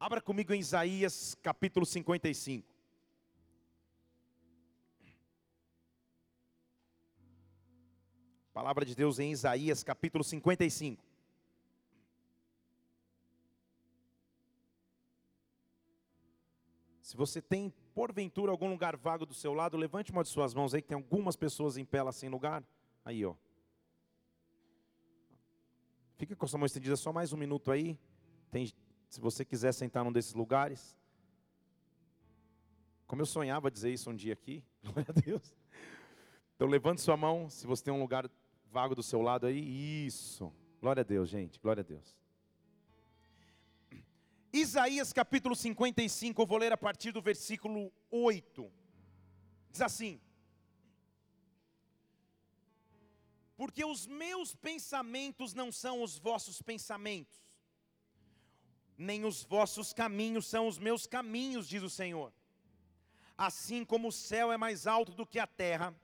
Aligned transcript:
Abra 0.00 0.18
comigo 0.18 0.54
em 0.54 0.60
Isaías 0.60 1.36
capítulo 1.42 1.84
55. 1.84 2.66
Palavra 8.54 8.86
de 8.86 8.94
Deus 8.94 9.18
em 9.18 9.30
Isaías 9.30 9.82
capítulo 9.82 10.24
55. 10.24 11.04
Se 17.02 17.14
você 17.14 17.42
tem, 17.42 17.70
porventura, 17.94 18.50
algum 18.50 18.70
lugar 18.70 18.96
vago 18.96 19.26
do 19.26 19.34
seu 19.34 19.52
lado, 19.52 19.76
levante 19.76 20.10
uma 20.12 20.22
de 20.22 20.30
suas 20.30 20.54
mãos 20.54 20.72
aí, 20.72 20.80
que 20.80 20.88
tem 20.88 20.94
algumas 20.94 21.36
pessoas 21.36 21.76
em 21.76 21.84
pé 21.84 22.02
lá 22.02 22.10
sem 22.10 22.30
lugar. 22.30 22.64
Aí, 23.04 23.22
ó. 23.26 23.34
Fica 26.16 26.34
com 26.34 26.46
a 26.46 26.48
sua 26.48 26.58
mão 26.58 26.64
estendida 26.64 26.96
só 26.96 27.12
mais 27.12 27.34
um 27.34 27.36
minuto 27.36 27.70
aí. 27.70 27.98
Tem, 28.50 28.72
se 29.10 29.20
você 29.20 29.44
quiser 29.44 29.72
sentar 29.74 30.04
num 30.04 30.12
desses 30.12 30.34
lugares. 30.34 30.96
Como 33.08 33.20
eu 33.20 33.26
sonhava 33.26 33.68
dizer 33.68 33.92
isso 33.92 34.08
um 34.08 34.14
dia 34.14 34.32
aqui, 34.32 34.64
glória 34.84 35.06
a 35.08 35.12
Deus. 35.12 35.52
Então 36.54 36.68
levante 36.68 37.00
sua 37.00 37.16
mão, 37.16 37.50
se 37.50 37.66
você 37.66 37.82
tem 37.82 37.92
um 37.92 37.98
lugar 37.98 38.30
vago 38.70 38.94
do 38.94 39.02
seu 39.02 39.20
lado 39.20 39.46
aí, 39.46 40.06
isso. 40.06 40.52
Glória 40.80 41.00
a 41.00 41.04
Deus, 41.04 41.28
gente, 41.28 41.58
glória 41.58 41.80
a 41.80 41.84
Deus. 41.84 42.16
Isaías 44.52 45.12
capítulo 45.12 45.56
55, 45.56 46.40
eu 46.40 46.46
vou 46.46 46.58
ler 46.58 46.72
a 46.72 46.76
partir 46.76 47.10
do 47.10 47.20
versículo 47.20 47.92
8. 48.12 48.70
Diz 49.72 49.80
assim: 49.80 50.20
Porque 53.56 53.84
os 53.84 54.06
meus 54.06 54.54
pensamentos 54.54 55.52
não 55.52 55.72
são 55.72 56.00
os 56.00 56.16
vossos 56.16 56.62
pensamentos, 56.62 57.49
nem 59.00 59.24
os 59.24 59.42
vossos 59.42 59.92
caminhos 59.94 60.46
são 60.46 60.68
os 60.68 60.78
meus 60.78 61.06
caminhos, 61.06 61.66
diz 61.66 61.82
o 61.82 61.88
Senhor. 61.88 62.30
Assim 63.36 63.84
como 63.84 64.08
o 64.08 64.12
céu 64.12 64.52
é 64.52 64.58
mais 64.58 64.86
alto 64.86 65.12
do 65.12 65.24
que 65.26 65.38
a 65.38 65.46
terra, 65.46 65.94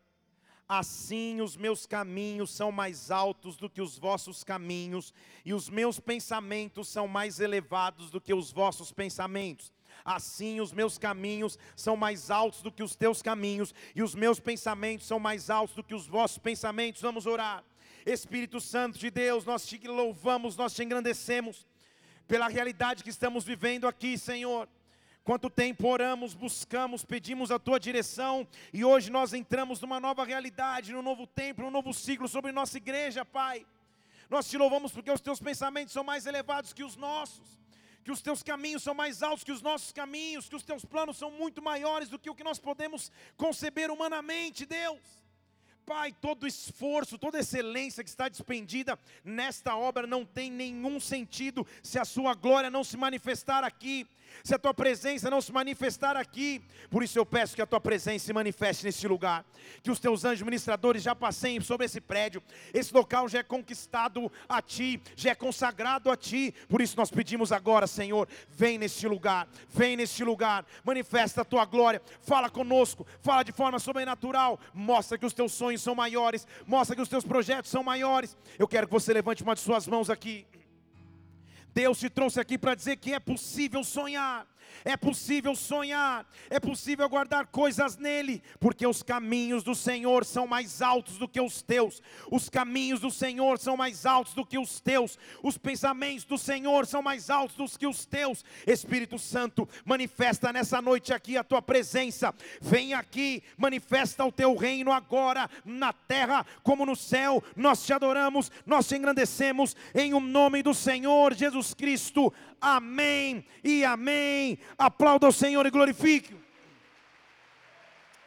Assim 0.69 1.41
os 1.41 1.57
meus 1.57 1.87
caminhos 1.87 2.51
são 2.51 2.73
mais 2.73 3.13
altos 3.13 3.57
do 3.57 3.71
que 3.71 3.81
os 3.81 3.97
vossos 3.97 4.43
caminhos, 4.43 5.15
e 5.45 5.55
os 5.55 5.71
meus 5.71 6.01
pensamentos 6.01 6.89
são 6.89 7.07
mais 7.07 7.39
elevados 7.39 8.11
do 8.11 8.21
que 8.21 8.35
os 8.35 8.51
vossos 8.51 8.91
pensamentos. 8.91 9.73
Assim 10.05 10.61
os 10.61 10.73
meus 10.73 10.99
caminhos 10.99 11.57
são 11.77 11.97
mais 11.97 12.33
altos 12.33 12.63
do 12.63 12.73
que 12.73 12.83
os 12.83 12.97
teus 12.97 13.23
caminhos, 13.23 13.73
e 13.95 14.03
os 14.03 14.17
meus 14.17 14.41
pensamentos 14.41 15.07
são 15.07 15.21
mais 15.21 15.51
altos 15.51 15.77
do 15.77 15.85
que 15.85 15.95
os 15.95 16.09
vossos 16.09 16.39
pensamentos. 16.39 17.01
Vamos 17.01 17.27
orar. 17.27 17.63
Espírito 18.05 18.61
Santo 18.61 18.99
de 18.99 19.09
Deus, 19.09 19.45
nós 19.45 19.65
te 19.69 19.79
louvamos, 19.87 20.57
nós 20.57 20.75
te 20.75 20.83
engrandecemos 20.83 21.65
pela 22.27 22.49
realidade 22.49 23.03
que 23.05 23.11
estamos 23.11 23.45
vivendo 23.45 23.87
aqui, 23.87 24.19
Senhor. 24.19 24.69
Quanto 25.25 25.51
tempo 25.51 25.89
oramos, 25.89 26.35
buscamos, 26.35 27.05
pedimos 27.05 27.51
a 27.51 27.59
tua 27.59 27.81
direção 27.81 28.47
e 28.73 28.85
hoje 28.85 29.11
nós 29.11 29.33
entramos 29.33 29.81
numa 29.81 29.99
nova 29.99 30.25
realidade, 30.25 30.93
num 30.93 31.03
novo 31.03 31.27
tempo, 31.27 31.63
num 31.63 31.71
novo 31.71 31.93
ciclo 31.93 32.29
sobre 32.29 32.53
nossa 32.53 32.77
igreja, 32.77 33.25
Pai. 33.25 33.67
Nós 34.31 34.49
te 34.49 34.57
louvamos 34.57 34.93
porque 34.93 35.11
os 35.11 35.21
teus 35.21 35.41
pensamentos 35.41 35.93
são 35.93 36.05
mais 36.05 36.27
elevados 36.27 36.73
que 36.73 36.85
os 36.85 36.97
nossos, 36.97 37.59
que 38.05 38.13
os 38.13 38.23
teus 38.23 38.41
caminhos 38.41 38.85
são 38.85 38.95
mais 38.95 39.21
altos 39.21 39.43
que 39.43 39.51
os 39.51 39.63
nossos 39.63 39.93
caminhos, 39.93 40.49
que 40.49 40.55
os 40.55 40.63
teus 40.63 40.85
planos 40.85 41.17
são 41.17 41.31
muito 41.31 41.61
maiores 41.61 42.09
do 42.09 42.19
que 42.21 42.31
o 42.31 42.35
que 42.35 42.45
nós 42.45 42.61
podemos 42.61 43.11
conceber 43.37 43.91
humanamente, 43.91 44.65
Deus. 44.65 45.26
Pai, 45.87 46.13
todo 46.21 46.49
esforço, 46.49 47.17
toda 47.17 47.39
excelência 47.39 48.03
que 48.03 48.11
está 48.11 48.29
despendida 48.29 48.99
nesta 49.25 49.77
obra 49.77 50.05
não 50.05 50.25
tem 50.25 50.51
nenhum 50.51 50.99
sentido 50.99 51.65
se 51.81 51.97
a 51.97 52.05
sua 52.05 52.35
glória 52.35 52.69
não 52.69 52.83
se 52.83 52.97
manifestar 52.97 53.63
aqui 53.63 54.05
se 54.43 54.55
a 54.55 54.59
tua 54.59 54.75
presença 54.75 55.31
não 55.31 55.41
se 55.41 55.53
manifestar 55.53 56.17
aqui. 56.17 56.63
Por 56.91 57.03
isso 57.03 57.19
eu 57.19 57.27
peço 57.27 57.55
que 57.55 57.63
a 57.63 57.67
tua 57.67 57.81
presença 57.81 58.27
se 58.27 58.33
manifeste 58.33 58.85
nesse 58.85 59.07
lugar. 59.07 59.45
Que 59.83 59.91
os 59.91 59.99
teus 59.99 60.25
anjos 60.25 60.43
ministradores 60.43 61.03
já 61.03 61.15
passem 61.15 61.61
sobre 61.61 61.87
esse 61.87 62.01
prédio. 62.01 62.43
Esse 62.73 62.93
local 62.95 63.29
já 63.29 63.41
é 63.41 63.43
conquistado 63.43 64.31
a 64.49 64.63
ti, 64.63 65.01
já 65.17 65.31
é 65.31 65.35
consagrado 65.35 66.11
a 66.11 66.17
ti. 66.17 66.55
Por 66.69 66.81
isso 66.81 66.97
nós 66.97 67.11
pedimos 67.11 67.53
agora, 67.53 67.87
Senhor, 67.87 68.29
vem 68.49 68.79
neste 68.79 69.07
lugar, 69.09 69.49
vem 69.69 69.97
neste 69.97 70.23
lugar, 70.23 70.65
manifesta 70.85 71.43
a 71.43 71.45
tua 71.45 71.65
glória, 71.65 72.01
fala 72.21 72.49
conosco, 72.49 73.07
fala 73.21 73.43
de 73.43 73.53
forma 73.53 73.79
sobrenatural, 73.79 74.59
mostra 74.73 75.19
que 75.19 75.27
os 75.27 75.33
teus 75.33 75.53
sonhos 75.53 75.76
são 75.83 75.95
maiores, 75.95 76.47
mostra 76.67 76.95
que 76.95 77.03
os 77.03 77.09
teus 77.09 77.25
projetos 77.25 77.71
são 77.71 77.83
maiores. 77.83 78.37
Eu 78.59 78.69
quero 78.69 78.87
que 78.87 78.93
você 78.93 79.13
levante 79.13 79.43
uma 79.43 79.55
de 79.55 79.61
suas 79.61 79.87
mãos 79.87 80.11
aqui. 80.11 80.47
Deus 81.75 81.99
te 81.99 82.09
trouxe 82.09 82.41
aqui 82.41 82.57
para 82.57 82.75
dizer 82.75 82.97
que 82.97 83.13
é 83.13 83.21
possível 83.21 83.85
sonhar. 83.85 84.47
É 84.85 84.97
possível 84.97 85.55
sonhar, 85.55 86.27
é 86.49 86.61
possível 86.61 87.09
guardar 87.09 87.47
coisas 87.47 87.97
nele, 87.97 88.43
porque 88.61 88.87
os 88.87 89.03
caminhos 89.03 89.63
do 89.63 89.75
Senhor 89.75 90.25
são 90.25 90.47
mais 90.47 90.81
altos 90.81 91.19
do 91.19 91.29
que 91.29 91.41
os 91.41 91.63
teus, 91.63 92.03
os 92.31 92.49
caminhos 92.49 93.01
do 93.01 93.11
Senhor 93.11 93.59
são 93.59 93.77
mais 93.77 94.07
altos 94.07 94.35
do 94.35 94.45
que 94.45 94.59
os 94.59 94.81
teus, 94.81 95.19
os 95.43 95.59
pensamentos 95.59 96.25
do 96.25 96.39
Senhor 96.39 96.87
são 96.87 97.03
mais 97.03 97.31
altos 97.31 97.57
do 97.57 97.79
que 97.79 97.87
os 97.87 98.05
teus. 98.05 98.45
Espírito 98.67 99.19
Santo, 99.19 99.69
manifesta 99.85 100.53
nessa 100.53 100.81
noite 100.81 101.13
aqui 101.13 101.37
a 101.37 101.45
tua 101.45 101.61
presença, 101.61 102.35
vem 102.61 102.95
aqui, 102.95 103.43
manifesta 103.57 104.25
o 104.25 104.33
teu 104.33 104.55
reino 104.57 104.93
agora, 104.93 105.49
na 105.65 105.93
terra 105.93 106.47
como 106.63 106.87
no 106.87 106.97
céu. 106.97 107.43
Nós 107.57 107.85
te 107.85 107.93
adoramos, 107.93 108.51
nós 108.65 108.87
te 108.87 108.97
engrandecemos, 108.97 109.77
em 109.95 110.15
o 110.15 110.21
nome 110.21 110.63
do 110.63 110.75
Senhor 110.75 111.35
Jesus 111.35 111.75
Cristo. 111.75 112.33
Amém 112.61 113.45
e 113.63 113.85
amém. 113.85 114.56
Aplauda 114.77 115.29
o 115.29 115.33
Senhor 115.33 115.65
e 115.67 115.71
glorifique. 115.71 116.37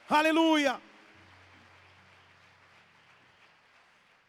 Aleluia. 0.10 0.82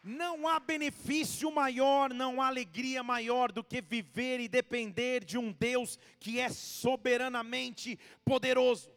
Não 0.03 0.47
há 0.47 0.59
benefício 0.59 1.51
maior, 1.51 2.11
não 2.11 2.41
há 2.41 2.47
alegria 2.47 3.03
maior 3.03 3.51
do 3.51 3.63
que 3.63 3.81
viver 3.81 4.39
e 4.39 4.47
depender 4.47 5.23
de 5.23 5.37
um 5.37 5.51
Deus 5.51 5.99
que 6.19 6.39
é 6.39 6.49
soberanamente 6.49 7.99
poderoso. 8.25 8.91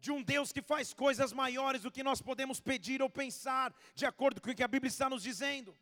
De 0.00 0.12
um 0.12 0.22
Deus 0.22 0.52
que 0.52 0.62
faz 0.62 0.94
coisas 0.94 1.32
maiores 1.32 1.82
do 1.82 1.90
que 1.90 2.04
nós 2.04 2.22
podemos 2.22 2.60
pedir 2.60 3.02
ou 3.02 3.10
pensar, 3.10 3.74
de 3.94 4.06
acordo 4.06 4.40
com 4.40 4.50
o 4.50 4.54
que 4.54 4.62
a 4.62 4.68
Bíblia 4.68 4.88
está 4.88 5.10
nos 5.10 5.22
dizendo. 5.24 5.76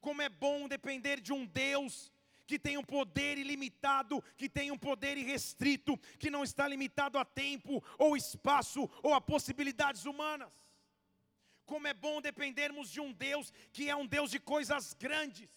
Como 0.00 0.22
é 0.22 0.28
bom 0.28 0.66
depender 0.66 1.20
de 1.20 1.32
um 1.32 1.46
Deus 1.46 2.10
que 2.50 2.58
tem 2.58 2.76
um 2.76 2.82
poder 2.82 3.38
ilimitado, 3.38 4.20
que 4.36 4.48
tem 4.48 4.72
um 4.72 4.76
poder 4.76 5.16
irrestrito, 5.16 5.96
que 6.18 6.28
não 6.28 6.42
está 6.42 6.66
limitado 6.66 7.16
a 7.16 7.24
tempo, 7.24 7.80
ou 7.96 8.16
espaço, 8.16 8.90
ou 9.04 9.14
a 9.14 9.20
possibilidades 9.20 10.04
humanas. 10.04 10.50
Como 11.64 11.86
é 11.86 11.94
bom 11.94 12.20
dependermos 12.20 12.90
de 12.90 13.00
um 13.00 13.12
Deus 13.12 13.52
que 13.72 13.88
é 13.88 13.94
um 13.94 14.04
Deus 14.04 14.32
de 14.32 14.40
coisas 14.40 14.92
grandes. 14.94 15.48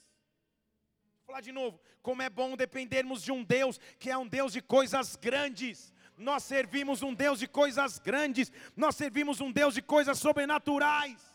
Vou 1.15 1.25
falar 1.25 1.41
de 1.41 1.51
novo, 1.51 1.81
como 2.03 2.21
é 2.21 2.29
bom 2.29 2.55
dependermos 2.55 3.23
de 3.23 3.31
um 3.31 3.43
Deus 3.43 3.79
que 3.97 4.11
é 4.11 4.15
um 4.15 4.27
Deus 4.27 4.53
de 4.53 4.61
coisas 4.61 5.15
grandes. 5.15 5.91
Nós 6.15 6.43
servimos 6.43 7.01
um 7.01 7.11
Deus 7.11 7.39
de 7.39 7.47
coisas 7.47 7.97
grandes, 7.97 8.51
nós 8.75 8.95
servimos 8.95 9.41
um 9.41 9.51
Deus 9.51 9.73
de 9.73 9.81
coisas 9.81 10.19
sobrenaturais. 10.19 11.32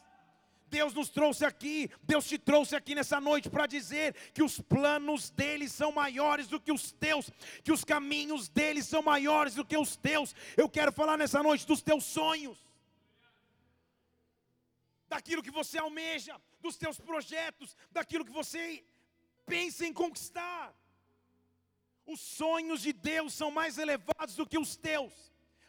Deus 0.71 0.93
nos 0.95 1.09
trouxe 1.09 1.45
aqui, 1.45 1.91
Deus 2.03 2.27
te 2.27 2.39
trouxe 2.39 2.77
aqui 2.77 2.95
nessa 2.95 3.21
noite 3.21 3.49
para 3.49 3.67
dizer 3.67 4.15
que 4.33 4.43
os 4.43 4.61
planos 4.61 5.31
dele 5.31 5.69
são 5.69 5.91
maiores 5.91 6.47
do 6.47 6.61
que 6.61 6.73
os 6.73 6.93
teus, 6.93 7.31
que 7.65 7.73
os 7.73 7.85
caminhos 7.85 8.49
dele 8.49 8.83
são 8.83 9.03
maiores 9.03 9.55
do 9.55 9.65
que 9.65 9.77
os 9.77 9.97
teus. 9.97 10.35
Eu 10.57 10.69
quero 10.69 10.93
falar 10.93 11.17
nessa 11.17 11.43
noite 11.43 11.67
dos 11.67 11.83
teus 11.83 12.05
sonhos, 12.05 12.59
daquilo 15.09 15.43
que 15.43 15.51
você 15.51 15.79
almeja, 15.79 16.41
dos 16.61 16.77
teus 16.77 16.99
projetos, 17.01 17.77
daquilo 17.91 18.25
que 18.25 18.33
você 18.33 18.85
pensa 19.47 19.87
em 19.87 19.93
conquistar. 19.93 20.75
Os 22.07 22.21
sonhos 22.21 22.83
de 22.83 22.93
Deus 22.93 23.33
são 23.35 23.51
mais 23.51 23.79
elevados 23.79 24.35
do 24.35 24.47
que 24.47 24.59
os 24.59 24.77
teus 24.77 25.13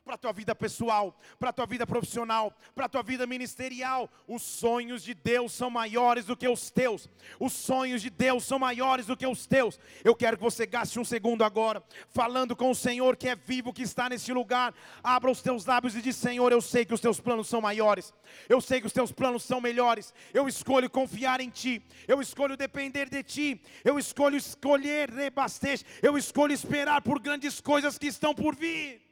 para 0.09 0.15
a 0.15 0.17
tua 0.17 0.33
vida 0.33 0.55
pessoal, 0.55 1.15
para 1.37 1.51
a 1.51 1.53
tua 1.53 1.67
vida 1.67 1.85
profissional, 1.85 2.51
para 2.73 2.87
a 2.87 2.89
tua 2.89 3.03
vida 3.03 3.27
ministerial. 3.27 4.09
Os 4.27 4.41
sonhos 4.41 5.03
de 5.03 5.13
Deus 5.13 5.51
são 5.51 5.69
maiores 5.69 6.25
do 6.25 6.35
que 6.35 6.47
os 6.47 6.71
teus. 6.71 7.07
Os 7.39 7.53
sonhos 7.53 8.01
de 8.01 8.09
Deus 8.09 8.43
são 8.43 8.57
maiores 8.57 9.05
do 9.05 9.15
que 9.15 9.27
os 9.27 9.45
teus. 9.45 9.79
Eu 10.03 10.15
quero 10.15 10.35
que 10.35 10.41
você 10.41 10.65
gaste 10.65 10.99
um 10.99 11.05
segundo 11.05 11.43
agora, 11.43 11.83
falando 12.09 12.55
com 12.55 12.71
o 12.71 12.75
Senhor 12.75 13.15
que 13.15 13.29
é 13.29 13.35
vivo, 13.35 13.71
que 13.71 13.83
está 13.83 14.09
nesse 14.09 14.33
lugar. 14.33 14.73
Abra 15.03 15.29
os 15.29 15.43
teus 15.43 15.63
lábios 15.63 15.95
e 15.95 16.01
diz: 16.01 16.15
Senhor, 16.15 16.51
eu 16.51 16.59
sei 16.59 16.85
que 16.85 16.93
os 16.95 17.01
teus 17.01 17.19
planos 17.19 17.47
são 17.47 17.61
maiores. 17.61 18.11
Eu 18.47 18.59
sei 18.59 18.81
que 18.81 18.87
os 18.87 18.93
teus 18.93 19.11
planos 19.11 19.43
são 19.43 19.61
melhores. 19.61 20.11
Eu 20.33 20.47
escolho 20.47 20.89
confiar 20.89 21.39
em 21.39 21.51
Ti. 21.51 21.85
Eu 22.07 22.19
escolho 22.19 22.57
depender 22.57 23.07
de 23.09 23.21
Ti. 23.21 23.61
Eu 23.85 23.99
escolho 23.99 24.37
escolher 24.37 25.11
rebastecer. 25.11 25.85
Eu 26.01 26.17
escolho 26.17 26.51
esperar 26.51 27.03
por 27.03 27.19
grandes 27.19 27.61
coisas 27.61 27.99
que 27.99 28.07
estão 28.07 28.33
por 28.33 28.55
vir. 28.55 29.08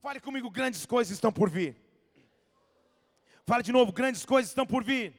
Fale 0.00 0.20
comigo, 0.20 0.50
grandes 0.50 0.86
coisas 0.86 1.12
estão 1.14 1.32
por 1.32 1.50
vir. 1.50 1.76
Fale 3.44 3.62
de 3.62 3.72
novo, 3.72 3.92
grandes 3.92 4.24
coisas 4.24 4.50
estão 4.50 4.66
por 4.66 4.82
vir. 4.84 5.14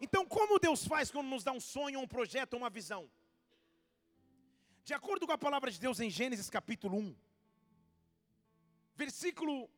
Então, 0.00 0.24
como 0.24 0.58
Deus 0.58 0.86
faz 0.86 1.10
quando 1.10 1.28
nos 1.28 1.44
dá 1.44 1.52
um 1.52 1.60
sonho, 1.60 2.00
um 2.00 2.08
projeto, 2.08 2.56
uma 2.56 2.70
visão? 2.70 3.10
De 4.84 4.94
acordo 4.94 5.26
com 5.26 5.32
a 5.32 5.38
palavra 5.38 5.70
de 5.70 5.78
Deus 5.78 6.00
em 6.00 6.08
Gênesis 6.08 6.48
capítulo 6.48 6.96
1, 6.96 7.16
versículo 8.94 9.70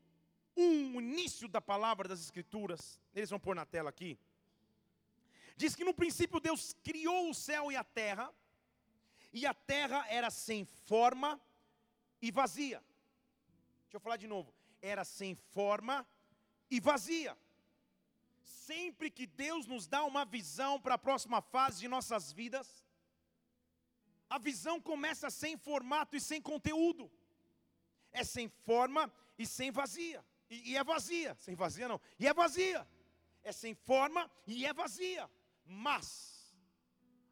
1, 0.56 0.96
o 0.96 1.00
início 1.00 1.49
da 1.49 1.61
palavra 1.61 2.08
das 2.08 2.20
Escrituras, 2.20 3.00
eles 3.14 3.31
vão 3.31 3.40
pôr 3.40 3.55
na 3.55 3.67
tela 3.67 3.90
aqui. 3.90 4.19
Diz 5.56 5.75
que 5.75 5.84
no 5.84 5.93
princípio 5.93 6.40
Deus 6.40 6.75
criou 6.82 7.31
o 7.31 7.34
céu 7.34 7.70
e 7.70 7.76
a 7.76 7.84
terra, 7.84 8.32
e 9.32 9.46
a 9.46 9.55
terra 9.55 10.06
era 10.08 10.31
sem 10.31 10.64
forma 10.64 11.40
e 12.20 12.31
vazia. 12.31 12.82
Deixa 13.93 13.99
eu 13.99 14.05
falar 14.09 14.17
de 14.17 14.27
novo. 14.27 14.55
Era 14.81 15.05
sem 15.05 15.35
forma 15.35 16.09
e 16.71 16.81
vazia. 16.81 17.37
Sempre 18.41 19.11
que 19.11 19.27
Deus 19.27 19.67
nos 19.67 19.87
dá 19.87 20.03
uma 20.03 20.25
visão 20.25 20.81
para 20.81 20.94
a 20.94 20.99
próxima 20.99 21.43
fase 21.43 21.81
de 21.81 21.89
nossas 21.89 22.33
vidas, 22.33 22.87
a 24.31 24.39
visão 24.39 24.81
começa 24.81 25.29
sem 25.29 25.59
formato 25.59 26.17
e 26.17 26.21
sem 26.23 26.41
conteúdo. 26.41 27.12
É 28.11 28.25
sem 28.25 28.49
forma 28.49 29.12
e 29.39 29.47
sem 29.47 29.71
vazia. 29.71 30.25
E, 30.49 30.71
e, 30.71 30.77
é 30.79 30.83
vazia. 30.83 31.35
Sem 31.35 31.55
vazia 31.55 31.87
não. 31.87 32.00
E 32.19 32.27
é 32.27 32.33
vazia. 32.33 32.89
É 33.44 33.53
sem 33.53 33.75
forma 33.75 34.31
e 34.47 34.65
é 34.65 34.73
vazia. 34.73 35.29
Mas, 35.67 36.56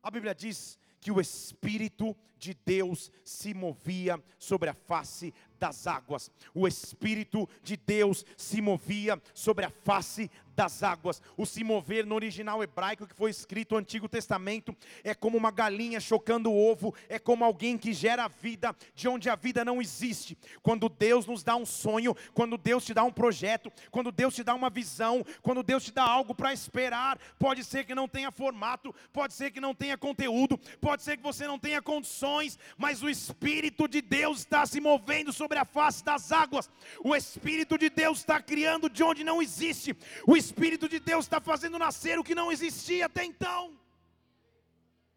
a 0.02 0.10
Bíblia 0.10 0.34
diz 0.34 0.78
que 1.00 1.10
o 1.10 1.22
Espírito 1.22 2.14
de 2.40 2.54
Deus 2.64 3.12
se 3.22 3.52
movia 3.52 4.20
sobre 4.38 4.70
a 4.70 4.74
face 4.74 5.32
das 5.60 5.86
águas. 5.86 6.32
O 6.54 6.66
Espírito 6.66 7.48
de 7.62 7.76
Deus 7.76 8.24
se 8.36 8.62
movia 8.62 9.20
sobre 9.34 9.66
a 9.66 9.70
face 9.70 10.30
das 10.56 10.82
águas. 10.82 11.22
O 11.36 11.46
se 11.46 11.62
mover 11.62 12.04
no 12.04 12.14
original 12.14 12.62
hebraico 12.62 13.06
que 13.06 13.14
foi 13.14 13.30
escrito 13.30 13.72
no 13.72 13.78
Antigo 13.78 14.08
Testamento 14.08 14.76
é 15.04 15.14
como 15.14 15.36
uma 15.36 15.50
galinha 15.50 16.00
chocando 16.00 16.50
o 16.50 16.70
ovo, 16.70 16.94
é 17.08 17.18
como 17.18 17.44
alguém 17.44 17.78
que 17.78 17.92
gera 17.92 18.28
vida 18.28 18.74
de 18.94 19.08
onde 19.08 19.30
a 19.30 19.36
vida 19.36 19.64
não 19.64 19.80
existe. 19.80 20.36
Quando 20.62 20.88
Deus 20.88 21.26
nos 21.26 21.42
dá 21.42 21.56
um 21.56 21.66
sonho, 21.66 22.14
quando 22.34 22.58
Deus 22.58 22.84
te 22.84 22.92
dá 22.92 23.04
um 23.04 23.12
projeto, 23.12 23.72
quando 23.90 24.10
Deus 24.10 24.34
te 24.34 24.42
dá 24.42 24.54
uma 24.54 24.70
visão, 24.70 25.24
quando 25.42 25.62
Deus 25.62 25.84
te 25.84 25.92
dá 25.92 26.04
algo 26.04 26.34
para 26.34 26.52
esperar, 26.52 27.18
pode 27.38 27.64
ser 27.64 27.84
que 27.84 27.94
não 27.94 28.08
tenha 28.08 28.30
formato, 28.30 28.94
pode 29.12 29.34
ser 29.34 29.50
que 29.50 29.60
não 29.60 29.74
tenha 29.74 29.96
conteúdo, 29.96 30.58
pode 30.80 31.02
ser 31.02 31.16
que 31.16 31.22
você 31.22 31.46
não 31.46 31.58
tenha 31.58 31.80
condições, 31.80 32.29
mas 32.76 33.02
o 33.02 33.08
Espírito 33.08 33.88
de 33.88 34.00
Deus 34.00 34.40
está 34.40 34.64
se 34.66 34.80
movendo 34.80 35.32
sobre 35.32 35.58
a 35.58 35.64
face 35.64 36.04
das 36.04 36.32
águas. 36.32 36.70
O 37.02 37.14
Espírito 37.14 37.76
de 37.76 37.90
Deus 37.90 38.18
está 38.18 38.40
criando 38.40 38.88
de 38.88 39.02
onde 39.02 39.24
não 39.24 39.42
existe. 39.42 39.96
O 40.26 40.36
Espírito 40.36 40.88
de 40.88 40.98
Deus 40.98 41.24
está 41.24 41.40
fazendo 41.40 41.78
nascer 41.78 42.18
o 42.18 42.24
que 42.24 42.34
não 42.34 42.50
existia 42.52 43.06
até 43.06 43.24
então. 43.24 43.78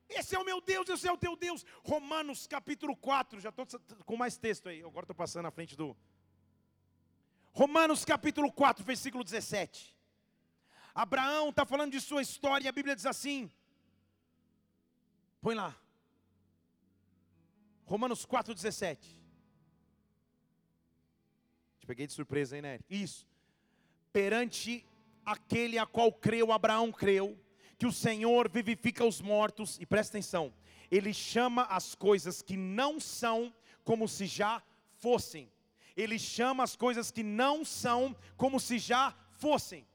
Esse 0.10 0.36
é 0.36 0.40
o 0.40 0.46
meu 0.46 0.62
Deus, 0.62 0.88
esse 0.90 1.08
é 1.08 1.12
o 1.12 1.18
teu 1.18 1.36
Deus. 1.36 1.66
Romanos 1.84 2.46
capítulo 2.46 2.96
4, 2.96 3.40
já 3.40 3.50
estou 3.50 3.66
com 4.06 4.16
mais 4.16 4.38
texto 4.38 4.70
aí, 4.70 4.82
agora 4.82 5.04
estou 5.04 5.16
passando 5.16 5.44
na 5.44 5.52
frente 5.52 5.76
do. 5.76 5.96
Romanos 7.52 8.06
capítulo 8.06 8.52
4, 8.52 8.84
versículo 8.84 9.24
17. 9.24 9.96
Abraão 10.94 11.50
está 11.50 11.66
falando 11.66 11.92
de 11.92 12.02
sua 12.02 12.22
história 12.22 12.66
e 12.66 12.68
a 12.68 12.72
Bíblia 12.72 12.96
diz 12.96 13.06
assim: 13.06 13.52
põe 15.42 15.56
lá. 15.56 15.76
Romanos 17.94 18.26
4, 18.26 18.56
17. 18.56 19.16
Te 21.80 21.86
peguei 21.86 22.08
de 22.08 22.14
surpresa, 22.14 22.56
hein, 22.56 22.64
né? 22.64 22.80
Isso. 22.90 23.28
Perante 24.12 24.84
aquele 25.24 25.78
a 25.78 25.86
qual 25.86 26.12
creu, 26.12 26.52
Abraão 26.52 26.92
creu, 26.92 27.40
que 27.78 27.86
o 27.86 27.92
Senhor 27.92 28.50
vivifica 28.50 29.06
os 29.06 29.22
mortos, 29.22 29.78
e 29.80 29.86
presta 29.86 30.18
atenção, 30.18 30.52
ele 30.90 31.14
chama 31.14 31.66
as 31.66 31.94
coisas 31.94 32.42
que 32.42 32.58
não 32.58 33.00
são 33.00 33.54
como 33.84 34.08
se 34.08 34.26
já 34.26 34.64
fossem. 34.96 35.52
Ele 35.96 36.18
chama 36.18 36.64
as 36.64 36.76
coisas 36.76 37.12
que 37.12 37.22
não 37.22 37.64
são 37.64 38.16
como 38.36 38.60
se 38.60 38.80
já 38.80 39.16
fossem. 39.34 39.86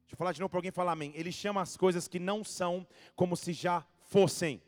Deixa 0.00 0.14
eu 0.14 0.18
falar 0.18 0.32
de 0.32 0.40
novo 0.40 0.50
para 0.50 0.58
alguém 0.58 0.72
falar 0.72 0.94
amém. 0.94 1.12
Ele 1.14 1.30
chama 1.30 1.62
as 1.62 1.76
coisas 1.76 2.08
que 2.08 2.18
não 2.18 2.42
são 2.42 2.84
como 3.14 3.36
se 3.36 3.52
já 3.52 3.86
fossem. 4.02 4.60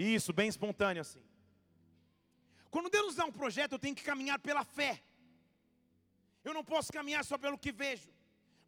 Isso, 0.00 0.32
bem 0.32 0.48
espontâneo 0.48 1.02
assim. 1.02 1.22
Quando 2.70 2.88
Deus 2.88 3.06
nos 3.08 3.16
dá 3.16 3.24
um 3.26 3.36
projeto, 3.40 3.72
eu 3.72 3.78
tenho 3.78 3.94
que 3.94 4.02
caminhar 4.02 4.38
pela 4.38 4.64
fé. 4.64 4.92
Eu 6.42 6.54
não 6.54 6.64
posso 6.64 6.90
caminhar 6.90 7.22
só 7.30 7.36
pelo 7.36 7.58
que 7.58 7.70
vejo. 7.70 8.08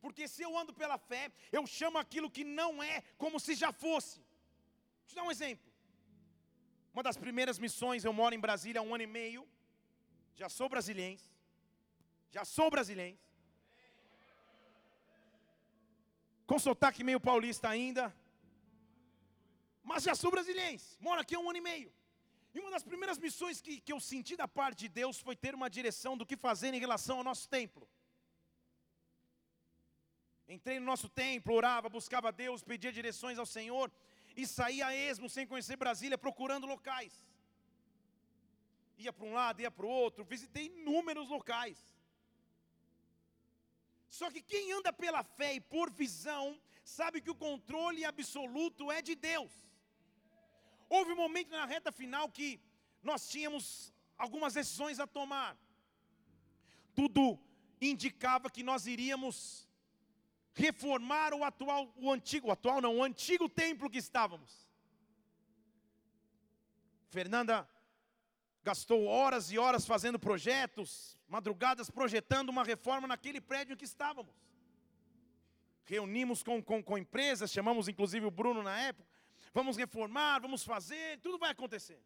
Porque 0.02 0.28
se 0.28 0.42
eu 0.42 0.50
ando 0.60 0.74
pela 0.74 0.98
fé, 0.98 1.32
eu 1.50 1.66
chamo 1.66 1.96
aquilo 1.96 2.30
que 2.30 2.44
não 2.44 2.82
é 2.82 3.02
como 3.16 3.40
se 3.40 3.54
já 3.54 3.72
fosse. 3.72 4.18
Deixa 5.04 5.12
eu 5.12 5.22
dar 5.22 5.28
um 5.28 5.30
exemplo. 5.30 5.72
Uma 6.92 7.02
das 7.02 7.16
primeiras 7.16 7.58
missões, 7.58 8.04
eu 8.04 8.12
moro 8.12 8.34
em 8.34 8.44
Brasília 8.46 8.80
há 8.80 8.84
um 8.84 8.94
ano 8.94 9.04
e 9.04 9.06
meio. 9.06 9.48
Já 10.34 10.50
sou 10.50 10.68
brasileiro. 10.68 11.22
Já 12.30 12.44
sou 12.44 12.68
brasileiro. 12.70 13.18
Com 16.46 16.58
sotaque 16.58 17.02
meio 17.02 17.20
paulista 17.20 17.70
ainda. 17.70 18.14
Mas 19.82 20.04
já 20.04 20.14
sou 20.14 20.30
brasileiro. 20.30 20.80
Moro 21.00 21.20
aqui 21.20 21.34
há 21.34 21.38
um 21.38 21.48
ano 21.50 21.58
e 21.58 21.60
meio. 21.60 21.92
E 22.54 22.60
uma 22.60 22.70
das 22.70 22.82
primeiras 22.82 23.18
missões 23.18 23.60
que, 23.60 23.80
que 23.80 23.92
eu 23.92 24.00
senti 24.00 24.36
da 24.36 24.46
parte 24.46 24.80
de 24.80 24.88
Deus 24.88 25.18
foi 25.18 25.34
ter 25.34 25.54
uma 25.54 25.70
direção 25.70 26.16
do 26.16 26.26
que 26.26 26.36
fazer 26.36 26.74
em 26.74 26.80
relação 26.80 27.18
ao 27.18 27.24
nosso 27.24 27.48
templo. 27.48 27.88
Entrei 30.48 30.78
no 30.78 30.84
nosso 30.84 31.08
templo, 31.08 31.54
orava, 31.54 31.88
buscava 31.88 32.30
Deus, 32.30 32.62
pedia 32.62 32.92
direções 32.92 33.38
ao 33.38 33.46
Senhor 33.46 33.90
e 34.36 34.46
saía 34.46 34.86
a 34.86 34.94
esmo 34.94 35.28
sem 35.28 35.46
conhecer 35.46 35.76
Brasília, 35.76 36.18
procurando 36.18 36.66
locais. 36.66 37.14
Ia 38.98 39.12
para 39.12 39.24
um 39.24 39.32
lado, 39.32 39.60
ia 39.62 39.70
para 39.70 39.86
o 39.86 39.88
outro, 39.88 40.24
visitei 40.24 40.66
inúmeros 40.66 41.28
locais. 41.28 41.78
Só 44.10 44.30
que 44.30 44.42
quem 44.42 44.72
anda 44.72 44.92
pela 44.92 45.22
fé 45.24 45.54
e 45.54 45.60
por 45.60 45.90
visão, 45.90 46.60
sabe 46.84 47.22
que 47.22 47.30
o 47.30 47.34
controle 47.34 48.04
absoluto 48.04 48.92
é 48.92 49.00
de 49.00 49.14
Deus. 49.14 49.71
Houve 50.94 51.12
um 51.12 51.16
momento 51.16 51.50
na 51.50 51.64
reta 51.64 51.90
final 51.90 52.28
que 52.28 52.60
nós 53.02 53.26
tínhamos 53.26 53.90
algumas 54.18 54.52
decisões 54.52 55.00
a 55.00 55.06
tomar. 55.06 55.56
Tudo 56.94 57.38
indicava 57.80 58.50
que 58.50 58.62
nós 58.62 58.86
iríamos 58.86 59.66
reformar 60.52 61.32
o 61.32 61.42
atual, 61.44 61.90
o 61.96 62.12
antigo, 62.12 62.48
o 62.48 62.52
atual 62.52 62.82
não, 62.82 62.98
o 62.98 63.02
antigo 63.02 63.48
templo 63.48 63.88
que 63.88 63.96
estávamos. 63.96 64.68
Fernanda 67.08 67.66
gastou 68.62 69.06
horas 69.06 69.50
e 69.50 69.58
horas 69.58 69.86
fazendo 69.86 70.18
projetos, 70.18 71.18
madrugadas 71.26 71.90
projetando 71.90 72.50
uma 72.50 72.64
reforma 72.64 73.08
naquele 73.08 73.40
prédio 73.40 73.72
em 73.72 73.78
que 73.78 73.86
estávamos. 73.86 74.34
Reunimos 75.84 76.42
com, 76.42 76.62
com, 76.62 76.82
com 76.82 76.98
empresas, 76.98 77.50
chamamos 77.50 77.88
inclusive 77.88 78.26
o 78.26 78.30
Bruno 78.30 78.62
na 78.62 78.78
época, 78.78 79.11
vamos 79.52 79.76
reformar, 79.76 80.40
vamos 80.40 80.64
fazer, 80.64 81.18
tudo 81.20 81.38
vai 81.38 81.50
acontecer. 81.50 82.00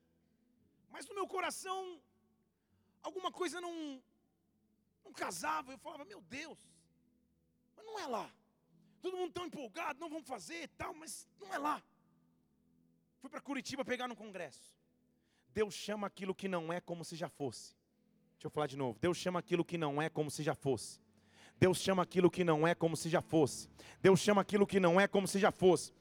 Mas 0.90 1.06
no 1.06 1.14
meu 1.14 1.26
coração, 1.26 2.00
alguma 3.02 3.30
coisa 3.30 3.60
não, 3.60 4.02
não 5.04 5.12
casava. 5.12 5.72
Eu 5.72 5.78
falava, 5.78 6.04
meu 6.04 6.20
Deus, 6.22 6.58
mas 7.76 7.84
não 7.84 7.98
é 7.98 8.06
lá. 8.06 8.30
Todo 9.00 9.16
mundo 9.16 9.32
tão 9.32 9.46
empolgado, 9.46 10.00
não 10.00 10.08
vamos 10.08 10.26
fazer 10.26 10.62
e 10.62 10.68
tal, 10.68 10.94
mas 10.94 11.28
não 11.40 11.52
é 11.52 11.58
lá. 11.58 11.82
Fui 13.20 13.30
para 13.30 13.40
Curitiba 13.40 13.84
pegar 13.84 14.08
no 14.08 14.16
congresso. 14.16 14.74
Deus 15.52 15.74
chama 15.74 16.06
aquilo 16.06 16.34
que 16.34 16.48
não 16.48 16.72
é 16.72 16.80
como 16.80 17.04
se 17.04 17.16
já 17.16 17.28
fosse. 17.28 17.74
Deixa 18.34 18.46
eu 18.46 18.50
falar 18.50 18.66
de 18.66 18.76
novo. 18.76 18.98
Deus 19.00 19.16
chama 19.16 19.38
aquilo 19.38 19.64
que 19.64 19.78
não 19.78 20.00
é 20.00 20.10
como 20.10 20.30
se 20.30 20.42
já 20.42 20.54
fosse. 20.54 21.00
Deus 21.58 21.78
chama 21.78 22.02
aquilo 22.02 22.30
que 22.30 22.44
não 22.44 22.66
é 22.66 22.74
como 22.74 22.96
se 22.96 23.08
já 23.08 23.22
fosse. 23.22 23.68
Deus 24.02 24.20
chama 24.20 24.42
aquilo 24.42 24.66
que 24.66 24.78
não 24.78 25.00
é 25.00 25.08
como 25.08 25.26
se 25.26 25.38
já 25.38 25.50
fosse. 25.50 25.92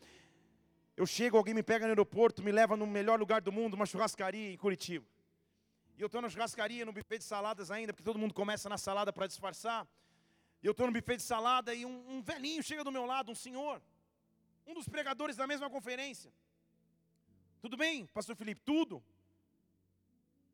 Eu 0.98 1.06
chego, 1.06 1.38
alguém 1.38 1.54
me 1.54 1.64
pega 1.64 1.86
no 1.86 1.92
aeroporto, 1.92 2.42
me 2.42 2.52
leva 2.52 2.78
no 2.78 2.88
melhor 2.88 3.20
lugar 3.20 3.42
do 3.42 3.52
mundo, 3.52 3.74
uma 3.74 3.86
churrascaria 3.86 4.54
em 4.54 4.58
Curitiba. 4.58 5.06
E 5.98 6.02
eu 6.02 6.06
estou 6.06 6.22
na 6.22 6.30
churrascaria, 6.30 6.86
no 6.86 6.94
buffet 6.94 7.18
de 7.18 7.24
saladas 7.24 7.70
ainda, 7.70 7.94
porque 7.94 8.04
todo 8.04 8.20
mundo 8.20 8.34
começa 8.34 8.70
na 8.70 8.78
salada 8.78 9.12
para 9.12 9.28
disfarçar. 9.28 9.88
E 10.64 10.66
eu 10.68 10.72
estou 10.72 10.88
no 10.88 10.94
buffet 10.94 11.18
de 11.18 11.24
salada 11.24 11.74
e 11.74 11.86
um, 11.86 12.18
um 12.18 12.22
velhinho 12.22 12.64
chega 12.64 12.84
do 12.84 12.92
meu 12.92 13.06
lado, 13.06 13.32
um 13.32 13.36
senhor, 13.36 13.82
um 14.66 14.74
dos 14.74 14.88
pregadores 14.88 15.36
da 15.36 15.46
mesma 15.46 15.70
conferência. 15.70 16.32
Tudo 17.62 17.76
bem, 17.76 18.06
pastor 18.08 18.36
Felipe? 18.36 18.62
Tudo. 18.64 19.04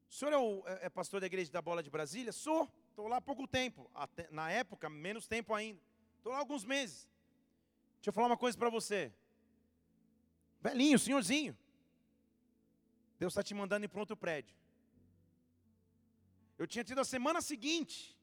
O 0.10 0.14
senhor 0.14 0.34
é, 0.34 0.38
o, 0.38 0.64
é, 0.66 0.86
é 0.88 0.90
pastor 0.90 1.20
da 1.22 1.28
igreja 1.28 1.52
da 1.52 1.62
Bola 1.62 1.82
de 1.84 1.90
Brasília? 1.90 2.32
Sou. 2.32 2.70
Estou 2.90 3.08
lá 3.08 3.18
há 3.18 3.22
pouco 3.22 3.48
tempo. 3.48 3.90
Até, 3.94 4.28
na 4.32 4.52
época, 4.52 4.90
menos 4.90 5.28
tempo 5.28 5.54
ainda. 5.54 5.80
Estou 6.18 6.34
lá 6.34 6.40
alguns 6.40 6.66
meses. 6.66 7.08
Deixa 7.96 8.10
eu 8.10 8.14
falar 8.14 8.28
uma 8.28 8.38
coisa 8.38 8.58
para 8.58 8.70
você. 8.70 9.14
Velhinho, 10.62 10.98
senhorzinho. 11.00 11.58
Deus 13.20 13.34
está 13.34 13.44
te 13.44 13.54
mandando 13.54 13.86
ir 13.86 13.88
para 13.88 14.00
outro 14.00 14.16
prédio. 14.16 14.56
Eu 16.58 16.68
tinha 16.68 16.84
tido 16.84 17.02
a 17.02 17.06
semana 17.06 17.42
seguinte, 17.42 18.18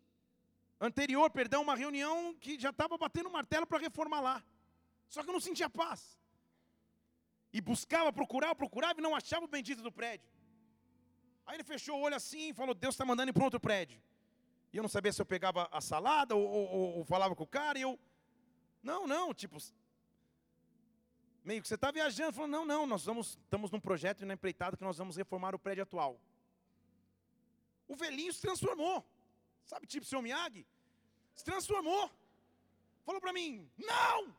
anterior, 0.81 1.29
perdão, 1.31 1.63
uma 1.63 1.75
reunião 1.75 2.35
que 2.35 2.59
já 2.59 2.71
estava 2.71 2.97
batendo 2.97 3.31
martelo 3.31 3.67
para 3.67 3.79
reformar 3.79 4.21
lá. 4.21 4.45
Só 5.09 5.23
que 5.23 5.29
eu 5.29 5.33
não 5.33 5.41
sentia 5.41 5.69
paz. 5.69 6.19
E 7.53 7.61
buscava, 7.61 8.13
procurava, 8.13 8.55
procurava 8.55 9.01
e 9.01 9.03
não 9.03 9.17
achava 9.17 9.45
o 9.45 9.49
bendito 9.49 9.83
do 9.83 9.91
prédio. 9.91 10.29
Aí 11.47 11.57
ele 11.57 11.65
fechou 11.65 11.99
o 11.99 12.03
olho 12.03 12.15
assim 12.15 12.51
e 12.51 12.55
falou: 12.55 12.75
Deus 12.75 12.95
está 12.95 13.05
mandando 13.05 13.31
ir 13.31 13.33
para 13.33 13.45
outro 13.45 13.59
prédio. 13.59 14.01
E 14.73 14.77
eu 14.77 14.83
não 14.83 14.89
sabia 14.89 15.13
se 15.13 15.21
eu 15.21 15.27
pegava 15.27 15.69
a 15.73 15.81
salada 15.81 16.37
ou, 16.37 16.47
ou, 16.47 16.99
ou 16.99 17.05
falava 17.05 17.35
com 17.35 17.45
o 17.45 17.47
cara. 17.47 17.79
E 17.79 17.83
eu, 17.83 17.99
não, 18.83 19.07
não, 19.07 19.33
tipo, 19.33 19.57
meio 21.45 21.63
que 21.63 21.69
você 21.69 21.75
está 21.75 21.91
viajando. 21.91 22.33
Falou: 22.33 22.49
não, 22.49 22.65
não, 22.65 22.87
nós 22.87 23.05
vamos, 23.05 23.39
estamos 23.45 23.71
num 23.71 23.81
projeto 23.81 24.23
e 24.23 24.25
na 24.25 24.35
empreitada 24.35 24.77
que 24.77 24.85
nós 24.85 24.99
vamos 24.99 25.17
reformar 25.17 25.55
o 25.55 25.59
prédio 25.59 25.83
atual. 25.83 26.21
O 27.87 27.97
velhinho 27.97 28.33
se 28.33 28.41
transformou. 28.41 29.05
Sabe, 29.65 29.87
tipo 29.87 30.07
seu 30.07 30.21
Miyagi? 30.23 30.67
Se 31.35 31.45
transformou. 31.45 32.11
Falou 33.05 33.21
para 33.21 33.33
mim: 33.33 33.71
não! 33.77 34.35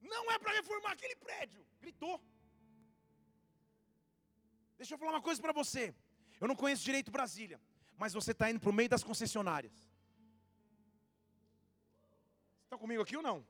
Não 0.00 0.30
é 0.30 0.38
para 0.38 0.52
reformar 0.52 0.92
aquele 0.92 1.16
prédio. 1.16 1.64
Gritou. 1.80 2.20
Deixa 4.76 4.94
eu 4.94 4.98
falar 4.98 5.12
uma 5.12 5.22
coisa 5.22 5.40
para 5.40 5.52
você. 5.52 5.94
Eu 6.40 6.46
não 6.46 6.54
conheço 6.54 6.84
direito 6.84 7.10
Brasília, 7.10 7.60
mas 7.96 8.12
você 8.12 8.32
está 8.32 8.50
indo 8.50 8.60
para 8.60 8.70
o 8.70 8.72
meio 8.72 8.88
das 8.88 9.02
concessionárias. 9.02 9.72
Está 12.64 12.76
comigo 12.76 13.02
aqui 13.02 13.16
ou 13.16 13.22
não? 13.22 13.44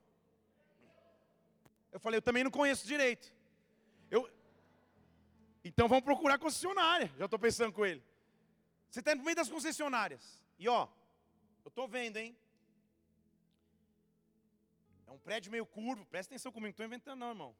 Eu 1.91 1.99
falei, 1.99 2.17
eu 2.17 2.21
também 2.21 2.43
não 2.43 2.51
conheço 2.51 2.85
direito. 2.85 3.33
Eu... 4.09 4.29
Então 5.63 5.87
vamos 5.87 6.03
procurar 6.03 6.37
concessionária. 6.37 7.11
Já 7.17 7.25
estou 7.25 7.39
pensando 7.39 7.73
com 7.73 7.85
ele. 7.85 8.03
Você 8.89 8.99
está 8.99 9.11
indo 9.11 9.19
para 9.19 9.23
o 9.23 9.25
meio 9.25 9.35
das 9.35 9.49
concessionárias. 9.49 10.43
E 10.57 10.67
ó, 10.67 10.87
eu 11.65 11.69
estou 11.69 11.87
vendo, 11.87 12.17
hein? 12.17 12.35
É 15.05 15.11
um 15.11 15.19
prédio 15.19 15.51
meio 15.51 15.65
curvo. 15.65 16.05
Presta 16.05 16.33
atenção 16.33 16.51
comigo, 16.51 16.67
não 16.67 16.71
estou 16.71 16.85
inventando, 16.85 17.19
não, 17.19 17.29
irmão. 17.29 17.55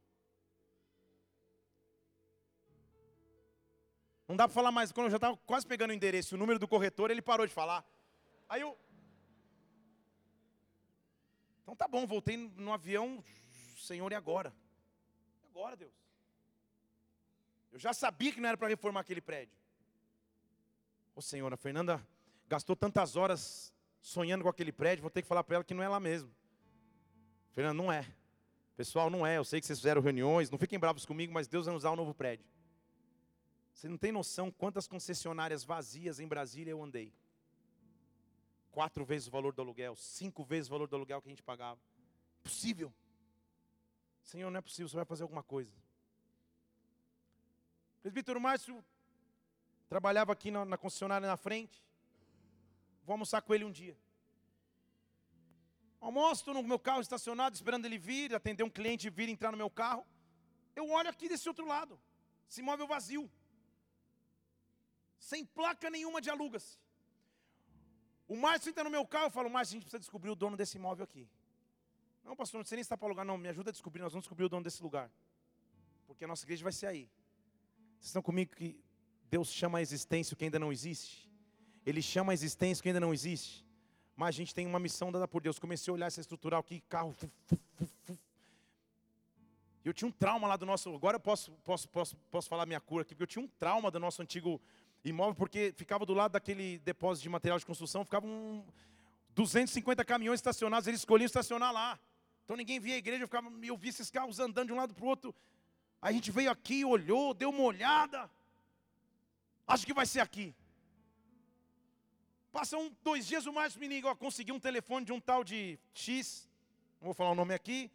Não 4.28 4.36
dá 4.36 4.48
para 4.48 4.54
falar 4.54 4.72
mais. 4.72 4.92
Quando 4.92 5.06
eu 5.06 5.12
já 5.12 5.18
estava 5.18 5.38
quase 5.38 5.66
pegando 5.66 5.92
o 5.92 5.94
endereço, 5.94 6.36
o 6.36 6.38
número 6.38 6.60
do 6.60 6.68
corretor, 6.68 7.10
ele 7.10 7.22
parou 7.22 7.48
de 7.48 7.54
falar. 7.54 7.86
Aí 8.50 8.62
eu. 8.62 8.78
Então 11.62 11.76
tá 11.76 11.88
bom, 11.88 12.06
voltei 12.06 12.36
no 12.36 12.74
avião. 12.74 13.24
Senhor, 13.88 14.12
e 14.12 14.16
agora? 14.16 14.54
E 15.44 15.48
agora, 15.48 15.76
Deus? 15.76 15.94
Eu 17.72 17.80
já 17.80 17.94
sabia 17.94 18.34
que 18.34 18.42
não 18.42 18.50
era 18.50 18.58
para 18.58 18.68
reformar 18.68 19.00
aquele 19.00 19.22
prédio. 19.22 19.56
Ô 21.16 21.22
Senhor, 21.22 21.52
a 21.54 21.58
Fernanda 21.58 22.06
gastou 22.48 22.76
tantas 22.76 23.16
horas 23.16 23.74
sonhando 24.02 24.44
com 24.44 24.50
aquele 24.50 24.72
prédio, 24.72 25.02
vou 25.02 25.10
ter 25.10 25.22
que 25.22 25.28
falar 25.28 25.44
para 25.44 25.56
ela 25.56 25.64
que 25.64 25.74
não 25.74 25.84
é 25.84 25.88
lá 25.88 26.00
mesmo. 26.00 26.30
Fernanda, 27.54 27.82
não 27.82 27.92
é. 27.92 28.06
Pessoal, 28.76 29.10
não 29.10 29.26
é. 29.26 29.38
Eu 29.38 29.46
sei 29.46 29.60
que 29.60 29.66
vocês 29.66 29.80
fizeram 29.80 30.02
reuniões, 30.02 30.52
não 30.52 30.60
fiquem 30.60 30.78
bravos 30.78 31.06
comigo, 31.06 31.34
mas 31.34 31.48
Deus 31.48 31.66
vai 31.66 31.74
usar 31.74 31.90
o 31.90 31.94
um 31.94 31.96
novo 31.96 32.14
prédio. 32.14 32.46
Você 33.74 33.88
não 33.88 33.98
tem 33.98 34.12
noção 34.12 34.52
quantas 34.52 34.88
concessionárias 34.88 35.64
vazias 35.64 36.20
em 36.20 36.28
Brasília 36.28 36.72
eu 36.72 36.84
andei. 36.84 37.14
Quatro 38.72 39.06
vezes 39.06 39.28
o 39.28 39.32
valor 39.32 39.54
do 39.54 39.62
aluguel, 39.62 39.96
cinco 39.96 40.44
vezes 40.44 40.68
o 40.68 40.72
valor 40.72 40.88
do 40.88 40.96
aluguel 40.96 41.22
que 41.22 41.28
a 41.28 41.32
gente 41.32 41.44
pagava. 41.44 41.80
Possível. 42.44 42.94
Senhor, 44.32 44.50
não 44.52 44.60
é 44.60 44.62
possível, 44.62 44.90
você 44.90 44.96
vai 44.98 45.06
fazer 45.06 45.24
alguma 45.24 45.42
coisa. 45.42 45.72
O 47.98 48.02
presbítero 48.02 48.40
Márcio 48.42 48.84
trabalhava 49.88 50.34
aqui 50.34 50.52
na, 50.52 50.66
na 50.66 50.78
concessionária 50.78 51.28
na 51.28 51.38
frente. 51.38 51.82
Vou 53.06 53.14
almoçar 53.14 53.42
com 53.42 53.54
ele 53.56 53.64
um 53.64 53.72
dia. 53.72 53.98
Almoço, 56.02 56.42
estou 56.42 56.54
no 56.54 56.62
meu 56.62 56.78
carro 56.78 57.02
estacionado, 57.02 57.56
esperando 57.56 57.86
ele 57.86 57.98
vir, 57.98 58.36
atender 58.36 58.64
um 58.64 58.70
cliente 58.70 59.10
vir 59.10 59.30
entrar 59.30 59.52
no 59.52 59.58
meu 59.58 59.70
carro. 59.70 60.06
Eu 60.76 60.90
olho 60.90 61.10
aqui 61.10 61.30
desse 61.30 61.48
outro 61.48 61.66
lado, 61.66 62.00
esse 62.50 62.60
imóvel 62.62 62.86
vazio 62.86 63.32
sem 65.20 65.46
placa 65.46 65.90
nenhuma 65.90 66.20
de 66.22 66.30
aluga-se. 66.30 66.78
O 68.28 68.36
Márcio 68.36 68.70
entra 68.70 68.84
no 68.84 68.90
meu 68.90 69.06
carro, 69.06 69.28
eu 69.28 69.32
falo, 69.32 69.50
Márcio, 69.50 69.72
a 69.72 69.76
gente 69.76 69.84
precisa 69.84 70.00
descobrir 70.00 70.30
o 70.30 70.36
dono 70.36 70.58
desse 70.58 70.78
imóvel 70.78 71.06
aqui. 71.06 71.28
Não, 72.28 72.36
pastor, 72.36 72.58
não 72.58 72.66
sei 72.66 72.76
nem 72.76 72.84
se 72.84 72.88
está 72.88 72.98
para 72.98 73.08
alugar, 73.08 73.26
não, 73.26 73.38
me 73.38 73.48
ajuda 73.48 73.70
a 73.70 73.72
descobrir, 73.72 74.02
nós 74.02 74.12
vamos 74.12 74.26
descobrir 74.26 74.44
o 74.44 74.50
dono 74.50 74.62
desse 74.62 74.84
lugar. 74.84 75.10
Porque 76.06 76.26
a 76.26 76.28
nossa 76.28 76.44
igreja 76.44 76.62
vai 76.62 76.74
ser 76.74 76.88
aí. 76.88 77.10
Vocês 77.96 78.08
estão 78.08 78.22
comigo 78.22 78.54
que 78.54 78.78
Deus 79.30 79.50
chama 79.50 79.78
a 79.78 79.82
existência 79.82 80.34
o 80.34 80.38
que 80.38 80.44
ainda 80.44 80.60
não 80.60 80.70
existe? 80.70 81.32
Ele 81.86 82.02
chama 82.02 82.34
a 82.34 82.36
existência 82.36 82.82
o 82.82 82.84
que 82.84 82.90
ainda 82.90 83.00
não 83.00 83.14
existe. 83.14 83.66
Mas 84.14 84.28
a 84.28 84.32
gente 84.32 84.54
tem 84.54 84.68
uma 84.68 84.78
missão 84.78 85.10
dada 85.10 85.26
por 85.26 85.42
Deus. 85.42 85.58
Comecei 85.58 85.90
a 85.90 85.94
olhar 85.94 86.08
essa 86.08 86.20
estrutural 86.20 86.60
aqui, 86.60 86.82
carro. 86.90 87.16
Eu 89.86 89.94
tinha 89.94 90.10
um 90.10 90.12
trauma 90.12 90.50
lá 90.50 90.58
do 90.58 90.66
nosso. 90.66 90.94
Agora 90.94 91.16
eu 91.16 91.22
posso, 91.22 91.54
posso, 91.64 91.88
posso, 91.88 92.18
posso 92.30 92.50
falar 92.50 92.66
minha 92.66 92.82
cura 92.82 93.04
aqui, 93.04 93.16
porque 93.16 93.24
eu 93.24 93.28
tinha 93.28 93.46
um 93.46 93.48
trauma 93.48 93.90
do 93.90 94.02
nosso 94.02 94.22
antigo 94.22 94.60
imóvel, 95.02 95.34
porque 95.34 95.74
ficava 95.78 96.06
do 96.06 96.14
lado 96.14 96.34
daquele 96.34 96.78
depósito 96.80 97.24
de 97.24 97.30
material 97.30 97.58
de 97.58 97.66
construção, 97.66 98.04
ficavam 98.04 98.30
um, 98.30 98.66
250 99.34 100.04
caminhões 100.04 100.40
estacionados, 100.40 100.88
eles 100.88 101.00
escolhiam 101.00 101.26
estacionar 101.26 101.72
lá. 101.72 101.98
Então 102.48 102.56
ninguém 102.56 102.80
via 102.80 102.96
a 102.96 102.98
igreja, 102.98 103.24
eu, 103.24 103.28
ficava, 103.28 103.52
eu 103.62 103.76
via 103.76 103.90
esses 103.90 104.10
carros 104.10 104.40
andando 104.40 104.68
de 104.68 104.74
um 104.74 104.78
lado 104.78 104.94
para 104.94 105.04
o 105.04 105.08
outro. 105.10 105.36
A 106.02 106.14
gente 106.14 106.32
veio 106.32 106.50
aqui, 106.50 106.86
olhou, 106.86 107.34
deu 107.34 107.50
uma 107.50 107.62
olhada. 107.62 108.32
Acho 109.68 109.86
que 109.86 109.94
vai 109.94 110.06
ser 110.06 110.22
aqui. 110.22 110.56
Passam 112.50 112.96
dois 113.04 113.28
dias, 113.28 113.46
o 113.46 113.52
Márcio 113.52 113.82
me 113.82 113.88
liga, 113.90 114.16
consegui 114.16 114.54
um 114.54 114.62
telefone 114.62 115.06
de 115.06 115.12
um 115.12 115.20
tal 115.20 115.44
de 115.44 115.78
X, 115.94 116.50
não 117.02 117.08
vou 117.08 117.14
falar 117.14 117.32
o 117.32 117.36
nome 117.36 117.54
aqui. 117.54 117.92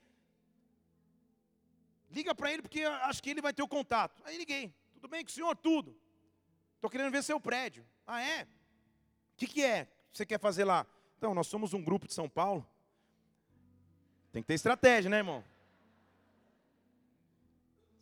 Liga 2.10 2.34
para 2.34 2.52
ele 2.52 2.60
porque 2.60 2.82
acho 2.82 3.22
que 3.22 3.30
ele 3.30 3.40
vai 3.40 3.54
ter 3.54 3.62
o 3.62 3.68
contato. 3.68 4.22
Aí 4.26 4.36
liguei. 4.36 4.70
Tudo 4.92 5.08
bem 5.08 5.24
com 5.24 5.30
o 5.30 5.32
senhor? 5.32 5.56
Tudo. 5.56 5.96
Estou 6.74 6.90
querendo 6.90 7.10
ver 7.10 7.24
seu 7.24 7.40
prédio. 7.40 7.86
Ah, 8.06 8.22
é? 8.22 8.42
O 8.42 8.48
que, 9.38 9.46
que 9.46 9.62
é 9.62 9.86
que 9.86 10.18
você 10.18 10.26
quer 10.26 10.38
fazer 10.38 10.64
lá? 10.64 10.86
Então, 11.16 11.34
nós 11.34 11.46
somos 11.46 11.72
um 11.72 11.82
grupo 11.82 12.06
de 12.06 12.12
São 12.12 12.28
Paulo. 12.28 12.68
Tem 14.32 14.42
que 14.42 14.46
ter 14.46 14.54
estratégia, 14.54 15.10
né, 15.10 15.18
irmão? 15.18 15.44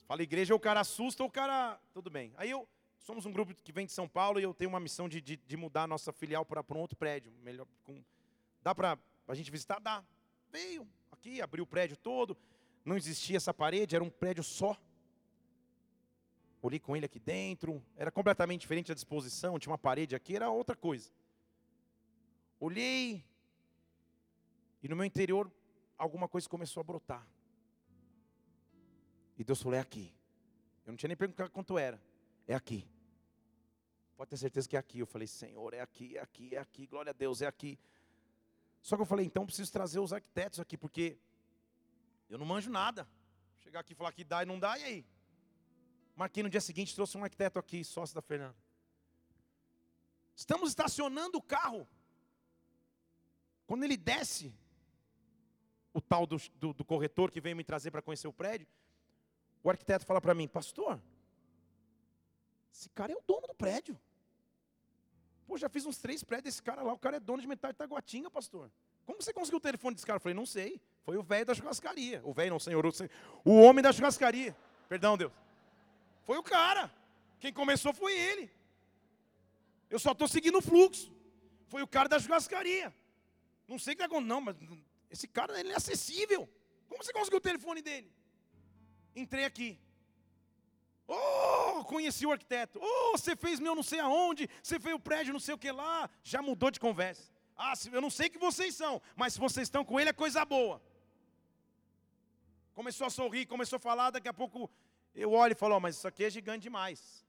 Fala 0.07 0.23
igreja, 0.23 0.55
o 0.55 0.61
cara 0.61 0.81
assusta, 0.81 1.25
o 1.25 1.31
cara. 1.31 1.79
Tudo 1.93 2.09
bem. 2.09 2.33
Aí 2.37 2.51
eu. 2.51 2.69
Somos 3.01 3.25
um 3.27 3.33
grupo 3.33 3.55
que 3.55 3.73
vem 3.73 3.87
de 3.87 3.93
São 3.93 4.07
Paulo 4.07 4.39
e 4.39 4.43
eu 4.43 4.53
tenho 4.53 4.69
uma 4.69 4.79
missão 4.79 5.09
de, 5.09 5.21
de, 5.21 5.37
de 5.37 5.57
mudar 5.57 5.85
a 5.85 5.87
nossa 5.87 6.13
filial 6.13 6.45
para 6.45 6.63
um 6.71 6.79
outro 6.79 6.97
prédio. 6.97 7.33
Melhor, 7.43 7.67
com, 7.83 8.05
dá 8.63 8.75
para 8.75 8.99
a 9.27 9.35
gente 9.35 9.51
visitar? 9.51 9.81
Dá. 9.81 10.05
Veio 10.53 10.87
aqui, 11.11 11.41
abriu 11.41 11.65
o 11.65 11.67
prédio 11.67 11.97
todo. 11.97 12.37
Não 12.85 12.97
existia 12.97 13.37
essa 13.37 13.55
parede, 13.55 13.97
era 13.97 14.05
um 14.05 14.11
prédio 14.11 14.45
só. 14.45 14.77
Olhei 16.63 16.79
com 16.79 16.95
ele 16.95 17.07
aqui 17.07 17.19
dentro, 17.19 17.83
era 17.97 18.11
completamente 18.11 18.61
diferente 18.61 18.93
a 18.93 18.95
disposição, 18.95 19.59
tinha 19.59 19.73
uma 19.73 19.79
parede 19.79 20.15
aqui, 20.15 20.37
era 20.37 20.51
outra 20.51 20.77
coisa. 20.77 21.11
Olhei, 22.61 23.25
e 24.83 24.89
no 24.89 24.95
meu 24.95 25.07
interior 25.07 25.51
alguma 26.01 26.27
coisa 26.27 26.49
começou 26.49 26.81
a 26.81 26.85
brotar. 26.85 27.27
E 29.37 29.45
Deus 29.45 29.63
falou: 29.63 29.77
é 29.77 29.81
aqui. 29.81 30.13
Eu 30.87 30.93
não 30.93 30.97
tinha 30.97 31.09
nem 31.09 31.17
perguntado 31.17 31.51
quanto 31.51 31.79
era. 31.79 32.03
É 32.49 32.55
aqui. 32.55 32.89
Pode 34.17 34.31
ter 34.31 34.37
certeza 34.39 34.69
que 34.69 34.77
é 34.77 34.79
aqui. 34.79 34.99
Eu 34.99 35.07
falei: 35.07 35.29
Senhor, 35.29 35.75
é 35.75 35.81
aqui, 35.81 36.17
é 36.17 36.21
aqui, 36.21 36.55
é 36.55 36.59
aqui. 36.59 36.87
Glória 36.87 37.11
a 37.11 37.13
Deus, 37.13 37.43
é 37.43 37.47
aqui. 37.47 37.79
Só 38.83 38.97
que 38.97 39.03
eu 39.03 39.07
falei: 39.07 39.27
então 39.27 39.45
preciso 39.45 39.71
trazer 39.71 40.01
os 40.01 40.13
arquitetos 40.13 40.59
aqui, 40.59 40.77
porque 40.77 41.19
eu 42.29 42.39
não 42.39 42.47
manjo 42.47 42.71
nada. 42.71 43.07
Chegar 43.59 43.81
aqui 43.81 43.93
e 43.93 43.97
falar 43.97 44.13
que 44.13 44.25
dá 44.25 44.43
e 44.43 44.47
não 44.47 44.59
dá, 44.59 44.79
e 44.79 44.85
aí? 44.85 45.07
Marquei 46.17 46.43
no 46.43 46.49
dia 46.49 46.61
seguinte, 46.63 46.95
trouxe 46.95 47.17
um 47.17 47.25
arquiteto 47.25 47.59
aqui, 47.59 47.85
sócio 47.85 48.15
da 48.15 48.23
Fernanda. 48.23 48.57
Estamos 50.35 50.71
estacionando 50.71 51.37
o 51.37 51.43
carro. 51.43 51.87
Quando 53.67 53.85
ele 53.85 53.97
desce, 53.97 54.53
o 55.93 56.01
tal 56.01 56.27
do, 56.27 56.37
do, 56.57 56.73
do 56.73 56.85
corretor 56.85 57.31
que 57.31 57.41
veio 57.41 57.57
me 57.57 57.65
trazer 57.65 57.91
para 57.91 58.03
conhecer 58.03 58.29
o 58.29 58.33
prédio, 58.33 58.67
o 59.63 59.71
arquiteto 59.71 60.07
fala 60.07 60.21
para 60.21 60.35
mim, 60.35 60.49
pastor, 60.49 61.01
esse 62.73 62.89
cara 62.91 63.13
é 63.13 63.17
o 63.17 63.23
dono 63.27 63.47
do 63.47 63.55
prédio. 63.55 63.99
Pô, 65.47 65.59
já 65.59 65.69
fiz 65.69 65.85
uns 65.85 65.99
três 65.99 66.23
prédios 66.23 66.55
desse 66.55 66.63
cara 66.63 66.83
lá, 66.83 66.93
o 66.93 66.99
cara 66.99 67.17
é 67.17 67.21
dono 67.21 67.43
de 67.43 67.49
metade 67.49 67.77
da 67.77 67.85
Taguatinga, 67.85 68.31
pastor. 68.31 68.71
Como 69.05 69.21
você 69.21 69.33
conseguiu 69.33 69.59
o 69.59 69.61
telefone 69.61 69.95
desse 69.95 70.07
cara? 70.07 70.17
Eu 70.19 70.21
falei, 70.21 70.35
não 70.35 70.47
sei. 70.47 70.81
Foi 71.03 71.17
o 71.17 71.23
velho 71.23 71.45
da 71.45 71.55
churrascaria. 71.55 72.21
O 72.25 72.33
velho, 72.33 72.51
não, 72.51 72.61
senhor, 72.61 72.85
o 73.45 73.61
homem 73.61 73.83
da 73.83 73.93
churrascaria. 73.93 74.57
Perdão, 74.89 75.19
Deus. 75.19 75.33
Foi 76.25 76.39
o 76.39 76.43
cara. 76.43 76.93
Quem 77.41 77.53
começou 77.53 77.93
foi 77.93 78.17
ele. 78.17 78.51
Eu 79.89 79.99
só 79.99 80.13
estou 80.13 80.29
seguindo 80.29 80.59
o 80.59 80.63
fluxo. 80.63 81.13
Foi 81.67 81.83
o 81.83 81.89
cara 81.89 82.09
da 82.09 82.21
churrascaria. 82.21 82.95
Não 83.67 83.79
sei 83.79 83.95
o 83.95 83.97
que 83.97 84.03
aconteceu, 84.05 84.29
não, 84.29 84.41
mas 84.41 84.57
esse 85.11 85.27
cara 85.27 85.59
ele 85.59 85.73
é 85.73 85.77
acessível. 85.77 86.49
Como 86.89 87.03
você 87.03 87.13
conseguiu 87.13 87.39
o 87.39 87.41
telefone 87.41 87.83
dele? 87.83 88.11
Entrei 89.15 89.45
aqui. 89.45 89.79
Oh, 91.07 91.85
conheci 91.85 92.25
o 92.25 92.31
arquiteto. 92.31 92.79
Oh, 92.81 93.19
você 93.19 93.35
fez 93.35 93.59
meu 93.59 93.75
não 93.75 93.83
sei 93.83 93.99
aonde, 93.99 94.49
você 94.63 94.79
fez 94.79 94.95
o 94.95 95.01
prédio 95.01 95.33
não 95.33 95.41
sei 95.41 95.55
o 95.55 95.59
que 95.59 95.73
lá. 95.73 96.09
Já 96.23 96.41
mudou 96.41 96.71
de 96.71 96.79
conversa. 96.79 97.33
Ah, 97.57 97.75
eu 97.93 98.01
não 98.01 98.11
sei 98.11 98.29
que 98.29 98.39
vocês 98.39 98.75
são, 98.75 99.03
mas 99.17 99.35
se 99.35 99.41
vocês 99.41 99.67
estão 99.67 99.85
com 99.85 99.99
ele 99.99 100.11
é 100.11 100.13
coisa 100.13 100.45
boa. 100.45 100.81
Começou 102.75 103.07
a 103.07 103.11
sorrir, 103.11 103.47
começou 103.47 103.77
a 103.77 103.81
falar, 103.81 104.11
daqui 104.11 104.29
a 104.29 104.33
pouco 104.33 104.71
eu 105.15 105.33
olho 105.33 105.53
e 105.53 105.57
falo, 105.57 105.77
oh, 105.77 105.81
mas 105.81 105.97
isso 105.97 106.07
aqui 106.07 106.25
é 106.25 106.31
gigante 106.31 106.63
demais. 106.63 107.27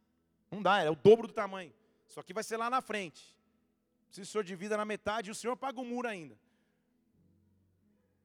Não 0.50 0.62
dá, 0.62 0.84
é 0.84 0.90
o 0.90 0.96
dobro 0.96 1.28
do 1.28 1.34
tamanho. 1.34 1.74
Isso 2.08 2.20
aqui 2.20 2.34
vai 2.34 2.44
ser 2.44 2.58
lá 2.58 2.70
na 2.70 2.82
frente. 2.82 3.36
Se 4.12 4.22
o 4.22 4.26
senhor 4.26 4.44
divida 4.44 4.78
na 4.78 4.86
metade 4.86 5.32
o 5.32 5.36
senhor 5.36 5.58
paga 5.58 5.82
o 5.82 5.86
muro 5.86 6.08
ainda. 6.08 6.38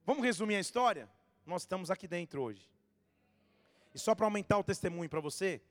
Vamos 0.07 0.23
resumir 0.23 0.55
a 0.55 0.59
história? 0.61 1.09
Nós 1.45 1.63
estamos 1.63 1.91
aqui 1.91 2.07
dentro 2.07 2.41
hoje. 2.41 2.65
E 3.93 3.99
só 3.99 4.15
para 4.15 4.25
aumentar 4.25 4.57
o 4.57 4.63
testemunho 4.63 5.09
para 5.09 5.19
você, 5.19 5.61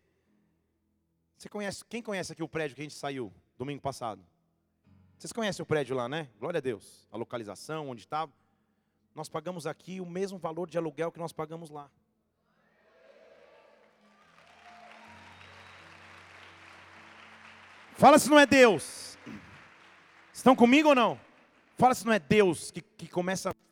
você 1.39 1.49
conhece, 1.49 1.83
quem 1.87 2.03
conhece 2.03 2.33
aqui 2.33 2.43
o 2.43 2.49
prédio 2.49 2.75
que 2.75 2.83
a 2.83 2.85
gente 2.85 2.95
saiu 2.95 3.33
domingo 3.57 3.81
passado? 3.81 4.23
Vocês 5.17 5.33
conhecem 5.33 5.63
o 5.63 5.67
prédio 5.67 5.97
lá, 5.97 6.07
né? 6.07 6.29
Glória 6.39 6.59
a 6.59 6.61
Deus. 6.61 7.09
A 7.11 7.17
localização, 7.17 7.89
onde 7.89 8.03
estava. 8.03 8.31
Nós 9.15 9.27
pagamos 9.27 9.67
aqui 9.67 10.03
o 10.03 10.07
mesmo 10.07 10.37
valor 10.37 10.69
de 10.69 10.77
aluguel 10.77 11.11
que 11.11 11.19
nós 11.19 11.33
pagamos 11.33 11.71
lá. 11.71 11.91
Fala 17.95 18.19
se 18.19 18.29
não 18.29 18.39
é 18.39 18.45
Deus. 18.45 19.17
Estão 20.31 20.55
comigo 20.55 20.91
ou 20.91 20.95
não? 20.95 21.19
Fala 21.79 21.95
se 21.95 22.05
não 22.05 22.13
é 22.13 22.19
Deus 22.19 22.71
que, 22.71 22.83
que 22.83 23.09
começa. 23.09 23.49
A 23.49 23.66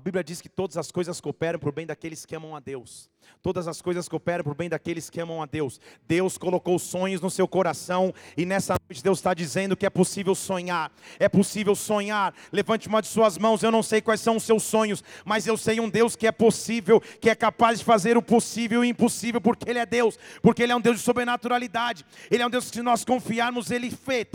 Bíblia 0.00 0.22
diz 0.22 0.40
que 0.40 0.48
todas 0.48 0.76
as 0.76 0.90
coisas 0.90 1.20
cooperam 1.20 1.58
para 1.58 1.68
o 1.68 1.72
bem 1.72 1.86
daqueles 1.86 2.26
que 2.26 2.36
amam 2.36 2.54
a 2.54 2.60
Deus. 2.60 3.10
Todas 3.42 3.68
as 3.68 3.80
coisas 3.80 4.08
cooperam 4.08 4.44
para 4.44 4.52
o 4.52 4.56
bem 4.56 4.68
daqueles 4.68 5.08
que 5.08 5.20
amam 5.20 5.42
a 5.42 5.46
Deus. 5.46 5.80
Deus 6.06 6.36
colocou 6.36 6.78
sonhos 6.78 7.20
no 7.20 7.30
seu 7.30 7.46
coração 7.46 8.12
e 8.36 8.44
nessa 8.44 8.76
noite 8.88 9.02
Deus 9.02 9.18
está 9.18 9.34
dizendo 9.34 9.76
que 9.76 9.86
é 9.86 9.90
possível 9.90 10.34
sonhar. 10.34 10.90
É 11.18 11.28
possível 11.28 11.74
sonhar. 11.74 12.34
Levante 12.52 12.88
uma 12.88 13.00
de 13.00 13.08
suas 13.08 13.38
mãos. 13.38 13.62
Eu 13.62 13.70
não 13.70 13.82
sei 13.82 14.00
quais 14.00 14.20
são 14.20 14.36
os 14.36 14.42
seus 14.42 14.62
sonhos, 14.62 15.02
mas 15.24 15.46
eu 15.46 15.56
sei 15.56 15.80
um 15.80 15.88
Deus 15.88 16.16
que 16.16 16.26
é 16.26 16.32
possível, 16.32 17.00
que 17.00 17.30
é 17.30 17.34
capaz 17.34 17.78
de 17.78 17.84
fazer 17.84 18.16
o 18.16 18.22
possível 18.22 18.84
e 18.84 18.88
o 18.88 18.90
impossível, 18.90 19.40
porque 19.40 19.68
Ele 19.68 19.78
é 19.78 19.86
Deus, 19.86 20.18
porque 20.42 20.62
Ele 20.62 20.72
é 20.72 20.76
um 20.76 20.80
Deus 20.80 20.98
de 20.98 21.02
sobrenaturalidade. 21.02 22.04
Ele 22.30 22.42
é 22.42 22.46
um 22.46 22.50
Deus 22.50 22.70
que, 22.70 22.76
se 22.76 22.82
nós 22.82 23.04
confiarmos, 23.04 23.70
Ele 23.70 23.90
fez, 23.90 24.26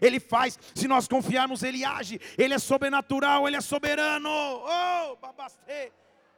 Ele 0.00 0.20
faz. 0.20 0.58
Se 0.74 0.86
nós 0.86 1.08
confiarmos, 1.08 1.62
Ele 1.62 1.84
age. 1.84 2.20
Ele 2.36 2.54
é 2.54 2.58
sobrenatural, 2.58 3.46
Ele 3.46 3.56
é 3.56 3.60
soberano. 3.60 4.28
Oh. 4.28 5.16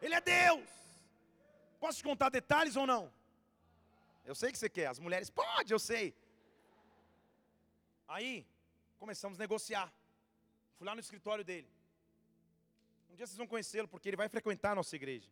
Ele 0.00 0.14
é 0.14 0.20
Deus. 0.20 0.78
Posso 1.80 1.98
te 1.98 2.04
contar 2.04 2.28
detalhes 2.28 2.76
ou 2.76 2.86
não? 2.86 3.12
Eu 4.24 4.34
sei 4.34 4.52
que 4.52 4.58
você 4.58 4.68
quer. 4.68 4.86
As 4.86 4.98
mulheres, 4.98 5.30
pode, 5.30 5.72
eu 5.72 5.78
sei. 5.78 6.14
Aí, 8.06 8.46
começamos 8.98 9.38
a 9.38 9.42
negociar. 9.42 9.92
Fui 10.76 10.86
lá 10.86 10.94
no 10.94 11.00
escritório 11.00 11.44
dele. 11.44 11.68
Um 13.10 13.14
dia 13.14 13.26
vocês 13.26 13.36
vão 13.36 13.46
conhecê-lo, 13.46 13.88
porque 13.88 14.08
ele 14.08 14.16
vai 14.16 14.28
frequentar 14.28 14.72
a 14.72 14.74
nossa 14.74 14.94
igreja. 14.96 15.28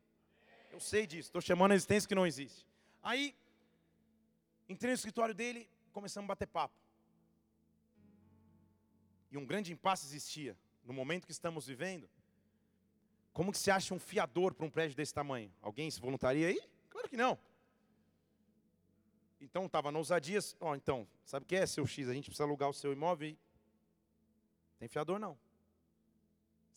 Eu 0.70 0.80
sei 0.80 1.06
disso, 1.06 1.28
estou 1.28 1.40
chamando 1.40 1.72
a 1.72 1.74
existência 1.74 2.08
que 2.08 2.14
não 2.14 2.26
existe. 2.26 2.66
Aí, 3.02 3.34
entrei 4.68 4.90
no 4.90 4.96
escritório 4.96 5.34
dele, 5.34 5.68
começamos 5.92 6.26
a 6.26 6.28
bater 6.28 6.46
papo. 6.46 6.74
E 9.30 9.38
um 9.38 9.44
grande 9.44 9.72
impasse 9.72 10.06
existia. 10.06 10.56
No 10.84 10.92
momento 10.92 11.26
que 11.26 11.32
estamos 11.32 11.66
vivendo, 11.66 12.08
como 13.36 13.52
que 13.52 13.58
se 13.58 13.70
acha 13.70 13.92
um 13.92 13.98
fiador 13.98 14.54
para 14.54 14.64
um 14.64 14.70
prédio 14.70 14.96
desse 14.96 15.12
tamanho? 15.12 15.52
Alguém 15.60 15.90
se 15.90 16.00
voluntaria 16.00 16.48
aí? 16.48 16.58
Claro 16.88 17.06
que 17.06 17.18
não. 17.18 17.38
Então 19.38 19.66
estava 19.66 19.92
na 19.92 19.98
ousadia, 19.98 20.38
ó, 20.58 20.70
oh, 20.70 20.74
então, 20.74 21.06
sabe 21.22 21.44
o 21.44 21.46
que 21.46 21.54
é 21.54 21.66
seu 21.66 21.86
X? 21.86 22.08
A 22.08 22.14
gente 22.14 22.30
precisa 22.30 22.44
alugar 22.44 22.70
o 22.70 22.72
seu 22.72 22.94
imóvel 22.94 23.36
tem 24.78 24.88
fiador 24.88 25.18
não. 25.18 25.38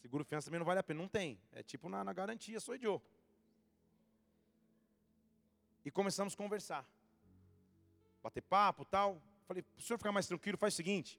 Seguro 0.01 0.25
fiança 0.25 0.48
também 0.48 0.60
não 0.60 0.66
vale 0.66 0.82
a 0.82 0.84
pena, 0.84 1.00
não 1.00 1.08
tem. 1.08 1.39
É 1.54 1.63
tipo 1.63 1.88
na, 1.88 2.04
na 2.04 2.12
garantia, 2.12 2.60
sou 2.60 2.75
idiota. 2.75 3.10
E 5.86 5.89
começamos 5.89 6.34
a 6.34 6.38
conversar. 6.38 6.86
Bater 8.22 8.42
papo, 8.42 8.84
tal. 8.84 9.22
Falei, 9.48 9.63
para 9.63 9.80
o 9.80 9.82
senhor 9.82 9.98
ficar 9.98 10.12
mais 10.12 10.27
tranquilo, 10.27 10.57
faz 10.57 10.74
o 10.74 10.77
seguinte: 10.77 11.18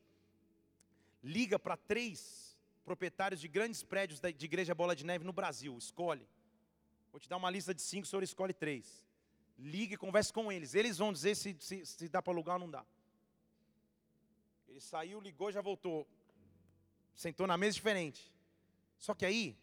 liga 1.23 1.59
para 1.59 1.79
três 1.79 2.50
proprietários 2.85 3.41
de 3.41 3.49
grandes 3.49 3.83
prédios 3.83 4.21
de 4.21 4.45
igreja 4.45 4.75
Bola 4.75 4.95
de 4.97 5.05
Neve 5.05 5.25
no 5.25 5.33
Brasil. 5.33 5.77
Escolhe. 5.77 6.27
Vou 7.11 7.21
te 7.21 7.29
dar 7.29 7.37
uma 7.37 7.51
lista 7.51 7.75
de 7.75 7.83
cinco, 7.83 8.07
o 8.07 8.09
senhor 8.09 8.23
escolhe 8.23 8.53
três. 8.53 9.05
Ligue 9.59 9.95
e 9.95 9.97
converse 9.97 10.33
com 10.33 10.51
eles. 10.51 10.75
Eles 10.75 10.99
vão 10.99 11.13
dizer 11.13 11.35
se, 11.35 11.57
se, 11.59 11.85
se 11.85 12.09
dá 12.09 12.23
para 12.23 12.33
alugar 12.33 12.57
ou 12.57 12.61
não 12.61 12.71
dá. 12.71 12.85
Ele 14.69 14.81
saiu, 14.81 15.21
ligou, 15.21 15.51
já 15.51 15.61
voltou. 15.61 16.07
Sentou 17.15 17.47
na 17.47 17.57
mesa 17.57 17.75
diferente. 17.75 18.33
Só 18.97 19.15
que 19.15 19.27
aí, 19.27 19.59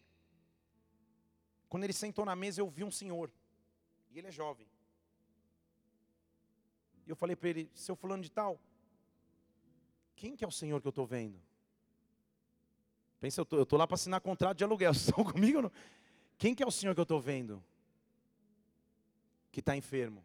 quando 1.68 1.84
ele 1.84 1.92
sentou 1.92 2.24
na 2.24 2.36
mesa, 2.36 2.60
eu 2.60 2.68
vi 2.68 2.84
um 2.84 2.90
senhor. 2.90 3.32
E 4.10 4.18
ele 4.18 4.28
é 4.28 4.30
jovem. 4.30 4.66
E 7.06 7.10
eu 7.10 7.16
falei 7.16 7.34
para 7.34 7.48
ele, 7.48 7.70
seu 7.74 7.96
fulano 7.96 8.22
de 8.22 8.30
tal, 8.30 8.60
quem 10.14 10.36
que 10.36 10.44
é 10.44 10.48
o 10.48 10.52
senhor 10.52 10.80
que 10.80 10.86
eu 10.86 10.90
estou 10.90 11.06
vendo? 11.06 11.40
Pensa, 13.20 13.40
eu 13.50 13.62
estou 13.62 13.78
lá 13.78 13.86
para 13.86 13.94
assinar 13.94 14.20
contrato 14.20 14.58
de 14.58 14.64
aluguel. 14.64 14.92
Vocês 14.94 15.08
estão 15.08 15.24
comigo? 15.24 15.62
Não? 15.62 15.72
Quem 16.36 16.54
que 16.54 16.62
é 16.62 16.66
o 16.66 16.70
senhor 16.70 16.94
que 16.94 17.00
eu 17.00 17.04
estou 17.04 17.20
vendo? 17.20 17.62
Que 19.50 19.60
está 19.60 19.76
enfermo. 19.76 20.22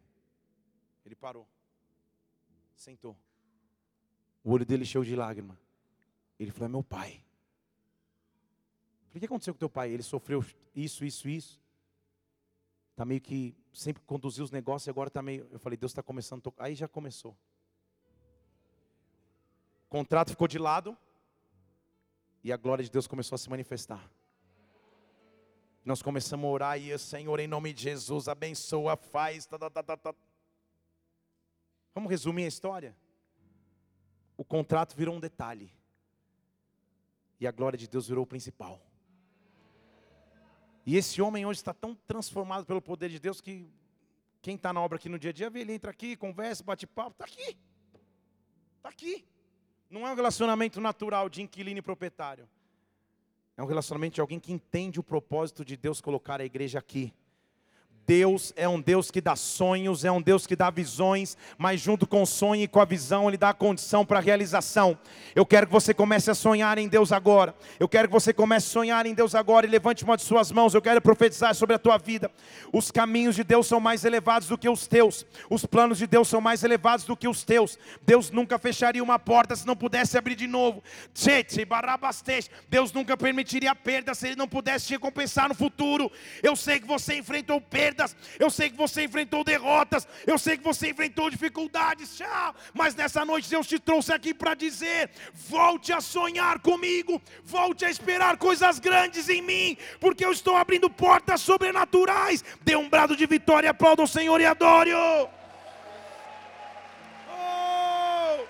Ele 1.04 1.14
parou. 1.14 1.46
Sentou. 2.76 3.16
O 4.44 4.52
olho 4.52 4.64
dele 4.64 4.84
cheio 4.84 5.04
de 5.04 5.16
lágrima. 5.16 5.58
Ele 6.38 6.50
falou: 6.50 6.66
é 6.66 6.68
meu 6.70 6.82
pai. 6.82 7.24
O 9.14 9.18
que 9.18 9.26
aconteceu 9.26 9.54
com 9.54 9.58
teu 9.58 9.70
pai? 9.70 9.90
Ele 9.90 10.02
sofreu 10.02 10.44
isso, 10.74 11.04
isso, 11.04 11.28
isso. 11.28 11.60
Está 12.90 13.04
meio 13.04 13.20
que 13.20 13.56
sempre 13.72 14.02
conduziu 14.04 14.44
os 14.44 14.50
negócios 14.50 14.86
e 14.86 14.90
agora 14.90 15.08
está 15.08 15.22
meio. 15.22 15.48
Eu 15.50 15.58
falei, 15.58 15.76
Deus 15.76 15.92
está 15.92 16.02
começando 16.02 16.40
a 16.40 16.42
tocar. 16.42 16.64
Aí 16.64 16.74
já 16.74 16.86
começou. 16.86 17.36
O 19.86 19.88
contrato 19.88 20.30
ficou 20.30 20.46
de 20.46 20.58
lado. 20.58 20.96
E 22.44 22.52
a 22.52 22.58
glória 22.58 22.84
de 22.84 22.90
Deus 22.90 23.06
começou 23.06 23.36
a 23.36 23.38
se 23.38 23.48
manifestar. 23.48 24.06
Nós 25.82 26.02
começamos 26.02 26.46
a 26.46 26.50
orar 26.50 26.78
e, 26.78 26.96
Senhor, 26.98 27.40
em 27.40 27.48
nome 27.48 27.72
de 27.72 27.82
Jesus, 27.82 28.28
abençoa, 28.28 28.96
faz. 28.96 29.46
Tá, 29.46 29.58
tá, 29.58 29.70
tá, 29.70 29.82
tá, 29.82 29.96
tá. 29.96 30.14
Vamos 31.94 32.10
resumir 32.10 32.44
a 32.44 32.48
história? 32.48 32.94
O 34.36 34.44
contrato 34.44 34.94
virou 34.94 35.14
um 35.14 35.20
detalhe. 35.20 35.72
E 37.40 37.46
a 37.46 37.50
glória 37.50 37.78
de 37.78 37.88
Deus 37.88 38.08
virou 38.08 38.24
o 38.24 38.26
principal. 38.26 38.78
E 40.84 40.98
esse 40.98 41.22
homem 41.22 41.46
hoje 41.46 41.60
está 41.60 41.72
tão 41.72 41.94
transformado 41.94 42.66
pelo 42.66 42.82
poder 42.82 43.08
de 43.08 43.18
Deus 43.18 43.40
que 43.40 43.72
quem 44.42 44.56
está 44.56 44.70
na 44.70 44.82
obra 44.82 44.96
aqui 44.96 45.08
no 45.08 45.18
dia 45.18 45.30
a 45.30 45.32
dia, 45.32 45.48
vê, 45.48 45.60
ele 45.60 45.72
entra 45.72 45.90
aqui, 45.90 46.14
conversa, 46.14 46.62
bate 46.62 46.86
papo, 46.86 47.12
está 47.12 47.24
aqui. 47.24 47.56
Está 48.76 48.90
aqui. 48.90 49.26
Não 49.90 50.06
é 50.06 50.12
um 50.12 50.14
relacionamento 50.14 50.80
natural 50.80 51.28
de 51.28 51.42
inquilino 51.42 51.78
e 51.78 51.82
proprietário. 51.82 52.48
É 53.56 53.62
um 53.62 53.66
relacionamento 53.66 54.16
de 54.16 54.20
alguém 54.20 54.40
que 54.40 54.52
entende 54.52 54.98
o 54.98 55.02
propósito 55.02 55.64
de 55.64 55.76
Deus 55.76 56.00
colocar 56.00 56.40
a 56.40 56.44
igreja 56.44 56.78
aqui. 56.78 57.12
Deus 58.06 58.52
é 58.56 58.68
um 58.68 58.80
Deus 58.80 59.10
que 59.10 59.20
dá 59.20 59.34
sonhos, 59.34 60.04
é 60.04 60.12
um 60.12 60.20
Deus 60.20 60.46
que 60.46 60.54
dá 60.54 60.68
visões, 60.68 61.36
mas 61.56 61.80
junto 61.80 62.06
com 62.06 62.22
o 62.22 62.26
sonho 62.26 62.62
e 62.62 62.68
com 62.68 62.80
a 62.80 62.84
visão, 62.84 63.28
Ele 63.28 63.38
dá 63.38 63.50
a 63.50 63.54
condição 63.54 64.04
para 64.04 64.18
a 64.18 64.22
realização. 64.22 64.98
Eu 65.34 65.46
quero 65.46 65.66
que 65.66 65.72
você 65.72 65.94
comece 65.94 66.30
a 66.30 66.34
sonhar 66.34 66.76
em 66.76 66.86
Deus 66.86 67.12
agora. 67.12 67.54
Eu 67.80 67.88
quero 67.88 68.08
que 68.08 68.12
você 68.12 68.32
comece 68.32 68.66
a 68.66 68.70
sonhar 68.70 69.06
em 69.06 69.14
Deus 69.14 69.34
agora 69.34 69.64
e 69.64 69.70
levante 69.70 70.04
uma 70.04 70.16
de 70.16 70.22
suas 70.22 70.52
mãos. 70.52 70.74
Eu 70.74 70.82
quero 70.82 71.00
profetizar 71.00 71.54
sobre 71.54 71.76
a 71.76 71.78
tua 71.78 71.96
vida. 71.96 72.30
Os 72.72 72.90
caminhos 72.90 73.36
de 73.36 73.44
Deus 73.44 73.66
são 73.66 73.80
mais 73.80 74.04
elevados 74.04 74.48
do 74.48 74.58
que 74.58 74.68
os 74.68 74.86
teus, 74.86 75.24
os 75.48 75.64
planos 75.64 75.98
de 75.98 76.06
Deus 76.06 76.28
são 76.28 76.40
mais 76.40 76.62
elevados 76.62 77.06
do 77.06 77.16
que 77.16 77.28
os 77.28 77.42
teus. 77.42 77.78
Deus 78.02 78.30
nunca 78.30 78.58
fecharia 78.58 79.02
uma 79.02 79.18
porta 79.18 79.56
se 79.56 79.66
não 79.66 79.76
pudesse 79.76 80.18
abrir 80.18 80.34
de 80.34 80.46
novo. 80.46 80.82
Deus 82.68 82.92
nunca 82.92 83.16
permitiria 83.16 83.74
perda 83.74 84.14
se 84.14 84.26
Ele 84.26 84.36
não 84.36 84.48
pudesse 84.48 84.88
te 84.88 84.92
recompensar 84.94 85.48
no 85.48 85.54
futuro. 85.54 86.10
Eu 86.42 86.54
sei 86.54 86.80
que 86.80 86.86
você 86.86 87.16
enfrentou 87.16 87.60
perda 87.60 87.93
perdas, 87.94 88.16
eu 88.38 88.50
sei 88.50 88.68
que 88.68 88.76
você 88.76 89.04
enfrentou 89.04 89.44
derrotas, 89.44 90.06
eu 90.26 90.38
sei 90.38 90.56
que 90.56 90.64
você 90.64 90.90
enfrentou 90.90 91.30
dificuldades, 91.30 92.18
mas 92.72 92.94
nessa 92.94 93.24
noite 93.24 93.48
Deus 93.48 93.66
te 93.66 93.78
trouxe 93.78 94.12
aqui 94.12 94.34
para 94.34 94.54
dizer: 94.54 95.10
volte 95.32 95.92
a 95.92 96.00
sonhar 96.00 96.58
comigo, 96.58 97.22
volte 97.44 97.84
a 97.84 97.90
esperar 97.90 98.36
coisas 98.36 98.78
grandes 98.78 99.28
em 99.28 99.40
mim, 99.40 99.76
porque 100.00 100.24
eu 100.24 100.32
estou 100.32 100.56
abrindo 100.56 100.90
portas 100.90 101.40
sobrenaturais. 101.40 102.44
Dê 102.62 102.76
um 102.76 102.88
brado 102.88 103.16
de 103.16 103.26
vitória, 103.26 103.70
aplauda 103.70 104.02
o 104.02 104.08
Senhor 104.08 104.40
e 104.40 104.46
adore-o. 104.46 105.28
Oh! 107.30 108.44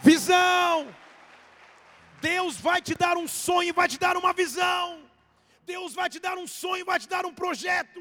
Visão. 0.00 0.88
Deus 2.20 2.56
vai 2.56 2.80
te 2.80 2.94
dar 2.94 3.16
um 3.16 3.28
sonho, 3.28 3.72
vai 3.72 3.86
te 3.86 3.98
dar 3.98 4.16
uma 4.16 4.32
visão. 4.32 5.07
Deus 5.72 5.94
vai 6.00 6.08
te 6.08 6.18
dar 6.26 6.36
um 6.38 6.46
sonho, 6.46 6.84
vai 6.84 6.98
te 6.98 7.08
dar 7.14 7.24
um 7.26 7.34
projeto. 7.42 8.00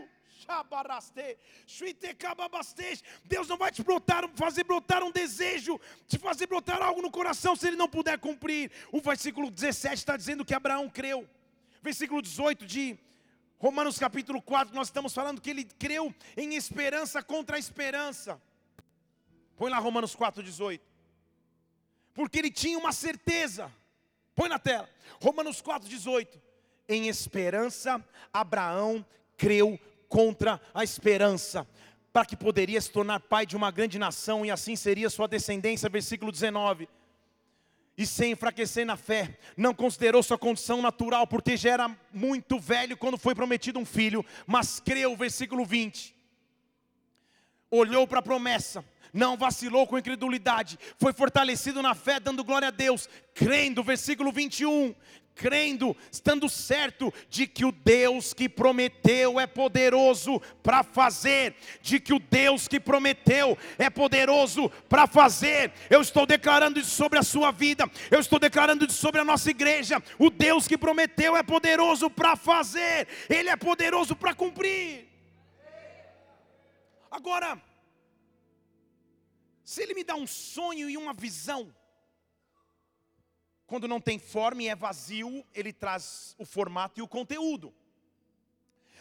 Deus 3.26 3.48
não 3.50 3.58
vai 3.58 3.72
te 3.72 3.84
brotar, 3.84 4.24
fazer 4.36 4.64
brotar 4.64 5.04
um 5.04 5.12
desejo, 5.12 5.80
te 6.08 6.18
fazer 6.18 6.48
brotar 6.48 6.82
algo 6.82 7.02
no 7.02 7.12
coração 7.12 7.54
se 7.56 7.68
ele 7.68 7.76
não 7.76 7.90
puder 7.90 8.18
cumprir. 8.18 8.72
O 8.92 9.02
versículo 9.02 9.52
17 9.52 9.96
está 9.96 10.16
dizendo 10.16 10.46
que 10.46 10.54
Abraão 10.54 10.90
creu. 10.90 11.28
Versículo 11.82 12.22
18 12.22 12.66
de 12.66 12.98
Romanos 13.60 13.98
capítulo 14.00 14.42
4, 14.42 14.74
nós 14.74 14.88
estamos 14.88 15.14
falando 15.14 15.42
que 15.42 15.50
ele 15.50 15.66
creu 15.66 16.16
em 16.38 16.56
esperança 16.56 17.22
contra 17.22 17.58
a 17.58 17.60
esperança. 17.60 18.42
Põe 19.58 19.70
lá 19.70 19.80
Romanos 19.80 20.16
4, 20.16 20.42
18. 20.42 20.86
Porque 22.14 22.40
ele 22.40 22.52
tinha 22.52 22.78
uma 22.78 22.94
certeza. 22.94 23.70
Põe 24.36 24.48
na 24.48 24.60
tela. 24.60 24.90
Romanos 25.20 25.60
4, 25.62 25.90
18. 25.90 26.47
Em 26.88 27.08
esperança, 27.08 28.04
Abraão 28.32 29.06
creu 29.36 29.80
contra 30.08 30.62
a 30.74 30.84
esperança, 30.84 31.68
para 32.14 32.26
que 32.26 32.36
poderia 32.36 32.80
se 32.80 32.90
tornar 32.90 33.20
pai 33.20 33.46
de 33.46 33.56
uma 33.56 33.72
grande 33.72 34.00
nação 34.00 34.46
e 34.46 34.52
assim 34.52 34.76
seria 34.76 35.10
sua 35.10 35.28
descendência. 35.28 35.90
Versículo 35.90 36.32
19 36.32 36.88
e 37.98 38.06
sem 38.06 38.34
enfraquecer 38.34 38.86
na 38.86 38.96
fé, 38.96 39.40
não 39.58 39.74
considerou 39.74 40.22
sua 40.22 40.38
condição 40.38 40.84
natural, 40.84 41.26
porque 41.26 41.58
já 41.58 41.72
era 41.72 41.98
muito 42.14 42.60
velho 42.60 42.96
quando 42.96 43.18
foi 43.18 43.34
prometido 43.34 43.80
um 43.80 43.86
filho, 43.86 44.24
mas 44.46 44.80
creu, 44.80 45.16
versículo 45.16 45.66
20, 45.66 46.16
olhou 47.72 48.08
para 48.08 48.20
a 48.20 48.22
promessa, 48.22 48.86
não 49.18 49.36
vacilou 49.36 49.88
com 49.88 49.98
incredulidade, 49.98 50.80
foi 50.98 51.12
fortalecido 51.12 51.82
na 51.82 51.96
fé, 51.96 52.20
dando 52.20 52.44
glória 52.44 52.68
a 52.68 52.72
Deus, 52.72 53.10
crendo, 53.34 53.84
versículo 53.84 54.32
21, 54.32 54.94
crendo, 55.34 55.98
estando 56.12 56.48
certo 56.48 57.14
de 57.28 57.48
que 57.48 57.66
o 57.66 57.72
Deus 57.72 58.34
que 58.34 58.48
prometeu 58.48 59.40
é 59.40 59.48
poderoso 59.48 60.40
para 60.62 60.84
fazer, 60.84 61.56
de 61.82 62.00
que 62.00 62.14
o 62.14 62.20
Deus 62.20 62.68
que 62.68 62.80
prometeu 62.80 63.58
é 63.78 63.90
poderoso 63.90 64.70
para 64.88 65.08
fazer. 65.08 65.72
Eu 65.90 66.02
estou 66.02 66.26
declarando 66.26 66.80
isso 66.80 66.92
sobre 66.92 67.18
a 67.18 67.24
sua 67.24 67.52
vida, 67.52 67.90
eu 68.12 68.20
estou 68.20 68.38
declarando 68.38 68.86
isso 68.86 68.98
sobre 68.98 69.22
a 69.22 69.26
nossa 69.26 69.50
igreja. 69.50 70.02
O 70.20 70.30
Deus 70.30 70.68
que 70.68 70.78
prometeu 70.78 71.36
é 71.36 71.42
poderoso 71.42 72.10
para 72.10 72.36
fazer, 72.36 73.08
Ele 73.30 73.50
é 73.50 73.56
poderoso 73.56 74.16
para 74.16 74.36
cumprir. 74.36 75.08
Agora, 77.10 77.60
se 79.68 79.82
Ele 79.84 79.94
me 79.94 80.04
dá 80.10 80.16
um 80.16 80.26
sonho 80.26 80.90
e 80.90 80.96
uma 80.96 81.14
visão, 81.14 81.76
quando 83.66 83.86
não 83.86 84.00
tem 84.00 84.18
forma 84.18 84.64
e 84.64 84.70
é 84.70 84.76
vazio, 84.76 85.46
ele 85.54 85.74
traz 85.74 86.34
o 86.38 86.46
formato 86.46 87.02
e 87.02 87.04
o 87.04 87.08
conteúdo. 87.08 87.76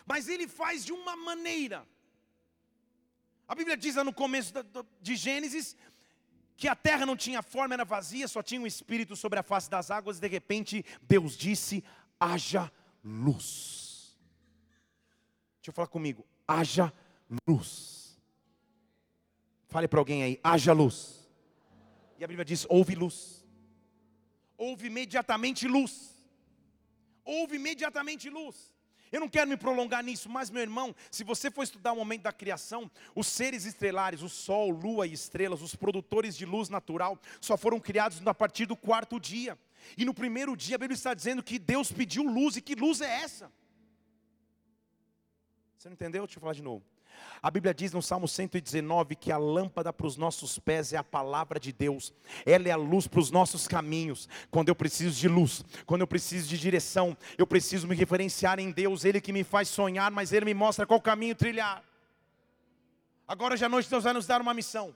Mas 0.04 0.28
ele 0.28 0.48
faz 0.48 0.84
de 0.84 0.92
uma 0.92 1.14
maneira. 1.14 1.86
A 3.46 3.54
Bíblia 3.54 3.76
diz 3.76 3.94
lá 3.94 4.02
no 4.02 4.12
começo 4.12 4.52
de 5.00 5.14
Gênesis 5.14 5.76
que 6.56 6.66
a 6.66 6.74
terra 6.74 7.06
não 7.06 7.16
tinha 7.16 7.42
forma, 7.42 7.74
era 7.74 7.84
vazia, 7.84 8.26
só 8.26 8.42
tinha 8.42 8.60
um 8.60 8.66
espírito 8.66 9.14
sobre 9.14 9.38
a 9.38 9.44
face 9.44 9.70
das 9.70 9.88
águas, 9.88 10.18
e 10.18 10.22
de 10.22 10.26
repente 10.26 10.84
Deus 11.00 11.36
disse: 11.36 11.84
haja 12.18 12.72
luz. 13.04 14.18
Deixa 15.58 15.70
eu 15.70 15.72
falar 15.72 15.86
comigo, 15.86 16.26
haja 16.48 16.92
luz. 17.46 18.05
Fale 19.68 19.88
para 19.88 19.98
alguém 19.98 20.22
aí, 20.22 20.40
haja 20.42 20.72
luz. 20.72 21.28
E 22.18 22.24
a 22.24 22.26
Bíblia 22.26 22.44
diz: 22.44 22.66
houve 22.68 22.94
luz 22.94 23.36
houve 24.56 24.86
imediatamente 24.86 25.68
luz. 25.68 26.14
Houve 27.24 27.56
imediatamente 27.56 28.30
luz. 28.30 28.74
Eu 29.10 29.20
não 29.20 29.28
quero 29.28 29.48
me 29.48 29.56
prolongar 29.56 30.02
nisso, 30.02 30.28
mas 30.28 30.50
meu 30.50 30.62
irmão, 30.62 30.94
se 31.10 31.22
você 31.22 31.50
for 31.50 31.62
estudar 31.62 31.92
o 31.92 31.96
momento 31.96 32.22
da 32.22 32.32
criação, 32.32 32.90
os 33.14 33.28
seres 33.28 33.64
estelares, 33.64 34.20
o 34.20 34.28
sol, 34.28 34.70
lua 34.70 35.06
e 35.06 35.12
estrelas, 35.12 35.62
os 35.62 35.76
produtores 35.76 36.36
de 36.36 36.44
luz 36.44 36.68
natural, 36.68 37.18
só 37.40 37.56
foram 37.56 37.78
criados 37.78 38.24
a 38.26 38.34
partir 38.34 38.66
do 38.66 38.76
quarto 38.76 39.20
dia. 39.20 39.56
E 39.96 40.04
no 40.04 40.12
primeiro 40.12 40.56
dia 40.56 40.74
a 40.74 40.78
Bíblia 40.78 40.96
está 40.96 41.14
dizendo 41.14 41.42
que 41.42 41.58
Deus 41.58 41.92
pediu 41.92 42.24
luz, 42.24 42.56
e 42.56 42.60
que 42.60 42.74
luz 42.74 43.00
é 43.00 43.22
essa? 43.22 43.50
Você 45.78 45.88
não 45.88 45.94
entendeu? 45.94 46.26
Deixa 46.26 46.38
eu 46.38 46.40
falar 46.40 46.54
de 46.54 46.62
novo. 46.62 46.84
A 47.42 47.50
Bíblia 47.50 47.74
diz 47.74 47.92
no 47.92 48.02
Salmo 48.02 48.26
119 48.26 49.14
que 49.16 49.30
a 49.30 49.38
lâmpada 49.38 49.92
para 49.92 50.06
os 50.06 50.16
nossos 50.16 50.58
pés 50.58 50.92
é 50.92 50.96
a 50.96 51.04
palavra 51.04 51.60
de 51.60 51.72
Deus, 51.72 52.12
ela 52.44 52.68
é 52.68 52.70
a 52.70 52.76
luz 52.76 53.06
para 53.06 53.20
os 53.20 53.30
nossos 53.30 53.68
caminhos. 53.68 54.28
Quando 54.50 54.68
eu 54.68 54.74
preciso 54.74 55.18
de 55.18 55.28
luz, 55.28 55.64
quando 55.84 56.00
eu 56.00 56.06
preciso 56.06 56.48
de 56.48 56.58
direção, 56.58 57.16
eu 57.38 57.46
preciso 57.46 57.86
me 57.86 57.94
referenciar 57.94 58.58
em 58.58 58.70
Deus, 58.70 59.04
Ele 59.04 59.20
que 59.20 59.32
me 59.32 59.44
faz 59.44 59.68
sonhar, 59.68 60.10
mas 60.10 60.32
Ele 60.32 60.46
me 60.46 60.54
mostra 60.54 60.86
qual 60.86 61.00
caminho 61.00 61.34
trilhar. 61.34 61.82
Agora, 63.28 63.54
hoje 63.54 63.64
à 63.64 63.68
noite, 63.68 63.90
Deus 63.90 64.04
vai 64.04 64.12
nos 64.12 64.26
dar 64.26 64.40
uma 64.40 64.54
missão. 64.54 64.94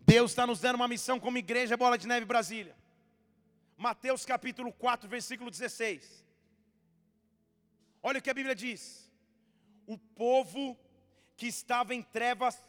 Deus 0.00 0.30
está 0.30 0.46
nos 0.46 0.60
dando 0.60 0.76
uma 0.76 0.88
missão 0.88 1.20
como 1.20 1.38
igreja 1.38 1.76
Bola 1.76 1.98
de 1.98 2.06
Neve 2.06 2.24
Brasília. 2.24 2.74
Mateus 3.76 4.24
capítulo 4.24 4.72
4, 4.72 5.08
versículo 5.08 5.50
16. 5.50 6.24
Olha 8.02 8.18
o 8.18 8.22
que 8.22 8.30
a 8.30 8.34
Bíblia 8.34 8.54
diz. 8.54 9.10
O 9.86 9.96
povo 9.98 10.78
que 11.40 11.46
estava 11.46 11.94
em 11.94 12.02
trevas 12.02 12.62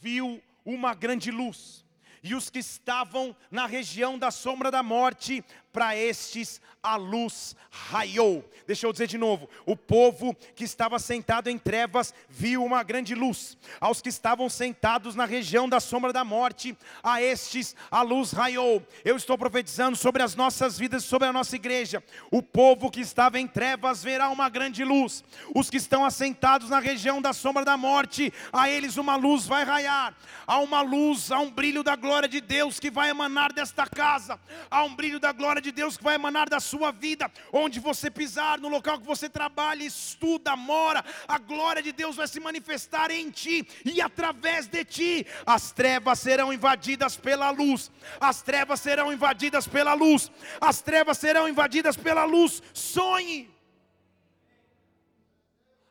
viu 0.00 0.42
uma 0.64 0.94
grande 0.94 1.30
luz, 1.30 1.84
e 2.22 2.34
os 2.34 2.48
que 2.48 2.60
estavam 2.60 3.36
na 3.50 3.66
região 3.66 4.18
da 4.18 4.30
sombra 4.30 4.70
da 4.70 4.82
morte 4.82 5.44
para 5.74 5.96
estes 5.96 6.60
a 6.80 6.96
luz 6.96 7.56
raiou. 7.90 8.48
Deixa 8.66 8.86
eu 8.86 8.92
dizer 8.92 9.08
de 9.08 9.18
novo: 9.18 9.48
o 9.66 9.76
povo 9.76 10.36
que 10.54 10.64
estava 10.64 10.98
sentado 10.98 11.48
em 11.48 11.58
trevas 11.58 12.14
viu 12.28 12.62
uma 12.62 12.82
grande 12.82 13.14
luz. 13.14 13.58
Aos 13.80 14.00
que 14.00 14.08
estavam 14.08 14.48
sentados 14.48 15.14
na 15.14 15.24
região 15.24 15.68
da 15.68 15.80
sombra 15.80 16.12
da 16.12 16.24
morte, 16.24 16.76
a 17.02 17.20
estes 17.20 17.74
a 17.90 18.02
luz 18.02 18.32
raiou. 18.32 18.86
Eu 19.04 19.16
estou 19.16 19.36
profetizando 19.36 19.96
sobre 19.96 20.22
as 20.22 20.36
nossas 20.36 20.78
vidas, 20.78 21.04
sobre 21.04 21.26
a 21.26 21.32
nossa 21.32 21.56
igreja. 21.56 22.02
O 22.30 22.42
povo 22.42 22.90
que 22.90 23.00
estava 23.00 23.40
em 23.40 23.46
trevas 23.46 24.02
verá 24.02 24.28
uma 24.28 24.48
grande 24.48 24.84
luz. 24.84 25.24
Os 25.54 25.68
que 25.68 25.78
estão 25.78 26.04
assentados 26.04 26.70
na 26.70 26.78
região 26.78 27.20
da 27.20 27.32
sombra 27.32 27.64
da 27.64 27.76
morte, 27.76 28.32
a 28.52 28.68
eles 28.68 28.96
uma 28.96 29.16
luz 29.16 29.46
vai 29.46 29.64
raiar. 29.64 30.14
Há 30.46 30.58
uma 30.58 30.82
luz, 30.82 31.32
há 31.32 31.40
um 31.40 31.50
brilho 31.50 31.82
da 31.82 31.96
glória 31.96 32.28
de 32.28 32.40
Deus 32.40 32.78
que 32.78 32.90
vai 32.90 33.10
emanar 33.10 33.52
desta 33.52 33.86
casa. 33.86 34.38
Há 34.70 34.84
um 34.84 34.94
brilho 34.94 35.18
da 35.18 35.32
glória 35.32 35.63
de 35.64 35.72
Deus 35.72 35.96
que 35.96 36.04
vai 36.04 36.14
emanar 36.14 36.48
da 36.48 36.60
sua 36.60 36.92
vida, 36.92 37.30
onde 37.52 37.80
você 37.80 38.10
pisar, 38.10 38.60
no 38.60 38.68
local 38.68 39.00
que 39.00 39.06
você 39.06 39.28
trabalha, 39.28 39.82
estuda, 39.82 40.54
mora, 40.54 41.04
a 41.26 41.38
glória 41.38 41.82
de 41.82 41.92
Deus 41.92 42.16
vai 42.16 42.28
se 42.28 42.38
manifestar 42.38 43.10
em 43.10 43.30
ti 43.30 43.66
e 43.84 44.00
através 44.00 44.68
de 44.68 44.84
ti. 44.84 45.26
As 45.44 45.72
trevas 45.72 46.20
serão 46.20 46.52
invadidas 46.52 47.16
pela 47.16 47.50
luz, 47.50 47.90
as 48.20 48.42
trevas 48.42 48.80
serão 48.80 49.12
invadidas 49.12 49.66
pela 49.66 49.94
luz, 49.94 50.30
as 50.60 50.80
trevas 50.82 51.18
serão 51.18 51.48
invadidas 51.48 51.96
pela 51.96 52.24
luz. 52.24 52.62
Sonhe. 52.72 53.50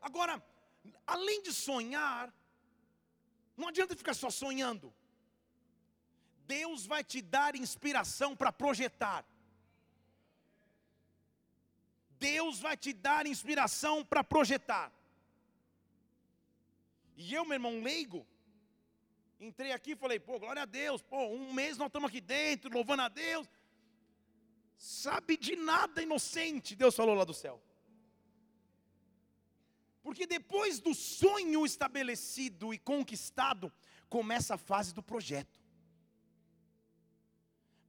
Agora, 0.02 0.42
além 1.08 1.42
de 1.42 1.52
sonhar, 1.52 2.32
não 3.58 3.68
adianta 3.70 3.96
ficar 3.96 4.14
só 4.14 4.30
sonhando. 4.30 4.94
Deus 6.46 6.86
vai 6.86 7.04
te 7.04 7.22
dar 7.22 7.56
inspiração 7.56 8.36
para 8.36 8.52
projetar. 8.52 9.26
Deus 12.24 12.60
vai 12.66 12.76
te 12.78 12.92
dar 12.94 13.26
inspiração 13.34 13.96
para 14.10 14.24
projetar. 14.24 14.88
E 17.18 17.34
eu, 17.34 17.44
meu 17.44 17.56
irmão 17.56 17.82
leigo, 17.82 18.26
entrei 19.48 19.72
aqui 19.74 19.92
e 19.92 20.02
falei, 20.04 20.20
pô, 20.28 20.40
glória 20.40 20.62
a 20.62 20.66
Deus, 20.66 21.02
pô, 21.02 21.20
um 21.28 21.54
mês 21.54 21.78
nós 21.78 21.88
estamos 21.88 22.08
aqui 22.10 22.22
dentro, 22.22 22.74
louvando 22.74 23.04
a 23.04 23.10
Deus. 23.10 23.46
Sabe 24.78 25.36
de 25.36 25.56
nada 25.58 26.02
inocente, 26.02 26.78
Deus 26.84 26.96
falou 26.96 27.14
lá 27.14 27.26
do 27.26 27.34
céu. 27.34 27.62
Porque 30.02 30.26
depois 30.26 30.80
do 30.80 30.94
sonho 30.94 31.66
estabelecido 31.66 32.74
e 32.74 32.78
conquistado, 32.78 33.72
começa 34.08 34.56
a 34.56 34.58
fase 34.58 34.94
do 34.94 35.04
projeto. 35.04 35.62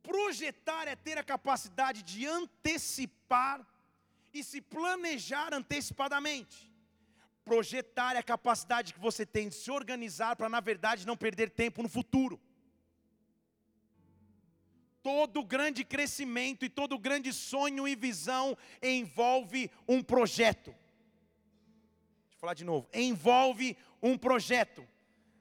Projetar 0.03 0.88
é 0.88 0.97
ter 0.97 1.18
a 1.18 1.25
capacidade 1.25 2.03
de 2.03 2.27
antecipar 2.27 3.64
e 4.35 4.42
se 4.42 4.61
planejar 4.61 5.55
antecipadamente. 5.55 6.70
Projetar 7.44 8.16
é 8.16 8.18
a 8.18 8.23
capacidade 8.23 8.92
que 8.92 8.99
você 8.99 9.25
tem 9.25 9.49
de 9.49 9.55
se 9.55 9.70
organizar 9.70 10.35
para, 10.35 10.49
na 10.49 10.61
verdade, 10.61 11.07
não 11.07 11.16
perder 11.16 11.51
tempo 11.51 11.83
no 11.83 11.88
futuro. 11.88 12.40
Todo 15.03 15.44
grande 15.44 15.85
crescimento 15.85 16.64
e 16.64 16.70
todo 16.70 16.99
grande 16.99 17.33
sonho 17.33 17.87
e 17.87 17.94
visão 17.94 18.57
envolve 18.83 19.70
um 19.87 20.03
projeto. 20.03 20.70
Deixa 20.70 22.37
eu 22.37 22.38
falar 22.38 22.55
de 22.55 22.64
novo. 22.64 22.88
Envolve 22.92 23.77
um 24.03 24.16
projeto. 24.16 24.87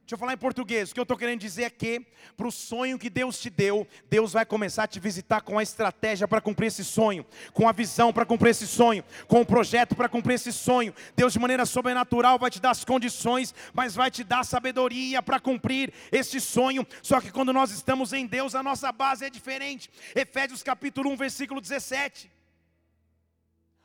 Deixa 0.04 0.16
eu 0.16 0.18
falar 0.18 0.34
em 0.34 0.38
português. 0.38 0.92
O 0.92 0.94
que 0.94 1.00
eu 1.00 1.04
estou 1.04 1.18
querendo 1.18 1.40
dizer 1.40 1.64
é 1.64 1.70
que, 1.70 2.06
para 2.36 2.46
o 2.46 2.52
sonho 2.52 3.00
que 3.00 3.10
Deus 3.10 3.40
te 3.40 3.50
deu, 3.50 3.88
Deus 4.10 4.34
vai 4.34 4.46
começar 4.46 4.84
a 4.84 4.88
te 4.88 5.00
visitar 5.00 5.40
com 5.40 5.58
a 5.58 5.64
estratégia 5.64 6.28
para 6.28 6.42
cumprir 6.42 6.68
esse 6.68 6.84
sonho, 6.84 7.26
com 7.54 7.70
a 7.70 7.72
visão 7.72 8.12
para 8.12 8.26
cumprir 8.26 8.50
esse 8.50 8.68
sonho, 8.68 9.02
com 9.30 9.40
o 9.40 9.46
projeto 9.46 9.96
para 9.96 10.10
cumprir 10.10 10.34
esse 10.36 10.52
sonho. 10.52 10.94
Deus, 11.16 11.32
de 11.32 11.40
maneira 11.40 11.66
sobrenatural, 11.66 12.38
vai 12.38 12.52
te 12.52 12.60
dar 12.60 12.72
as 12.72 12.84
condições, 12.84 13.56
mas 13.74 13.96
vai 13.96 14.12
te 14.12 14.26
dar 14.26 14.44
sabedoria 14.44 15.24
para 15.24 15.40
cumprir 15.40 15.94
esse 16.12 16.42
sonho. 16.42 16.86
Só 17.02 17.22
que 17.22 17.32
quando 17.32 17.54
nós 17.54 17.72
estamos 17.72 18.12
em 18.12 18.28
Deus, 18.28 18.56
a 18.56 18.62
nossa 18.62 18.92
base 18.92 19.24
é 19.24 19.30
diferente. 19.30 19.90
Efésios 20.14 20.62
capítulo 20.62 21.12
1, 21.12 21.16
versículo 21.16 21.62
17. 21.62 22.30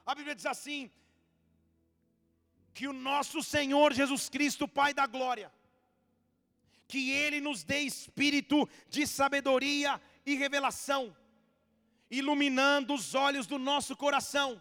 A 0.04 0.16
Bíblia 0.16 0.34
diz 0.34 0.46
assim: 0.46 0.90
que 2.74 2.88
o 2.88 2.92
nosso 2.92 3.40
Senhor 3.40 3.92
Jesus 3.92 4.28
Cristo, 4.28 4.66
Pai 4.66 4.92
da 4.92 5.06
glória, 5.06 5.50
que 6.88 7.10
Ele 7.10 7.40
nos 7.40 7.62
dê 7.62 7.80
espírito 7.80 8.68
de 8.88 9.06
sabedoria 9.06 10.00
e 10.24 10.34
revelação, 10.34 11.14
iluminando 12.10 12.94
os 12.94 13.14
olhos 13.14 13.46
do 13.46 13.58
nosso 13.58 13.94
coração 13.94 14.60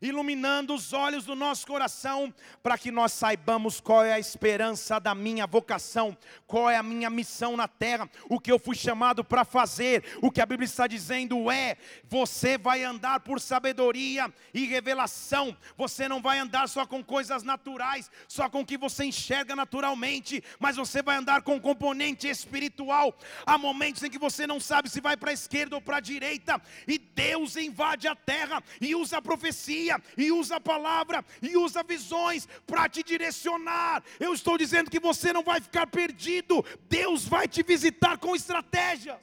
iluminando 0.00 0.74
os 0.74 0.92
olhos 0.92 1.24
do 1.24 1.34
nosso 1.34 1.66
coração, 1.66 2.32
para 2.62 2.78
que 2.78 2.90
nós 2.90 3.12
saibamos 3.12 3.80
qual 3.80 4.04
é 4.04 4.12
a 4.12 4.18
esperança 4.18 4.98
da 4.98 5.14
minha 5.14 5.46
vocação, 5.46 6.16
qual 6.46 6.70
é 6.70 6.76
a 6.76 6.82
minha 6.82 7.10
missão 7.10 7.56
na 7.56 7.66
terra, 7.66 8.08
o 8.28 8.38
que 8.38 8.50
eu 8.50 8.58
fui 8.58 8.76
chamado 8.76 9.24
para 9.24 9.44
fazer. 9.44 10.04
O 10.22 10.30
que 10.30 10.40
a 10.40 10.46
Bíblia 10.46 10.66
está 10.66 10.86
dizendo 10.86 11.50
é: 11.50 11.76
você 12.04 12.56
vai 12.56 12.84
andar 12.84 13.20
por 13.20 13.40
sabedoria 13.40 14.32
e 14.54 14.66
revelação, 14.66 15.56
você 15.76 16.08
não 16.08 16.20
vai 16.20 16.38
andar 16.38 16.68
só 16.68 16.86
com 16.86 17.02
coisas 17.02 17.42
naturais, 17.42 18.10
só 18.26 18.48
com 18.48 18.60
o 18.60 18.66
que 18.66 18.76
você 18.76 19.04
enxerga 19.04 19.56
naturalmente, 19.56 20.42
mas 20.58 20.76
você 20.76 21.02
vai 21.02 21.16
andar 21.16 21.42
com 21.42 21.60
componente 21.60 22.28
espiritual. 22.28 23.16
Há 23.44 23.58
momentos 23.58 24.02
em 24.02 24.10
que 24.10 24.18
você 24.18 24.46
não 24.46 24.60
sabe 24.60 24.88
se 24.88 25.00
vai 25.00 25.16
para 25.16 25.30
a 25.30 25.34
esquerda 25.34 25.76
ou 25.76 25.82
para 25.82 25.96
a 25.96 26.00
direita, 26.00 26.60
e 26.86 26.98
Deus 26.98 27.56
invade 27.56 28.06
a 28.06 28.14
terra 28.14 28.62
e 28.80 28.94
usa 28.94 29.18
a 29.18 29.22
profecia 29.22 29.87
e 30.16 30.32
usa 30.32 30.56
a 30.56 30.60
palavra 30.60 31.24
e 31.40 31.56
usa 31.56 31.82
visões 31.82 32.46
para 32.66 32.88
te 32.88 33.02
direcionar. 33.02 34.02
Eu 34.18 34.32
estou 34.34 34.58
dizendo 34.58 34.90
que 34.90 35.00
você 35.00 35.32
não 35.32 35.42
vai 35.42 35.60
ficar 35.60 35.86
perdido, 35.86 36.64
Deus 36.88 37.26
vai 37.26 37.46
te 37.46 37.62
visitar 37.62 38.18
com 38.18 38.34
estratégias. 38.34 39.20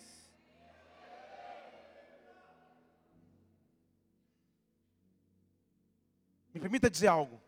Me 6.54 6.62
permita 6.62 6.90
dizer 6.90 7.08
algo. 7.08 7.42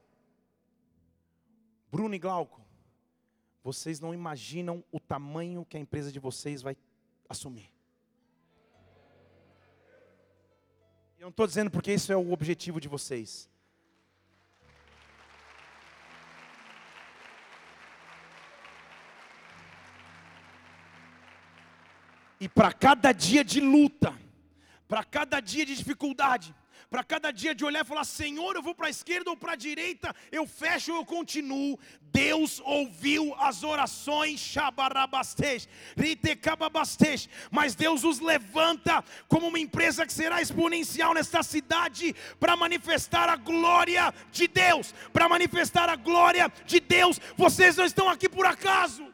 Bruno 1.90 2.14
e 2.14 2.20
Glauco, 2.20 2.62
vocês 3.64 4.02
não 4.02 4.14
imaginam 4.14 4.84
o 4.92 5.00
tamanho 5.00 5.66
que 5.66 5.78
a 5.78 5.80
empresa 5.80 6.12
de 6.12 6.20
vocês 6.20 6.62
vai 6.62 6.76
assumir. 7.30 7.77
Eu 11.18 11.24
não 11.24 11.30
estou 11.30 11.48
dizendo 11.48 11.72
porque 11.72 11.92
isso 11.92 12.14
é 12.14 12.16
o 12.16 12.32
objetivo 12.32 12.80
de 12.80 12.88
vocês. 12.88 13.50
E 22.40 22.48
para 22.48 22.72
cada 22.72 23.12
dia 23.12 23.44
de 23.44 23.60
luta, 23.60 24.16
para 24.88 25.04
cada 25.04 25.40
dia 25.40 25.66
de 25.66 25.76
dificuldade, 25.76 26.54
para 26.90 27.04
cada 27.04 27.32
dia 27.32 27.54
de 27.54 27.66
olhar 27.66 27.84
e 27.84 27.88
falar: 27.88 28.04
Senhor, 28.04 28.56
eu 28.56 28.62
vou 28.62 28.76
para 28.76 28.88
a 28.88 28.90
esquerda 28.90 29.30
ou 29.30 29.38
para 29.38 29.54
a 29.54 29.56
direita, 29.56 30.16
eu 30.32 30.48
fecho 30.48 30.92
ou 30.92 31.00
eu 31.00 31.06
continuo. 31.06 31.80
Deus 32.02 32.62
ouviu 32.63 33.36
as 33.38 33.63
orações, 33.63 34.56
mas 37.52 37.76
Deus 37.76 38.04
os 38.04 38.20
levanta 38.20 39.04
como 39.28 39.48
uma 39.48 39.60
empresa 39.60 40.06
que 40.06 40.13
será 40.13 40.42
exponencial 40.42 41.13
nesta 41.13 41.44
cidade 41.44 42.16
para 42.40 42.56
manifestar 42.56 43.30
a 43.30 43.36
glória 43.36 44.13
de 44.32 44.48
Deus, 44.48 44.94
para 45.13 45.30
manifestar 45.30 45.90
a 45.90 45.96
glória 45.96 46.52
de 46.66 46.80
Deus. 46.80 47.20
Vocês 47.36 47.76
não 47.76 47.86
estão 47.86 48.10
aqui 48.10 48.28
por 48.28 48.46
acaso. 48.46 49.06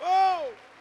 Oh, 0.00 0.48
oh. 0.48 0.71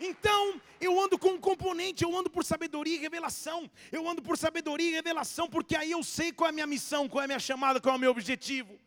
Então, 0.00 0.60
eu 0.80 1.00
ando 1.00 1.18
com 1.18 1.30
um 1.30 1.40
componente, 1.40 2.04
eu 2.04 2.16
ando 2.16 2.30
por 2.30 2.44
sabedoria 2.44 2.96
e 2.96 2.98
revelação. 2.98 3.68
Eu 3.90 4.08
ando 4.08 4.22
por 4.22 4.38
sabedoria 4.38 4.90
e 4.90 4.92
revelação, 4.92 5.48
porque 5.48 5.74
aí 5.74 5.90
eu 5.90 6.02
sei 6.04 6.32
qual 6.32 6.46
é 6.46 6.50
a 6.50 6.52
minha 6.52 6.66
missão, 6.66 7.08
qual 7.08 7.22
é 7.22 7.24
a 7.24 7.28
minha 7.28 7.40
chamada, 7.40 7.80
qual 7.80 7.94
é 7.94 7.96
o 7.96 8.00
meu 8.00 8.10
objetivo. 8.10 8.78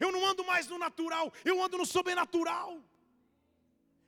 Eu 0.00 0.10
não 0.10 0.24
ando 0.24 0.44
mais 0.44 0.66
no 0.66 0.78
natural, 0.78 1.32
eu 1.44 1.62
ando 1.62 1.78
no 1.78 1.86
sobrenatural. 1.86 2.80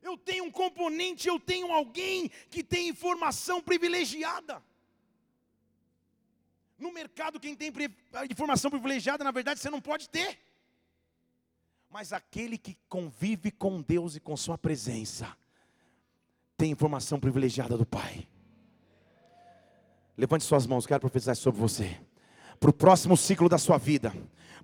Eu 0.03 0.17
tenho 0.17 0.45
um 0.45 0.51
componente, 0.51 1.29
eu 1.29 1.39
tenho 1.39 1.73
alguém 1.73 2.31
que 2.51 2.63
tem 2.63 2.89
informação 2.89 3.61
privilegiada. 3.61 4.63
No 6.79 6.93
mercado, 6.93 7.41
quem 7.41 7.55
tem 7.55 7.73
informação 8.31 8.71
privilegiada, 8.71 9.25
na 9.25 9.31
verdade, 9.31 9.61
você 9.61 9.71
não 9.71 9.81
pode 9.81 10.09
ter. 10.09 10.39
Mas 11.91 12.13
aquele 12.13 12.59
que 12.59 12.77
convive 12.89 13.51
com 13.51 13.81
Deus 13.81 14.17
e 14.17 14.21
com 14.21 14.37
Sua 14.37 14.59
presença, 14.59 15.37
tem 16.57 16.71
informação 16.71 17.21
privilegiada 17.21 17.77
do 17.77 17.85
Pai. 17.85 18.27
Levante 20.17 20.45
suas 20.45 20.67
mãos, 20.67 20.87
quero 20.87 21.01
profetizar 21.01 21.37
sobre 21.37 21.61
você. 21.61 21.97
Para 22.59 22.71
o 22.71 22.73
próximo 22.73 23.17
ciclo 23.17 23.49
da 23.49 23.59
sua 23.59 23.77
vida, 23.77 24.15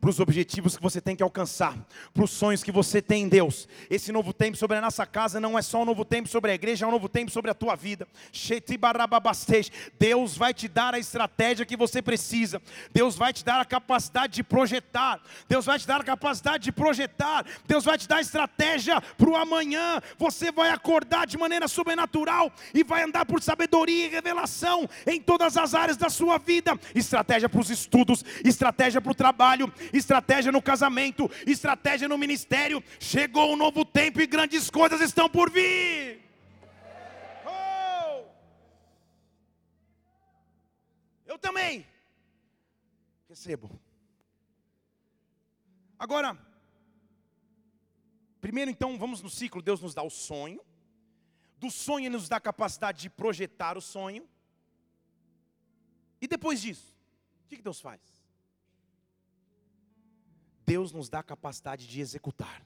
para 0.03 0.11
os 0.11 0.19
objetivos 0.19 0.77
que 0.77 0.83
você 0.83 1.01
tem 1.01 1.15
que 1.15 1.23
alcançar, 1.23 1.79
para 2.13 2.25
os 2.25 2.33
sonhos 2.33 2.65
que 2.65 2.73
você 2.73 3.01
tem 3.01 3.23
em 3.23 3.29
Deus. 3.29 3.69
Esse 3.89 4.11
novo 4.11 4.33
tempo 4.33 4.57
sobre 4.57 4.77
a 4.77 4.81
nossa 4.81 5.07
casa 5.07 5.39
não 5.39 5.57
é 5.57 5.63
só 5.63 5.83
um 5.83 5.85
novo 5.85 6.05
tempo 6.05 6.29
sobre 6.29 6.51
a 6.51 6.55
igreja, 6.55 6.85
é 6.85 6.89
um 6.89 6.91
novo 6.91 7.09
tempo 7.09 7.31
sobre 7.31 7.53
a 7.53 7.55
tua 7.55 7.77
vida. 7.77 8.09
Deus 10.01 10.37
vai 10.37 10.53
te 10.53 10.67
dar 10.67 10.93
a 10.93 10.99
estratégia 10.99 11.65
que 11.65 11.77
você 11.77 12.03
precisa. 12.03 12.61
Deus 12.93 13.15
vai 13.15 13.33
te 13.33 13.45
dar 13.45 13.61
a 13.61 13.65
capacidade 13.65 14.33
de 14.33 14.43
projetar. 14.43 15.21
Deus 15.49 15.67
vai 15.67 15.79
te 15.79 15.87
dar 15.87 16.01
a 16.01 16.05
capacidade 16.05 16.65
de 16.65 16.73
projetar. 16.73 17.47
Deus 17.65 17.85
vai 17.85 17.97
te 17.97 18.09
dar 18.09 18.17
a 18.17 18.23
estratégia 18.23 19.01
para 19.01 19.31
o 19.31 19.37
amanhã. 19.37 20.01
Você 20.19 20.51
vai 20.51 20.71
acordar 20.71 21.29
de 21.29 21.39
maneira 21.39 21.69
sobrenatural 21.69 22.51
e 22.75 22.83
vai 22.83 23.05
andar 23.05 23.25
por 23.25 23.41
sabedoria 23.41 24.07
e 24.07 24.09
revelação 24.09 24.89
em 25.07 25.21
todas 25.21 25.57
as 25.57 25.75
áreas 25.75 25.97
da 25.97 26.11
sua 26.11 26.39
vida. 26.39 26.77
Estratégia 26.93 27.49
para 27.49 27.61
os 27.61 27.71
estudos, 27.71 28.25
estratégia 28.45 29.01
para 29.01 29.13
o 29.13 29.15
trabalho, 29.15 29.73
estratégia 29.93 30.51
no 30.51 30.63
casamento, 30.63 31.31
estratégia 31.47 32.09
no 32.09 32.19
ministério. 32.19 32.83
Chegou 32.99 33.53
um 33.53 33.57
novo 33.57 33.85
tempo 33.85 34.21
e 34.21 34.27
grandes 34.27 34.71
coisas 34.71 35.01
estão 35.01 35.29
por 35.29 35.51
vir. 35.51 36.23
Oh! 37.47 38.25
Eu 41.27 41.39
também 41.39 41.87
recebo. 43.29 43.81
Agora, 45.99 46.37
primeiro 48.41 48.71
então, 48.71 48.99
vamos 48.99 49.23
no 49.23 49.31
ciclo. 49.31 49.63
Deus 49.63 49.81
nos 49.81 49.95
dá 49.95 50.03
o 50.03 50.11
sonho. 50.11 50.61
Do 51.59 51.71
sonho, 51.71 52.07
Ele 52.07 52.17
nos 52.17 52.29
dá 52.29 52.37
a 52.39 52.41
capacidade 52.41 53.03
de 53.03 53.09
projetar 53.09 53.79
o 53.79 53.81
sonho. 53.81 54.29
E 56.21 56.27
depois 56.27 56.61
disso, 56.61 56.97
o 57.45 57.49
que 57.49 57.63
Deus 57.63 57.81
faz? 57.81 58.22
Deus 60.65 60.93
nos 60.93 61.09
dá 61.09 61.21
a 61.21 61.23
capacidade 61.23 61.87
de 61.87 62.01
executar. 62.01 62.65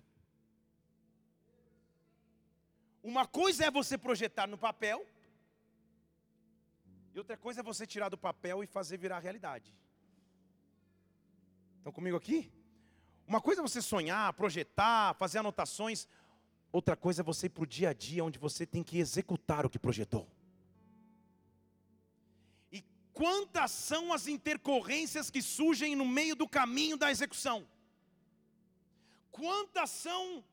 Uma 3.03 3.27
coisa 3.27 3.65
é 3.65 3.71
você 3.71 3.97
projetar 3.97 4.47
no 4.47 4.59
papel, 4.59 5.07
e 7.15 7.19
outra 7.19 7.37
coisa 7.37 7.61
é 7.61 7.63
você 7.63 7.87
tirar 7.87 8.09
do 8.09 8.19
papel 8.19 8.63
e 8.63 8.67
fazer 8.67 8.99
virar 8.99 9.21
realidade. 9.21 9.75
Estão 11.79 11.93
comigo 11.93 12.17
aqui? 12.17 12.53
Uma 13.27 13.41
coisa 13.41 13.61
é 13.61 13.63
você 13.63 13.81
sonhar, 13.81 14.33
projetar, 14.33 15.15
fazer 15.15 15.39
anotações, 15.39 16.07
outra 16.73 16.97
coisa 16.97 17.23
é 17.23 17.25
você 17.25 17.47
ir 17.47 17.51
para 17.51 17.63
o 17.63 17.67
dia 17.67 17.91
a 17.91 17.93
dia, 17.93 18.25
onde 18.25 18.39
você 18.39 18.67
tem 18.67 18.83
que 18.83 18.99
executar 18.99 19.65
o 19.65 19.71
que 19.71 19.79
projetou. 19.79 20.29
E 22.71 22.85
quantas 23.13 23.71
são 23.71 24.13
as 24.13 24.27
intercorrências 24.27 25.31
que 25.31 25.41
surgem 25.41 25.97
no 25.97 26.05
meio 26.05 26.37
do 26.37 26.49
caminho 26.49 26.97
da 26.97 27.11
execução? 27.11 27.67
Quantas 29.39 29.91
são 29.91 30.45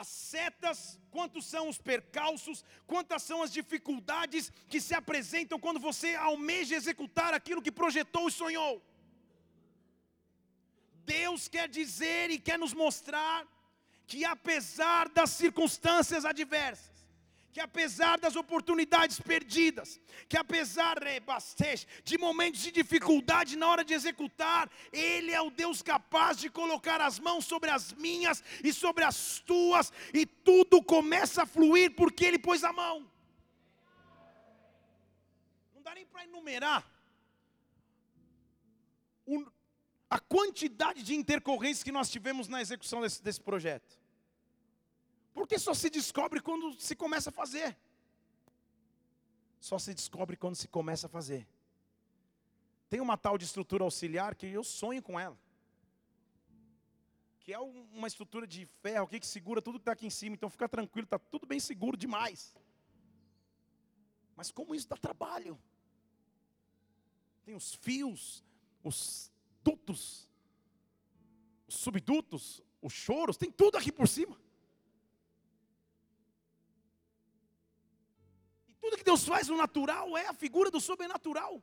as 0.00 0.08
setas, 0.08 0.78
quantos 1.10 1.44
são 1.46 1.68
os 1.68 1.78
percalços, 1.90 2.64
quantas 2.86 3.22
são 3.22 3.42
as 3.42 3.52
dificuldades 3.58 4.52
que 4.68 4.80
se 4.80 4.94
apresentam 4.94 5.58
quando 5.58 5.80
você 5.80 6.14
almeja 6.14 6.74
executar 6.76 7.32
aquilo 7.34 7.62
que 7.62 7.72
projetou 7.72 8.28
e 8.28 8.32
sonhou. 8.32 8.74
Deus 11.04 11.48
quer 11.48 11.68
dizer 11.68 12.30
e 12.30 12.38
quer 12.38 12.58
nos 12.58 12.74
mostrar 12.74 13.46
que 14.06 14.24
apesar 14.24 15.08
das 15.08 15.30
circunstâncias 15.30 16.24
adversas, 16.24 16.97
que 17.52 17.60
apesar 17.60 18.18
das 18.18 18.36
oportunidades 18.36 19.20
perdidas, 19.20 20.00
que 20.28 20.36
apesar 20.36 20.98
de 22.04 22.18
momentos 22.18 22.60
de 22.60 22.70
dificuldade 22.70 23.56
na 23.56 23.68
hora 23.68 23.84
de 23.84 23.94
executar, 23.94 24.70
Ele 24.92 25.32
é 25.32 25.40
o 25.40 25.50
Deus 25.50 25.82
capaz 25.82 26.38
de 26.38 26.50
colocar 26.50 27.00
as 27.00 27.18
mãos 27.18 27.44
sobre 27.46 27.70
as 27.70 27.92
minhas 27.94 28.42
e 28.62 28.72
sobre 28.72 29.04
as 29.04 29.40
tuas, 29.40 29.92
e 30.12 30.26
tudo 30.26 30.82
começa 30.82 31.42
a 31.42 31.46
fluir 31.46 31.94
porque 31.94 32.24
Ele 32.24 32.38
pôs 32.38 32.62
a 32.62 32.72
mão. 32.72 33.10
Não 35.74 35.82
dá 35.82 35.94
nem 35.94 36.06
para 36.06 36.24
enumerar 36.24 36.98
a 40.10 40.18
quantidade 40.18 41.02
de 41.02 41.14
intercorrências 41.14 41.82
que 41.82 41.92
nós 41.92 42.10
tivemos 42.10 42.48
na 42.48 42.60
execução 42.60 43.02
desse, 43.02 43.22
desse 43.22 43.40
projeto. 43.40 43.97
Porque 45.38 45.56
só 45.56 45.72
se 45.72 45.88
descobre 45.88 46.40
quando 46.40 46.74
se 46.80 46.96
começa 46.96 47.30
a 47.30 47.32
fazer. 47.32 47.76
só 49.60 49.78
se 49.78 49.94
descobre 49.94 50.36
quando 50.36 50.56
se 50.56 50.66
começa 50.66 51.06
a 51.06 51.08
fazer. 51.08 51.46
Tem 52.90 53.00
uma 53.00 53.16
tal 53.16 53.38
de 53.38 53.44
estrutura 53.44 53.84
auxiliar 53.84 54.34
que 54.34 54.48
eu 54.48 54.64
sonho 54.64 55.00
com 55.00 55.18
ela. 55.18 55.38
Que 57.38 57.52
é 57.52 57.58
uma 57.60 58.08
estrutura 58.08 58.48
de 58.48 58.66
ferro 58.82 59.06
que 59.06 59.24
segura 59.24 59.62
tudo 59.62 59.78
que 59.78 59.82
está 59.82 59.92
aqui 59.92 60.06
em 60.06 60.10
cima. 60.10 60.34
Então 60.34 60.50
fica 60.50 60.68
tranquilo, 60.68 61.04
está 61.04 61.20
tudo 61.20 61.46
bem 61.46 61.60
seguro 61.60 61.96
demais. 61.96 62.52
Mas 64.34 64.50
como 64.50 64.74
isso 64.74 64.88
dá 64.88 64.96
trabalho? 64.96 65.56
Tem 67.44 67.54
os 67.54 67.76
fios, 67.76 68.44
os 68.82 69.30
dutos, 69.62 70.28
os 71.68 71.76
subdutos, 71.76 72.60
os 72.82 72.92
choros, 72.92 73.36
tem 73.36 73.52
tudo 73.52 73.78
aqui 73.78 73.92
por 73.92 74.08
cima. 74.08 74.36
Tudo 78.88 78.96
que 78.96 79.04
Deus 79.04 79.24
faz 79.24 79.48
no 79.48 79.56
natural 79.56 80.16
é 80.16 80.26
a 80.28 80.32
figura 80.32 80.70
do 80.70 80.80
sobrenatural. 80.80 81.62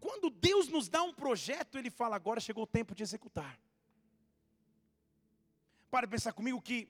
Quando 0.00 0.30
Deus 0.30 0.68
nos 0.68 0.88
dá 0.88 1.02
um 1.02 1.12
projeto, 1.12 1.76
Ele 1.76 1.90
fala: 1.90 2.16
agora 2.16 2.40
chegou 2.40 2.64
o 2.64 2.66
tempo 2.66 2.94
de 2.94 3.02
executar. 3.02 3.60
Para 5.90 6.08
pensar 6.08 6.32
comigo 6.32 6.62
que 6.62 6.88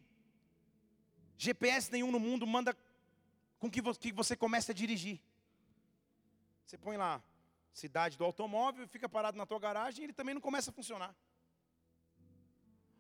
GPS 1.37 1.91
nenhum 1.91 2.13
no 2.13 2.21
mundo 2.21 2.47
manda 2.47 2.77
com 3.59 3.69
que 3.69 3.83
você 4.13 4.37
comece 4.37 4.71
a 4.71 4.75
dirigir. 4.75 5.21
Você 6.65 6.79
põe 6.79 6.97
lá 6.97 7.21
cidade 7.73 8.17
do 8.17 8.25
automóvel, 8.25 8.87
fica 8.87 9.09
parado 9.09 9.37
na 9.39 9.47
tua 9.47 9.59
garagem 9.59 10.05
ele 10.05 10.13
também 10.13 10.35
não 10.35 10.41
começa 10.41 10.71
a 10.71 10.73
funcionar. 10.73 11.15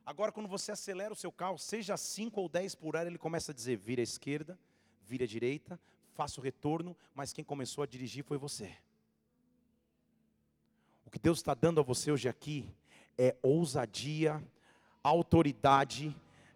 Agora, 0.06 0.32
quando 0.32 0.48
você 0.48 0.72
acelera 0.72 1.12
o 1.12 1.16
seu 1.16 1.30
carro, 1.30 1.58
seja 1.58 1.96
5 1.96 2.40
ou 2.40 2.48
10 2.48 2.74
por 2.74 2.96
hora, 2.96 3.08
ele 3.08 3.18
começa 3.18 3.52
a 3.52 3.54
dizer: 3.54 3.76
vira 3.76 4.02
à 4.02 4.02
esquerda, 4.02 4.58
vira 5.02 5.24
à 5.24 5.28
direita, 5.28 5.78
faça 6.14 6.40
o 6.40 6.44
retorno, 6.44 6.96
mas 7.14 7.32
quem 7.32 7.44
começou 7.44 7.82
a 7.82 7.86
dirigir 7.86 8.24
foi 8.24 8.36
você. 8.36 8.74
O 11.06 11.10
que 11.10 11.18
Deus 11.18 11.38
está 11.38 11.54
dando 11.54 11.80
a 11.80 11.82
você 11.82 12.12
hoje 12.12 12.28
aqui 12.28 12.68
é 13.18 13.36
ousadia, 13.42 14.42
autoridade, 15.02 16.14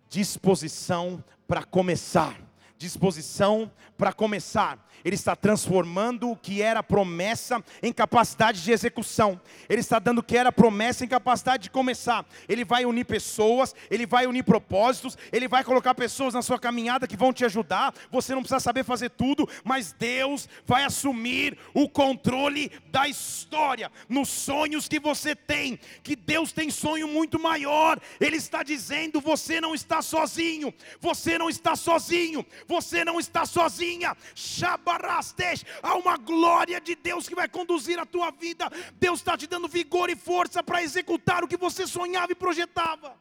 disposição 0.09 1.23
para 1.47 1.65
começar 1.65 2.41
disposição 2.77 3.71
para 3.97 4.13
começar. 4.13 4.79
Ele 5.05 5.15
está 5.15 5.37
transformando 5.37 6.31
o 6.31 6.37
que 6.37 6.63
era 6.63 6.83
promessa 6.83 7.63
em 7.83 7.93
capacidade 7.93 8.63
de 8.63 8.73
execução. 8.73 9.39
Ele 9.69 9.81
está 9.81 9.99
dando 9.99 10.19
o 10.19 10.23
que 10.23 10.37
era 10.37 10.51
promessa 10.51 11.05
em 11.05 11.09
capacidade 11.09 11.65
de 11.65 11.71
começar. 11.71 12.25
Ele 12.49 12.65
vai 12.65 12.87
unir 12.87 13.05
pessoas, 13.05 13.75
ele 13.91 14.07
vai 14.07 14.27
unir 14.27 14.45
propósitos, 14.45 15.19
ele 15.31 15.47
vai 15.47 15.63
colocar 15.63 15.95
pessoas 15.95 16.33
na 16.33 16.41
sua 16.41 16.59
caminhada 16.59 17.07
que 17.07 17.17
vão 17.17 17.33
te 17.33 17.45
ajudar. 17.45 17.95
Você 18.11 18.35
não 18.35 18.41
precisa 18.41 18.61
saber 18.61 18.83
fazer 18.83 19.11
tudo, 19.11 19.49
mas 19.63 19.93
Deus 19.93 20.49
vai 20.65 20.85
assumir 20.85 21.59
o 21.75 21.89
controle 21.89 22.73
da 22.87 23.07
história 23.07 23.93
nos 24.09 24.31
sonhos 24.31 24.89
que 24.89 24.99
você 24.99 25.37
tem. 25.37 25.79
Que 26.03 26.17
Deus 26.17 26.51
tem 26.51 26.71
sonho 26.71 27.07
muito 27.07 27.39
maior. 27.39 28.01
Ele 28.19 28.37
está 28.37 28.63
dizendo: 28.63 29.21
você 29.21 29.61
não 29.61 29.75
está 29.75 30.01
sozinho. 30.01 30.73
Você 30.99 31.37
não 31.37 31.51
está 31.51 31.77
sozinho 31.77 32.45
você 32.67 33.05
não 33.05 33.19
está 33.19 33.45
sozinha. 33.47 34.17
Shabarastej, 34.35 35.65
há 35.83 35.95
uma 35.97 36.17
glória 36.17 36.81
de 36.81 36.95
Deus 36.95 37.29
que 37.29 37.35
vai 37.35 37.49
conduzir 37.49 37.99
a 37.99 38.07
tua 38.07 38.31
vida. 38.31 38.69
Deus 38.95 39.21
está 39.21 39.37
te 39.37 39.47
dando 39.47 39.69
vigor 39.69 40.11
e 40.11 40.17
força 40.17 40.63
para 40.63 40.83
executar 40.83 41.43
o 41.45 41.49
que 41.49 41.57
você 41.57 41.87
sonhava 41.87 42.33
e 42.33 42.35
projetava. 42.35 43.19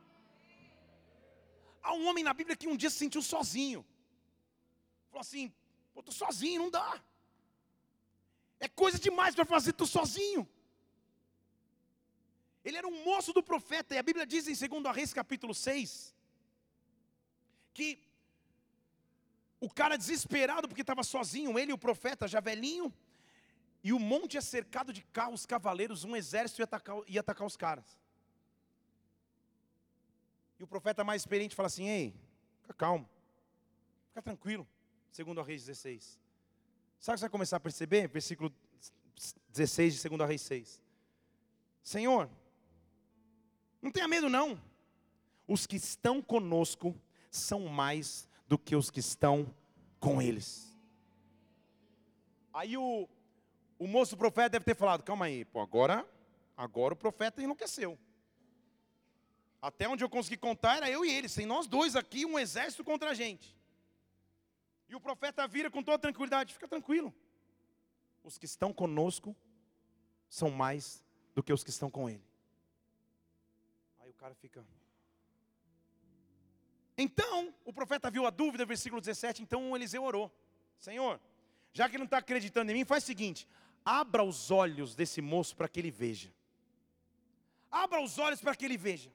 Há 1.81 1.93
um 1.93 2.07
homem 2.07 2.23
na 2.23 2.33
Bíblia 2.33 2.55
que 2.55 2.67
um 2.67 2.77
dia 2.77 2.89
se 2.89 2.97
sentiu 2.97 3.21
sozinho. 3.21 3.85
Falou 5.09 5.21
assim: 5.21 5.51
"Eu 5.95 5.99
estou 5.99 6.13
sozinho, 6.13 6.63
não 6.63 6.69
dá. 6.69 7.01
É 8.59 8.67
coisa 8.67 8.97
demais 8.97 9.35
para 9.35 9.45
fazer 9.45 9.73
tu 9.73 9.85
sozinho. 9.85 10.47
Ele 12.63 12.77
era 12.77 12.87
um 12.87 13.03
moço 13.03 13.33
do 13.33 13.43
profeta, 13.43 13.93
e 13.93 13.97
a 13.97 14.03
Bíblia 14.03 14.25
diz 14.25 14.47
em 14.47 14.55
2 14.81 14.95
Reis 14.95 15.13
capítulo 15.13 15.53
6, 15.53 16.15
que 17.73 17.99
o 19.63 19.69
cara 19.69 19.97
desesperado 19.97 20.67
porque 20.67 20.81
estava 20.81 21.03
sozinho, 21.03 21.57
ele 21.57 21.71
e 21.71 21.73
o 21.73 21.77
profeta 21.77 22.27
já 22.27 22.41
velhinho, 22.41 22.93
e 23.81 23.93
o 23.93 23.99
monte 23.99 24.37
é 24.37 24.41
cercado 24.41 24.91
de 24.91 25.01
carros 25.03 25.45
cavaleiros, 25.45 26.03
um 26.03 26.17
exército 26.17 26.61
ia 26.61 26.65
atacar, 26.65 26.97
ia 27.07 27.21
atacar 27.21 27.47
os 27.47 27.55
caras. 27.55 27.97
E 30.59 30.63
o 30.63 30.67
profeta 30.67 31.01
mais 31.03 31.21
experiente 31.21 31.55
fala 31.55 31.67
assim: 31.67 31.87
Ei, 31.87 32.13
fica 32.61 32.73
calmo, 32.73 33.09
fica 34.09 34.21
tranquilo. 34.21 34.67
Segundo 35.11 35.39
a 35.39 35.43
Reis 35.43 35.65
16. 35.65 36.19
Sabe 36.99 37.13
o 37.13 37.15
que 37.15 37.19
você 37.19 37.23
vai 37.23 37.29
começar 37.29 37.57
a 37.57 37.59
perceber? 37.59 38.07
Versículo 38.09 38.53
16 39.49 40.01
de 40.01 40.09
2 40.09 40.27
Reis 40.27 40.41
6. 40.41 40.81
Senhor, 41.83 42.29
não 43.81 43.91
tenha 43.91 44.07
medo 44.09 44.27
não. 44.27 44.61
Os 45.47 45.65
que 45.65 45.77
estão 45.77 46.21
conosco 46.21 46.95
são 47.29 47.67
mais 47.67 48.27
do 48.53 48.57
que 48.59 48.75
os 48.75 48.91
que 48.91 48.99
estão 48.99 49.51
com 49.99 50.21
eles. 50.21 50.77
Aí 52.53 52.77
o, 52.77 53.09
o 53.79 53.87
moço 53.87 54.15
profeta 54.15 54.49
deve 54.51 54.65
ter 54.65 54.75
falado: 54.75 55.01
calma 55.01 55.25
aí, 55.25 55.43
pô, 55.43 55.59
agora, 55.59 56.07
agora 56.55 56.93
o 56.93 56.97
profeta 56.97 57.41
enlouqueceu. 57.41 57.97
Até 59.59 59.89
onde 59.89 60.03
eu 60.03 60.09
consegui 60.09 60.37
contar 60.37 60.75
era 60.77 60.87
eu 60.87 61.03
e 61.03 61.11
ele, 61.11 61.27
sem 61.27 61.47
nós 61.47 61.65
dois 61.65 61.95
aqui, 61.95 62.27
um 62.27 62.37
exército 62.37 62.83
contra 62.83 63.09
a 63.09 63.13
gente. 63.15 63.57
E 64.87 64.93
o 64.95 65.01
profeta 65.01 65.47
vira 65.47 65.71
com 65.71 65.81
toda 65.81 65.97
tranquilidade: 65.97 66.53
fica 66.53 66.67
tranquilo. 66.67 67.11
Os 68.23 68.37
que 68.37 68.45
estão 68.45 68.71
conosco 68.71 69.35
são 70.29 70.51
mais 70.51 71.03
do 71.33 71.41
que 71.41 71.51
os 71.51 71.63
que 71.63 71.71
estão 71.71 71.89
com 71.89 72.07
ele. 72.07 72.23
Aí 73.99 74.11
o 74.11 74.13
cara 74.13 74.35
fica. 74.35 74.63
Então, 76.97 77.53
o 77.65 77.73
profeta 77.73 78.09
viu 78.11 78.25
a 78.25 78.29
dúvida, 78.29 78.65
versículo 78.65 79.01
17. 79.01 79.41
Então, 79.41 79.75
Eliseu 79.75 80.03
orou: 80.03 80.31
Senhor, 80.77 81.19
já 81.73 81.89
que 81.89 81.95
ele 81.95 81.99
não 81.99 82.05
está 82.05 82.17
acreditando 82.17 82.71
em 82.71 82.75
mim, 82.75 82.85
faz 82.85 83.03
o 83.03 83.07
seguinte: 83.07 83.47
abra 83.83 84.23
os 84.23 84.51
olhos 84.51 84.95
desse 84.95 85.21
moço 85.21 85.55
para 85.55 85.67
que 85.67 85.79
ele 85.79 85.91
veja. 85.91 86.31
Abra 87.71 88.01
os 88.01 88.19
olhos 88.19 88.39
para 88.39 88.55
que 88.55 88.65
ele 88.65 88.77
veja. 88.77 89.11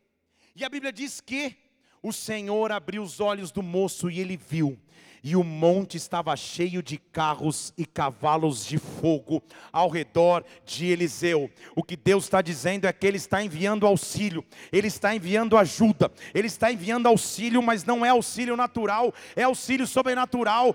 E 0.55 0.65
a 0.65 0.69
Bíblia 0.69 0.93
diz 0.93 1.21
que 1.21 1.57
o 2.03 2.13
Senhor 2.13 2.73
abriu 2.73 3.03
os 3.03 3.21
olhos 3.21 3.53
do 3.53 3.63
moço 3.63 4.11
e 4.11 4.19
ele 4.19 4.37
viu 4.37 4.79
e 5.23 5.37
o 5.37 5.43
monte 5.43 5.97
estava 5.97 6.35
cheio 6.37 6.83
de 6.83 6.99
carros 6.99 7.73
e 7.77 7.85
cavalos 7.85 8.65
de 8.65 8.79
fogo 8.79 9.43
ao 9.73 9.89
redor 9.89 10.45
de 10.65 10.87
Eliseu. 10.87 11.51
O 11.75 11.83
que 11.83 11.97
Deus 11.97 12.25
está 12.25 12.41
dizendo 12.41 12.87
é 12.87 12.93
que 12.93 13.07
Ele 13.07 13.17
está 13.17 13.43
enviando 13.43 13.87
auxílio, 13.87 14.45
Ele 14.73 14.89
está 14.89 15.15
enviando 15.15 15.57
ajuda, 15.57 16.11
Ele 16.35 16.47
está 16.47 16.73
enviando 16.73 17.07
auxílio, 17.07 17.63
mas 17.63 17.85
não 17.85 18.05
é 18.05 18.11
auxílio 18.11 18.57
natural, 18.57 19.13
é 19.35 19.43
auxílio 19.43 19.87
sobrenatural. 19.87 20.75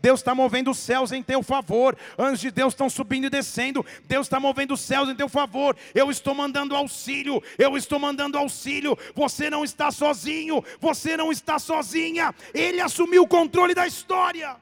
Deus 0.00 0.20
está 0.20 0.34
movendo 0.34 0.70
os 0.70 0.78
céus 0.78 1.12
em 1.12 1.22
teu 1.22 1.42
favor, 1.42 1.96
anjos 2.18 2.40
de 2.40 2.50
Deus 2.50 2.72
estão 2.72 2.88
subindo 2.88 3.26
e 3.26 3.30
descendo, 3.30 3.84
Deus 4.06 4.26
está 4.26 4.38
movendo 4.38 4.74
os 4.74 4.80
céus 4.80 5.08
em 5.08 5.14
teu 5.14 5.28
favor. 5.28 5.76
Eu 5.94 6.10
estou 6.10 6.34
mandando 6.34 6.76
auxílio, 6.76 7.42
eu 7.58 7.76
estou 7.76 7.98
mandando 7.98 8.38
auxílio. 8.38 8.96
Você 9.14 9.50
não 9.50 9.64
está 9.64 9.90
sozinho, 9.90 10.62
você 10.80 11.16
não 11.16 11.30
está 11.30 11.58
sozinha. 11.58 12.34
Ele 12.62 12.80
assumiu 12.80 13.22
o 13.24 13.28
controle 13.36 13.74
da 13.74 13.86
história. 13.86 14.60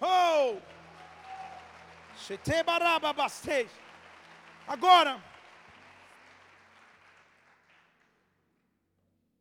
Oh! 0.00 0.60
Agora, 4.66 5.22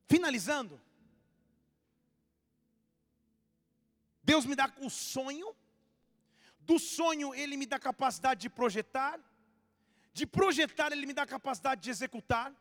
finalizando, 0.08 0.80
Deus 4.24 4.46
me 4.46 4.56
dá 4.56 4.72
o 4.80 4.90
sonho, 4.90 5.54
do 6.62 6.80
sonho 6.80 7.36
Ele 7.36 7.58
me 7.58 7.66
dá 7.66 7.78
capacidade 7.78 8.40
de 8.42 8.50
projetar, 8.50 9.20
de 10.14 10.26
projetar 10.26 10.94
Ele 10.94 11.06
me 11.06 11.14
dá 11.14 11.26
capacidade 11.26 11.82
de 11.82 11.90
executar, 11.90 12.54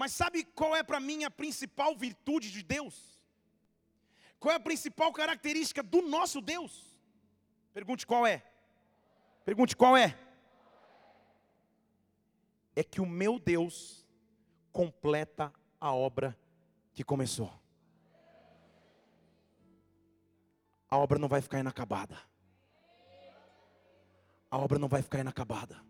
mas 0.00 0.12
sabe 0.12 0.44
qual 0.44 0.74
é 0.74 0.82
para 0.82 0.98
mim 0.98 1.24
a 1.24 1.30
principal 1.30 1.94
virtude 1.94 2.50
de 2.50 2.62
Deus? 2.62 3.20
Qual 4.38 4.50
é 4.50 4.56
a 4.56 4.66
principal 4.68 5.12
característica 5.12 5.82
do 5.82 6.00
nosso 6.00 6.40
Deus? 6.40 6.96
Pergunte 7.74 8.06
qual 8.06 8.26
é. 8.26 8.42
Pergunte 9.44 9.76
qual 9.76 9.94
é. 9.94 10.18
É 12.74 12.82
que 12.82 12.98
o 12.98 13.04
meu 13.04 13.38
Deus 13.38 14.08
completa 14.72 15.52
a 15.78 15.92
obra 15.92 16.34
que 16.94 17.04
começou. 17.04 17.52
A 20.88 20.96
obra 20.96 21.18
não 21.18 21.28
vai 21.28 21.42
ficar 21.42 21.58
inacabada. 21.58 22.18
A 24.50 24.56
obra 24.56 24.78
não 24.78 24.88
vai 24.88 25.02
ficar 25.02 25.18
inacabada. 25.18 25.89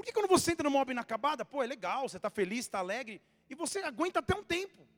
Porque 0.00 0.12
quando 0.12 0.28
você 0.28 0.52
entra 0.52 0.66
numa 0.66 0.78
obra 0.78 0.94
inacabada, 0.94 1.44
pô, 1.44 1.62
é 1.62 1.66
legal, 1.66 2.08
você 2.08 2.16
está 2.16 2.30
feliz, 2.30 2.60
está 2.60 2.78
alegre, 2.78 3.20
e 3.50 3.54
você 3.54 3.80
aguenta 3.80 4.20
até 4.20 4.34
um 4.34 4.42
tempo. 4.42 4.88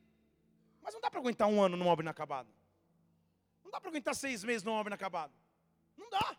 Mas 0.81 0.93
não 0.93 1.01
dá 1.01 1.11
para 1.11 1.19
aguentar 1.19 1.45
um 1.49 1.61
ano 1.61 1.75
numa 1.75 1.91
obra 1.91 2.05
inacabada. 2.05 2.47
Não 3.65 3.69
dá 3.69 3.81
para 3.81 3.89
aguentar 3.89 4.15
seis 4.15 4.45
meses 4.45 4.63
numa 4.63 4.77
obra 4.77 4.91
inacabada. 4.91 5.33
Não 5.97 6.09
dá. 6.09 6.37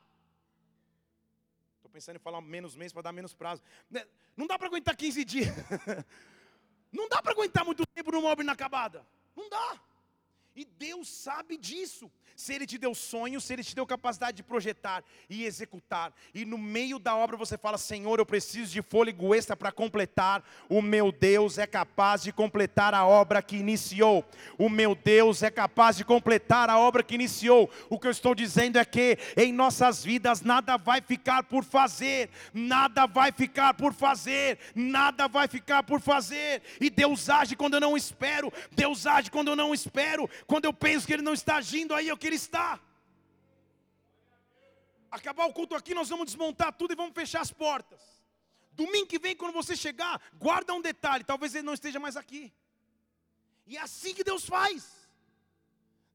Estou 1.76 1.90
pensando 1.92 2.16
em 2.16 2.20
falar 2.20 2.40
menos 2.40 2.74
meses 2.74 2.94
para 2.94 3.02
dar 3.02 3.12
menos 3.12 3.34
prazo. 3.34 3.62
Né? 3.90 4.02
Não 4.34 4.46
dá 4.46 4.58
para 4.58 4.68
aguentar 4.68 4.96
15 4.96 5.24
dias. 5.26 5.48
Não 6.90 7.06
dá 7.06 7.20
para 7.20 7.32
aguentar 7.32 7.66
muito 7.66 7.84
tempo 7.88 8.12
numa 8.12 8.30
obra 8.30 8.42
inacabada. 8.42 9.06
Não 9.36 9.46
dá. 9.50 9.78
E 10.57 10.64
Deus 10.64 11.09
sabe 11.09 11.57
disso. 11.57 12.11
Se 12.36 12.52
Ele 12.52 12.66
te 12.66 12.78
deu 12.78 12.94
sonhos, 12.94 13.44
se 13.44 13.52
Ele 13.52 13.62
te 13.62 13.74
deu 13.74 13.86
capacidade 13.86 14.36
de 14.36 14.42
projetar 14.42 15.05
e 15.30 15.44
executar, 15.44 16.12
e 16.34 16.44
no 16.44 16.59
meio 16.59 16.98
da 16.98 17.14
obra 17.16 17.36
você 17.36 17.57
fala: 17.57 17.78
Senhor, 17.78 18.18
eu 18.18 18.26
preciso 18.26 18.72
de 18.72 18.82
fôlego 18.82 19.34
extra 19.34 19.57
para 19.57 19.70
completar, 19.70 20.42
o 20.68 20.82
meu 20.82 21.12
Deus 21.12 21.59
é 21.59 21.66
capaz 21.66 22.22
de 22.22 22.32
completar 22.32 22.92
a 22.92 23.07
obra 23.07 23.40
que 23.40 23.57
iniciou. 23.57 24.24
O 24.59 24.68
meu 24.68 24.94
Deus 24.94 25.42
é 25.42 25.50
capaz 25.50 25.96
de 25.96 26.05
completar 26.05 26.68
a 26.68 26.78
obra 26.78 27.02
que 27.02 27.14
iniciou. 27.14 27.70
O 27.88 27.98
que 27.98 28.07
eu 28.09 28.11
estou 28.11 28.34
dizendo 28.34 28.78
é 28.78 28.84
que 28.84 29.16
em 29.36 29.52
nossas 29.52 30.02
vidas 30.02 30.40
nada 30.40 30.76
vai 30.76 31.00
ficar 31.00 31.44
por 31.44 31.62
fazer, 31.62 32.30
nada 32.52 33.07
vai 33.07 33.30
ficar 33.30 33.74
por 33.74 33.92
fazer, 33.92 34.59
nada 34.74 35.28
vai 35.28 35.46
ficar 35.46 35.84
por 35.84 36.00
fazer, 36.00 36.62
e 36.80 36.90
Deus 36.90 37.28
age 37.28 37.55
quando 37.55 37.74
eu 37.74 37.80
não 37.80 37.96
espero, 37.96 38.52
Deus 38.72 39.07
age 39.07 39.30
quando 39.30 39.48
eu 39.48 39.57
não 39.57 39.72
espero, 39.72 40.28
quando 40.47 40.64
eu 40.64 40.72
penso 40.72 41.07
que 41.07 41.12
Ele 41.12 41.22
não 41.22 41.34
está 41.34 41.57
agindo, 41.57 41.95
aí 41.95 42.09
eu 42.09 42.16
que 42.16 42.26
Ele 42.26 42.36
está. 42.36 42.80
Acabar 45.11 45.47
o 45.47 45.53
culto 45.53 45.74
aqui, 45.74 45.95
nós 45.95 46.09
vamos 46.09 46.26
desmontar 46.26 46.72
tudo 46.72 46.92
e 46.92 46.97
vamos 46.97 47.14
fechar 47.14 47.40
as 47.40 47.53
portas. 47.53 48.01
Domingo 48.72 49.07
que 49.07 49.18
vem, 49.18 49.36
quando 49.36 49.53
você 49.53 49.76
chegar, 49.76 50.20
guarda 50.34 50.74
um 50.74 50.80
detalhe: 50.80 51.22
talvez 51.22 51.55
ele 51.55 51.64
não 51.64 51.74
esteja 51.74 52.01
mais 52.01 52.16
aqui. 52.16 52.53
E 53.66 53.76
é 53.76 53.80
assim 53.80 54.12
que 54.12 54.24
Deus 54.24 54.45
faz. 54.45 55.03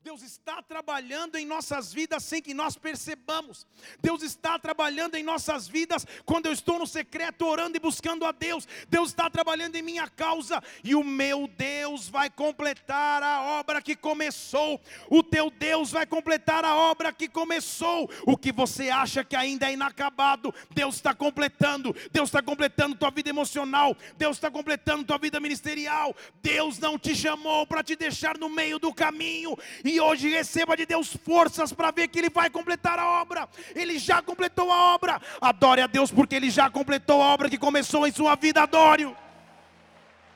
Deus 0.10 0.24
está 0.24 0.60
trabalhando 0.64 1.36
em 1.36 1.46
nossas 1.46 1.94
vidas 1.94 2.24
sem 2.24 2.42
que 2.42 2.52
nós 2.52 2.76
percebamos. 2.76 3.68
Deus 4.02 4.24
está 4.24 4.58
trabalhando 4.58 5.14
em 5.14 5.22
nossas 5.22 5.68
vidas 5.68 6.04
quando 6.26 6.48
eu 6.48 6.52
estou 6.52 6.80
no 6.80 6.88
secreto 6.88 7.46
orando 7.46 7.78
e 7.78 7.80
buscando 7.80 8.26
a 8.26 8.32
Deus. 8.32 8.68
Deus 8.90 9.10
está 9.10 9.30
trabalhando 9.30 9.76
em 9.76 9.84
minha 9.84 10.08
causa 10.08 10.64
e 10.84 10.96
o 10.96 11.04
meu 11.04 11.48
Deus 11.48 12.10
vai 12.10 12.28
completar 12.28 13.22
a 13.22 13.60
obra 13.60 13.84
que 13.84 13.96
começou. 13.96 14.82
O 15.12 15.22
teu 15.22 15.52
Deus 15.52 15.92
vai 15.92 16.08
completar 16.08 16.66
a 16.66 16.76
obra 16.76 17.14
que 17.14 17.30
começou. 17.30 18.10
O 18.26 18.36
que 18.36 18.52
você 18.52 18.90
acha 18.90 19.24
que 19.24 19.36
ainda 19.36 19.70
é 19.70 19.74
inacabado, 19.74 20.52
Deus 20.72 20.96
está 20.96 21.14
completando. 21.14 21.96
Deus 22.12 22.30
está 22.30 22.42
completando 22.42 22.96
tua 22.96 23.12
vida 23.12 23.30
emocional. 23.30 23.96
Deus 24.18 24.38
está 24.38 24.50
completando 24.50 25.06
tua 25.06 25.20
vida 25.20 25.40
ministerial. 25.40 26.16
Deus 26.42 26.80
não 26.80 26.98
te 26.98 27.16
chamou 27.16 27.68
para 27.68 27.84
te 27.84 27.96
deixar 27.96 28.40
no 28.40 28.50
meio 28.50 28.80
do 28.80 28.92
caminho 28.92 29.56
e 29.86 29.99
hoje 30.00 30.30
receba 30.30 30.76
de 30.76 30.86
Deus 30.86 31.16
forças 31.16 31.74
para 31.74 31.92
ver 31.92 32.08
que 32.08 32.20
Ele 32.20 32.30
vai 32.30 32.50
completar 32.50 32.98
a 33.00 33.22
obra. 33.22 33.48
Ele 33.76 34.00
já 34.00 34.22
completou 34.22 34.72
a 34.72 34.94
obra. 34.94 35.22
Adore 35.40 35.82
a 35.82 35.88
Deus 35.88 36.12
porque 36.12 36.36
Ele 36.36 36.50
já 36.50 36.70
completou 36.70 37.22
a 37.22 37.28
obra 37.28 37.50
que 37.50 37.58
começou 37.58 38.08
em 38.08 38.12
sua 38.12 38.36
vida. 38.36 38.64
Adore-o. 38.64 39.16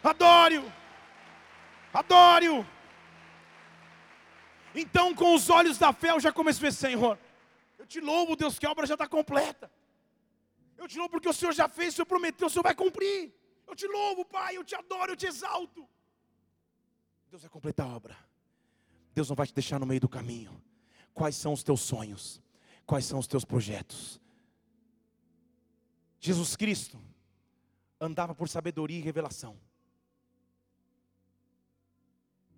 Adore-o. 0.03 0.71
Adore-o. 1.93 2.65
Então, 4.75 5.13
com 5.13 5.35
os 5.35 5.49
olhos 5.49 5.77
da 5.77 5.93
fé, 5.93 6.11
eu 6.11 6.19
já 6.19 6.31
comecei 6.31 6.71
Senhor. 6.71 7.17
Eu 7.77 7.85
te 7.85 7.99
louvo, 7.99 8.35
Deus, 8.35 8.57
que 8.57 8.65
a 8.65 8.71
obra 8.71 8.87
já 8.87 8.95
está 8.95 9.07
completa. 9.07 9.69
Eu 10.77 10.87
te 10.87 10.97
louvo 10.97 11.11
porque 11.11 11.29
o 11.29 11.33
Senhor 11.33 11.53
já 11.53 11.67
fez, 11.67 11.93
o 11.93 11.95
Senhor 11.97 12.05
prometeu, 12.05 12.47
o 12.47 12.49
Senhor 12.49 12.63
vai 12.63 12.75
cumprir. 12.75 13.33
Eu 13.67 13.75
te 13.75 13.87
louvo, 13.87 14.25
Pai, 14.25 14.57
eu 14.57 14.63
te 14.63 14.75
adoro, 14.75 15.11
eu 15.11 15.15
te 15.15 15.25
exalto. 15.25 15.87
Deus 17.29 17.41
vai 17.41 17.49
completar 17.49 17.87
a 17.87 17.95
obra. 17.95 18.32
Deus 19.13 19.29
não 19.29 19.35
vai 19.35 19.47
te 19.47 19.53
deixar 19.53 19.79
no 19.79 19.85
meio 19.85 20.01
do 20.01 20.09
caminho. 20.09 20.61
Quais 21.13 21.35
são 21.35 21.53
os 21.53 21.63
teus 21.63 21.81
sonhos? 21.81 22.41
Quais 22.85 23.05
são 23.05 23.19
os 23.19 23.27
teus 23.27 23.45
projetos? 23.45 24.19
Jesus 26.19 26.55
Cristo 26.55 26.99
andava 27.99 28.33
por 28.33 28.49
sabedoria 28.49 28.97
e 28.97 29.01
revelação. 29.01 29.57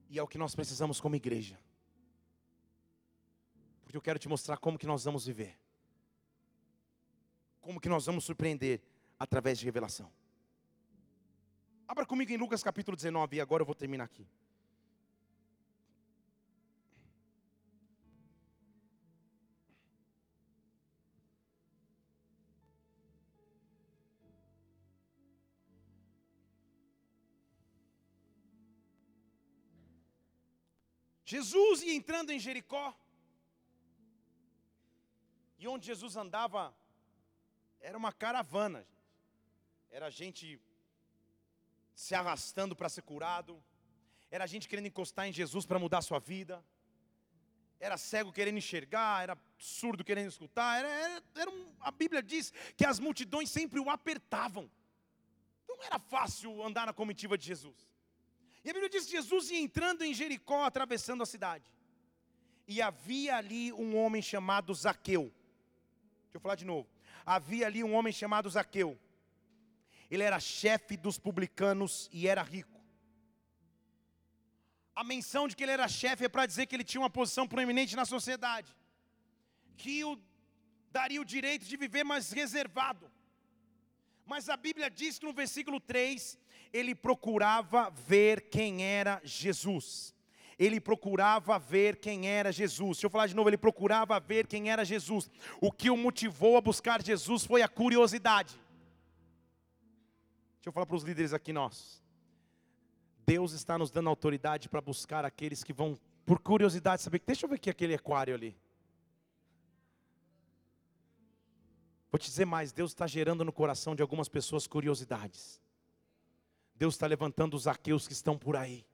E 0.09 0.17
é 0.17 0.23
o 0.23 0.27
que 0.27 0.37
nós 0.37 0.55
precisamos 0.55 1.01
como 1.01 1.15
igreja. 1.15 1.59
Porque 3.83 3.97
eu 3.97 4.01
quero 4.01 4.19
te 4.19 4.29
mostrar 4.29 4.57
como 4.57 4.77
que 4.77 4.87
nós 4.87 5.03
vamos 5.03 5.25
viver. 5.25 5.59
Como 7.59 7.81
que 7.81 7.89
nós 7.89 8.05
vamos 8.05 8.23
surpreender 8.23 8.81
através 9.19 9.57
de 9.59 9.65
revelação. 9.65 10.11
Abra 11.87 12.05
comigo 12.05 12.31
em 12.31 12.37
Lucas 12.37 12.63
capítulo 12.63 12.95
19 12.95 13.37
e 13.37 13.41
agora 13.41 13.61
eu 13.61 13.65
vou 13.65 13.75
terminar 13.75 14.05
aqui. 14.05 14.27
Jesus 31.25 31.81
ia 31.81 31.95
entrando 31.95 32.31
em 32.31 32.39
Jericó, 32.39 32.95
e 35.57 35.67
onde 35.67 35.87
Jesus 35.87 36.15
andava, 36.15 36.75
era 37.79 37.97
uma 37.97 38.13
caravana, 38.13 38.85
era 39.89 40.11
gente 40.11 40.61
se 41.95 42.13
arrastando 42.13 42.75
para 42.75 42.89
ser 42.89 43.01
curado, 43.01 43.61
era 44.29 44.45
gente 44.45 44.67
querendo 44.67 44.85
encostar 44.85 45.27
em 45.27 45.33
Jesus 45.33 45.65
para 45.65 45.79
mudar 45.79 45.97
a 45.97 46.03
sua 46.03 46.19
vida, 46.19 46.63
era 47.79 47.97
cego 47.97 48.31
querendo 48.31 48.59
enxergar, 48.59 49.23
era 49.23 49.37
surdo 49.57 50.03
querendo 50.03 50.29
escutar, 50.29 50.79
era, 50.79 50.87
era, 50.87 51.23
era 51.35 51.49
um, 51.49 51.73
a 51.79 51.89
Bíblia 51.89 52.21
diz 52.21 52.53
que 52.77 52.85
as 52.85 52.99
multidões 52.99 53.49
sempre 53.49 53.79
o 53.79 53.89
apertavam, 53.89 54.69
não 55.67 55.83
era 55.83 55.97
fácil 55.97 56.63
andar 56.63 56.85
na 56.85 56.93
comitiva 56.93 57.35
de 57.35 57.45
Jesus. 57.45 57.94
E 58.65 58.69
a 58.71 58.73
Bíblia 58.73 58.89
diz 58.89 59.07
Jesus 59.07 59.51
ia 59.51 59.59
entrando 59.59 60.03
em 60.03 60.11
Jericó, 60.11 60.63
atravessando 60.63 61.21
a 61.21 61.25
cidade. 61.27 61.71
E 62.67 62.81
havia 62.81 63.35
ali 63.37 63.71
um 63.71 63.95
homem 63.95 64.23
chamado 64.23 64.73
Zaqueu. 64.73 65.31
Deixa 66.23 66.37
eu 66.37 66.39
falar 66.39 66.55
de 66.55 66.65
novo. 66.65 66.89
Havia 67.23 67.67
ali 67.67 67.83
um 67.83 67.93
homem 67.93 68.11
chamado 68.11 68.49
Zaqueu. 68.49 68.99
Ele 70.09 70.23
era 70.23 70.39
chefe 70.39 70.97
dos 70.97 71.19
publicanos 71.19 72.09
e 72.11 72.27
era 72.27 72.41
rico. 72.41 72.81
A 74.95 75.03
menção 75.03 75.47
de 75.47 75.55
que 75.55 75.63
ele 75.63 75.71
era 75.71 75.87
chefe 75.87 76.25
é 76.25 76.29
para 76.29 76.47
dizer 76.47 76.65
que 76.65 76.75
ele 76.75 76.83
tinha 76.83 77.01
uma 77.01 77.09
posição 77.09 77.47
proeminente 77.47 77.95
na 77.95 78.05
sociedade, 78.05 78.75
que 79.77 80.03
o 80.03 80.17
daria 80.89 81.21
o 81.21 81.25
direito 81.25 81.65
de 81.65 81.77
viver 81.77 82.03
mais 82.03 82.31
reservado. 82.31 83.11
Mas 84.25 84.49
a 84.49 84.57
Bíblia 84.57 84.89
diz 84.89 85.19
que 85.19 85.25
no 85.25 85.33
versículo 85.33 85.79
3 85.79 86.39
ele 86.75 86.93
procurava 86.93 87.89
ver 87.89 88.49
quem 88.49 88.83
era 88.83 89.21
Jesus. 89.23 90.13
Ele 90.59 90.81
procurava 90.81 91.57
ver 91.57 91.95
quem 91.95 92.27
era 92.27 92.51
Jesus. 92.51 92.97
Deixa 92.97 93.05
eu 93.05 93.09
falar 93.09 93.27
de 93.27 93.35
novo, 93.35 93.49
ele 93.49 93.57
procurava 93.57 94.19
ver 94.19 94.45
quem 94.45 94.69
era 94.69 94.83
Jesus. 94.83 95.29
O 95.61 95.71
que 95.71 95.89
o 95.89 95.95
motivou 95.95 96.57
a 96.57 96.61
buscar 96.61 97.01
Jesus 97.01 97.45
foi 97.45 97.61
a 97.61 97.67
curiosidade. 97.69 98.59
Deixa 100.55 100.67
eu 100.67 100.73
falar 100.73 100.85
para 100.85 100.97
os 100.97 101.03
líderes 101.03 101.31
aqui 101.31 101.53
nós. 101.53 102.03
Deus 103.25 103.53
está 103.53 103.77
nos 103.77 103.89
dando 103.89 104.09
autoridade 104.09 104.67
para 104.67 104.81
buscar 104.81 105.23
aqueles 105.23 105.63
que 105.63 105.71
vão 105.71 105.97
por 106.25 106.39
curiosidade 106.39 107.01
saber. 107.01 107.21
Deixa 107.25 107.45
eu 107.45 107.49
ver 107.49 107.55
aqui 107.55 107.69
aquele 107.69 107.93
aquário 107.93 108.35
ali. 108.35 108.57
Vou 112.11 112.19
te 112.19 112.25
dizer 112.25 112.45
mais, 112.45 112.73
Deus 112.73 112.91
está 112.91 113.07
gerando 113.07 113.45
no 113.45 113.53
coração 113.53 113.95
de 113.95 114.01
algumas 114.01 114.27
pessoas 114.27 114.67
curiosidades. 114.67 115.63
Deus 116.75 116.95
está 116.95 117.07
levantando 117.07 117.55
os 117.55 117.67
aqueus 117.67 118.07
que 118.07 118.13
estão 118.13 118.37
por 118.37 118.55
aí, 118.55 118.85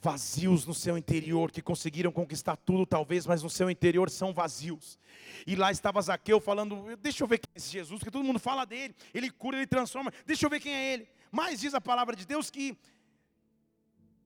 vazios 0.00 0.66
no 0.66 0.74
seu 0.74 0.96
interior, 0.96 1.50
que 1.50 1.60
conseguiram 1.60 2.10
conquistar 2.10 2.56
tudo, 2.56 2.86
talvez, 2.86 3.26
mas 3.26 3.42
no 3.42 3.50
seu 3.50 3.70
interior 3.70 4.10
são 4.10 4.32
vazios. 4.32 4.98
E 5.46 5.54
lá 5.54 5.70
estava 5.70 6.00
Zaqueu 6.00 6.40
falando: 6.40 6.96
Deixa 6.96 7.22
eu 7.22 7.28
ver 7.28 7.38
quem 7.38 7.50
é 7.54 7.58
esse 7.58 7.70
Jesus, 7.70 7.98
porque 7.98 8.10
todo 8.10 8.24
mundo 8.24 8.38
fala 8.38 8.64
dele, 8.64 8.94
ele 9.12 9.30
cura, 9.30 9.56
ele 9.56 9.66
transforma, 9.66 10.12
deixa 10.24 10.46
eu 10.46 10.50
ver 10.50 10.60
quem 10.60 10.72
é 10.72 10.92
ele. 10.92 11.08
Mas 11.30 11.60
diz 11.60 11.74
a 11.74 11.80
palavra 11.80 12.14
de 12.14 12.26
Deus 12.26 12.50
que 12.50 12.76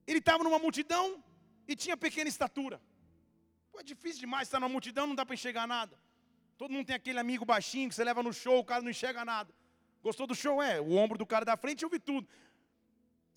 ele 0.07 0.19
estava 0.19 0.45
numa 0.45 0.59
multidão 0.59 1.23
e 1.67 1.75
tinha 1.75 1.97
pequena 1.97 2.29
estatura. 2.29 2.81
Pô, 3.71 3.81
é 3.81 3.83
difícil 3.83 4.21
demais 4.21 4.49
estar 4.49 4.61
numa 4.61 4.69
multidão, 4.69 5.07
não 5.07 5.15
dá 5.15 5.25
para 5.25 5.35
enxergar 5.35 5.67
nada. 5.67 5.99
Todo 6.57 6.73
mundo 6.73 6.87
tem 6.87 6.97
aquele 6.97 7.19
amigo 7.19 7.45
baixinho 7.45 7.89
que 7.89 7.95
você 7.95 8.05
leva 8.05 8.23
no 8.23 8.33
show, 8.33 8.59
o 8.59 8.65
cara 8.65 8.83
não 8.83 8.91
enxerga 8.91 9.25
nada. 9.25 9.53
Gostou 10.07 10.25
do 10.25 10.37
show? 10.37 10.63
É, 10.63 10.81
o 10.81 10.93
ombro 10.93 11.19
do 11.19 11.27
cara 11.27 11.45
da 11.45 11.57
frente 11.57 11.83
eu 11.83 11.89
vi 11.89 11.99
tudo. 11.99 12.29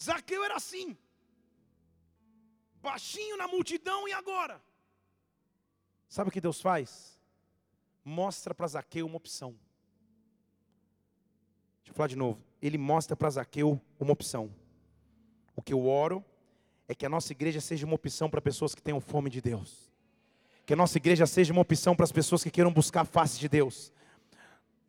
Zaqueu 0.02 0.44
era 0.44 0.56
assim. 0.56 0.96
Baixinho 2.80 3.36
na 3.38 3.48
multidão 3.48 4.08
e 4.08 4.14
agora? 4.14 4.62
Sabe 6.08 6.30
o 6.30 6.32
que 6.32 6.40
Deus 6.40 6.62
faz? 6.62 7.20
Mostra 8.06 8.54
para 8.54 8.68
Zaqueu 8.68 9.08
uma 9.08 9.18
opção. 9.18 9.58
Deixa 11.80 11.90
eu 11.90 11.96
falar 11.96 12.08
de 12.08 12.16
novo. 12.16 12.40
Ele 12.62 12.78
mostra 12.78 13.16
para 13.18 13.32
Zaqueu 13.32 13.82
uma 14.00 14.14
opção. 14.14 14.54
O 15.56 15.64
que 15.64 15.74
eu 15.74 15.88
oro 15.88 16.24
é 16.88 16.94
que 16.94 17.04
a 17.04 17.10
nossa 17.10 17.32
igreja 17.34 17.60
seja 17.60 17.84
uma 17.88 17.96
opção 17.96 18.30
para 18.30 18.40
pessoas 18.40 18.76
que 18.76 18.82
tenham 18.84 19.02
fome 19.02 19.32
de 19.32 19.42
Deus. 19.42 19.92
Que 20.68 20.74
a 20.74 20.76
nossa 20.76 21.00
igreja 21.00 21.26
seja 21.26 21.52
uma 21.52 21.64
opção 21.64 21.96
para 21.96 22.04
as 22.04 22.12
pessoas 22.12 22.44
que 22.44 22.52
queiram 22.52 22.72
buscar 22.72 23.02
a 23.02 23.06
face 23.06 23.40
de 23.40 23.50
Deus. 23.50 23.92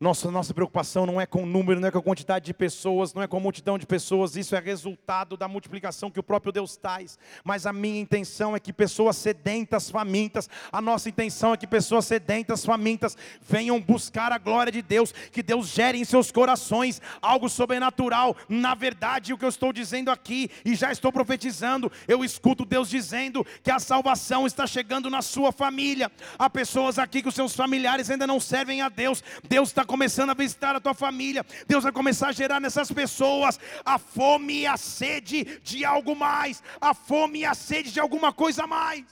Nossa, 0.01 0.31
nossa 0.31 0.51
preocupação 0.51 1.05
não 1.05 1.21
é 1.21 1.27
com 1.27 1.43
o 1.43 1.45
número, 1.45 1.79
não 1.79 1.87
é 1.87 1.91
com 1.91 1.99
a 1.99 2.01
quantidade 2.01 2.45
de 2.45 2.55
pessoas, 2.55 3.13
não 3.13 3.21
é 3.21 3.27
com 3.27 3.37
a 3.37 3.39
multidão 3.39 3.77
de 3.77 3.85
pessoas, 3.85 4.35
isso 4.35 4.55
é 4.55 4.59
resultado 4.59 5.37
da 5.37 5.47
multiplicação 5.47 6.09
que 6.09 6.19
o 6.19 6.23
próprio 6.23 6.51
Deus 6.51 6.75
traz. 6.75 7.19
Mas 7.43 7.67
a 7.67 7.71
minha 7.71 8.01
intenção 8.01 8.55
é 8.55 8.59
que 8.59 8.73
pessoas 8.73 9.15
sedentas, 9.15 9.91
famintas, 9.91 10.49
a 10.71 10.81
nossa 10.81 11.07
intenção 11.07 11.53
é 11.53 11.57
que 11.57 11.67
pessoas 11.67 12.05
sedentas, 12.05 12.65
famintas, 12.65 13.15
venham 13.47 13.79
buscar 13.79 14.31
a 14.31 14.39
glória 14.39 14.71
de 14.71 14.81
Deus, 14.81 15.13
que 15.31 15.43
Deus 15.43 15.67
gere 15.67 15.99
em 15.99 16.03
seus 16.03 16.31
corações 16.31 16.99
algo 17.21 17.47
sobrenatural. 17.47 18.35
Na 18.49 18.73
verdade, 18.73 19.33
o 19.33 19.37
que 19.37 19.45
eu 19.45 19.49
estou 19.49 19.71
dizendo 19.71 20.09
aqui, 20.09 20.49
e 20.65 20.73
já 20.73 20.91
estou 20.91 21.11
profetizando, 21.11 21.91
eu 22.07 22.25
escuto 22.25 22.65
Deus 22.65 22.89
dizendo 22.89 23.45
que 23.61 23.69
a 23.69 23.77
salvação 23.77 24.47
está 24.47 24.65
chegando 24.65 25.11
na 25.11 25.21
sua 25.21 25.51
família. 25.51 26.11
Há 26.39 26.49
pessoas 26.49 26.97
aqui 26.97 27.21
que 27.21 27.29
os 27.29 27.35
seus 27.35 27.55
familiares 27.55 28.09
ainda 28.09 28.25
não 28.25 28.39
servem 28.39 28.81
a 28.81 28.89
Deus, 28.89 29.23
Deus 29.47 29.69
está 29.69 29.90
começando 29.91 30.29
a 30.29 30.33
visitar 30.33 30.73
a 30.73 30.79
tua 30.79 30.93
família, 30.93 31.45
Deus 31.67 31.83
vai 31.83 31.91
começar 31.91 32.29
a 32.29 32.31
gerar 32.31 32.61
nessas 32.61 32.89
pessoas 32.89 33.59
a 33.83 33.99
fome 33.99 34.61
e 34.61 34.65
a 34.65 34.77
sede 34.77 35.59
de 35.59 35.83
algo 35.83 36.15
mais, 36.15 36.63
a 36.79 36.93
fome 36.93 37.39
e 37.39 37.45
a 37.45 37.53
sede 37.53 37.91
de 37.91 37.99
alguma 37.99 38.31
coisa 38.31 38.63
a 38.63 38.67
mais. 38.67 39.05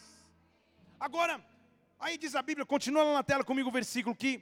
Agora, 0.97 1.45
aí 1.99 2.17
diz 2.17 2.33
a 2.33 2.41
Bíblia, 2.41 2.65
continua 2.65 3.03
lá 3.03 3.13
na 3.15 3.23
tela 3.23 3.43
comigo 3.43 3.67
o 3.67 3.73
versículo 3.73 4.15
que 4.15 4.41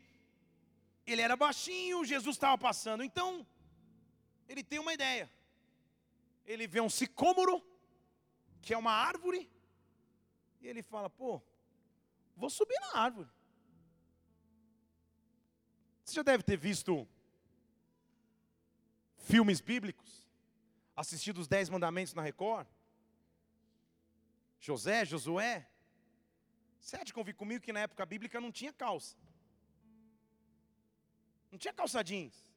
ele 1.08 1.24
era 1.24 1.36
baixinho, 1.36 2.06
Jesus 2.06 2.36
estava 2.36 2.56
passando. 2.56 3.04
Então, 3.04 3.44
ele 4.48 4.64
tem 4.64 4.78
uma 4.78 4.94
ideia. 4.94 5.28
Ele 6.46 6.68
vê 6.68 6.82
um 6.82 6.90
sicômoro, 6.90 7.64
que 8.62 8.76
é 8.76 8.78
uma 8.78 8.92
árvore, 8.92 9.50
e 10.62 10.68
ele 10.68 10.84
fala: 10.84 11.10
pô, 11.10 11.42
vou 12.36 12.52
subir 12.52 12.80
na 12.82 13.02
árvore. 13.02 13.28
Você 16.08 16.16
já 16.16 16.24
deve 16.24 16.42
ter 16.42 16.56
visto 16.56 17.06
filmes 19.18 19.60
bíblicos, 19.60 20.26
assistido 20.96 21.40
os 21.40 21.50
Dez 21.50 21.68
Mandamentos 21.68 22.14
na 22.14 22.22
Record. 22.22 22.66
José, 24.58 25.04
Josué. 25.04 25.68
Você 26.80 26.96
há 26.96 27.04
de 27.04 27.14
convir 27.14 27.36
comigo 27.36 27.62
que 27.62 27.74
na 27.74 27.82
época 27.82 28.06
bíblica 28.06 28.40
não 28.40 28.54
tinha 28.54 28.72
calça. 28.72 29.18
Não 31.52 31.60
tinha 31.60 31.74
calça 31.74 32.02
jeans, 32.02 32.56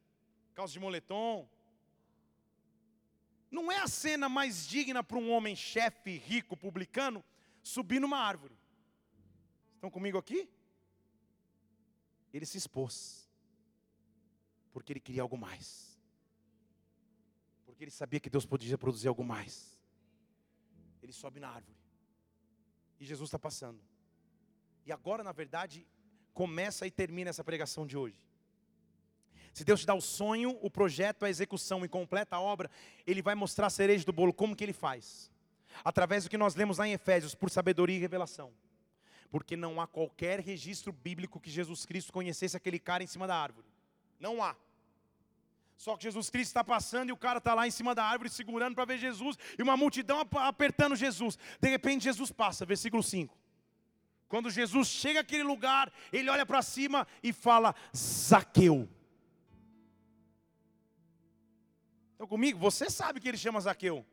calça 0.55 0.73
de 0.73 0.79
moletom. 0.79 1.49
Não 3.51 3.73
é 3.73 3.79
a 3.79 3.89
cena 3.89 4.29
mais 4.29 4.65
digna 4.65 5.03
para 5.03 5.19
um 5.19 5.29
homem 5.33 5.57
chefe, 5.57 6.19
rico, 6.19 6.57
publicano, 6.57 7.25
subir 7.65 7.99
numa 7.99 8.19
árvore. 8.19 8.57
Estão 9.75 9.91
comigo 9.91 10.19
aqui? 10.19 10.49
Ele 12.33 12.47
se 12.47 12.57
expôs 12.57 13.29
porque 14.73 14.93
ele 14.93 15.01
queria 15.01 15.23
algo 15.23 15.37
mais. 15.37 15.99
Porque 17.67 17.85
ele 17.85 17.91
sabia 17.91 18.21
que 18.21 18.31
Deus 18.31 18.47
podia 18.47 18.77
produzir 18.79 19.09
algo 19.09 19.25
mais. 19.25 19.79
Ele 21.03 21.13
sobe 21.13 21.41
na 21.41 21.49
árvore. 21.49 21.77
E 22.99 23.05
Jesus 23.05 23.29
está 23.29 23.39
passando. 23.39 23.81
E 24.85 24.93
agora, 24.93 25.23
na 25.25 25.33
verdade, 25.33 25.87
começa 26.35 26.87
e 26.87 26.91
termina 26.91 27.31
essa 27.31 27.45
pregação 27.45 27.87
de 27.87 27.97
hoje. 27.97 28.19
Se 29.53 29.65
Deus 29.65 29.81
te 29.81 29.87
dá 29.87 29.95
o 29.95 30.01
sonho, 30.01 30.59
o 30.63 30.71
projeto, 30.71 31.25
a 31.25 31.31
execução 31.31 31.85
e 31.85 31.89
completa 31.89 32.37
a 32.37 32.41
obra, 32.41 32.71
Ele 33.07 33.21
vai 33.21 33.35
mostrar 33.35 33.67
a 33.67 33.71
cereja 33.71 34.05
do 34.05 34.13
bolo, 34.13 34.33
como 34.33 34.55
que 34.55 34.65
Ele 34.65 34.73
faz. 34.73 35.31
Através 35.85 36.25
do 36.25 36.31
que 36.31 36.39
nós 36.39 36.55
lemos 36.55 36.79
lá 36.79 36.87
em 36.87 36.93
Efésios, 36.93 37.35
por 37.35 37.51
sabedoria 37.51 37.97
e 37.97 38.01
revelação. 38.01 38.53
Porque 39.31 39.57
não 39.57 39.81
há 39.81 39.87
qualquer 39.87 40.41
registro 40.41 40.93
bíblico 40.93 41.41
que 41.41 41.51
Jesus 41.51 41.85
Cristo 41.85 42.13
conhecesse 42.13 42.57
aquele 42.57 42.79
cara 42.79 43.03
em 43.03 43.07
cima 43.07 43.27
da 43.27 43.37
árvore. 43.37 43.67
Não 44.21 44.43
há. 44.43 44.55
Só 45.77 45.97
que 45.97 46.03
Jesus 46.03 46.29
Cristo 46.29 46.51
está 46.51 46.63
passando 46.63 47.09
e 47.09 47.13
o 47.13 47.17
cara 47.17 47.39
está 47.39 47.55
lá 47.55 47.67
em 47.67 47.71
cima 47.71 47.95
da 47.95 48.05
árvore 48.05 48.29
segurando 48.29 48.75
para 48.75 48.85
ver 48.85 48.99
Jesus 48.99 49.39
e 49.59 49.63
uma 49.63 49.79
multidão 49.79 50.21
apertando 50.35 50.95
Jesus. 50.95 51.39
De 51.59 51.71
repente 51.71 52.05
Jesus 52.05 52.31
passa, 52.31 52.67
versículo 52.67 53.03
5. 53.03 53.35
Quando 54.29 54.51
Jesus 54.51 54.89
chega 54.89 55.21
àquele 55.21 55.43
lugar, 55.43 55.91
ele 56.13 56.29
olha 56.29 56.45
para 56.45 56.61
cima 56.61 57.07
e 57.23 57.33
fala: 57.33 57.75
Zaqueu. 57.97 58.87
Então 62.15 62.27
comigo, 62.27 62.59
você 62.59 62.91
sabe 62.91 63.19
que 63.19 63.27
ele 63.27 63.39
chama 63.39 63.59
Zaqueu. 63.59 64.05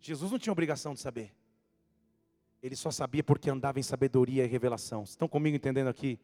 Jesus 0.00 0.32
não 0.32 0.38
tinha 0.38 0.52
obrigação 0.52 0.94
de 0.94 1.00
saber. 1.00 1.34
Ele 2.62 2.74
só 2.74 2.90
sabia 2.90 3.22
porque 3.22 3.50
andava 3.50 3.78
em 3.78 3.82
sabedoria 3.82 4.44
e 4.44 4.48
revelação. 4.48 5.02
Estão 5.02 5.28
comigo 5.28 5.56
entendendo 5.56 5.88
aqui? 5.88 6.18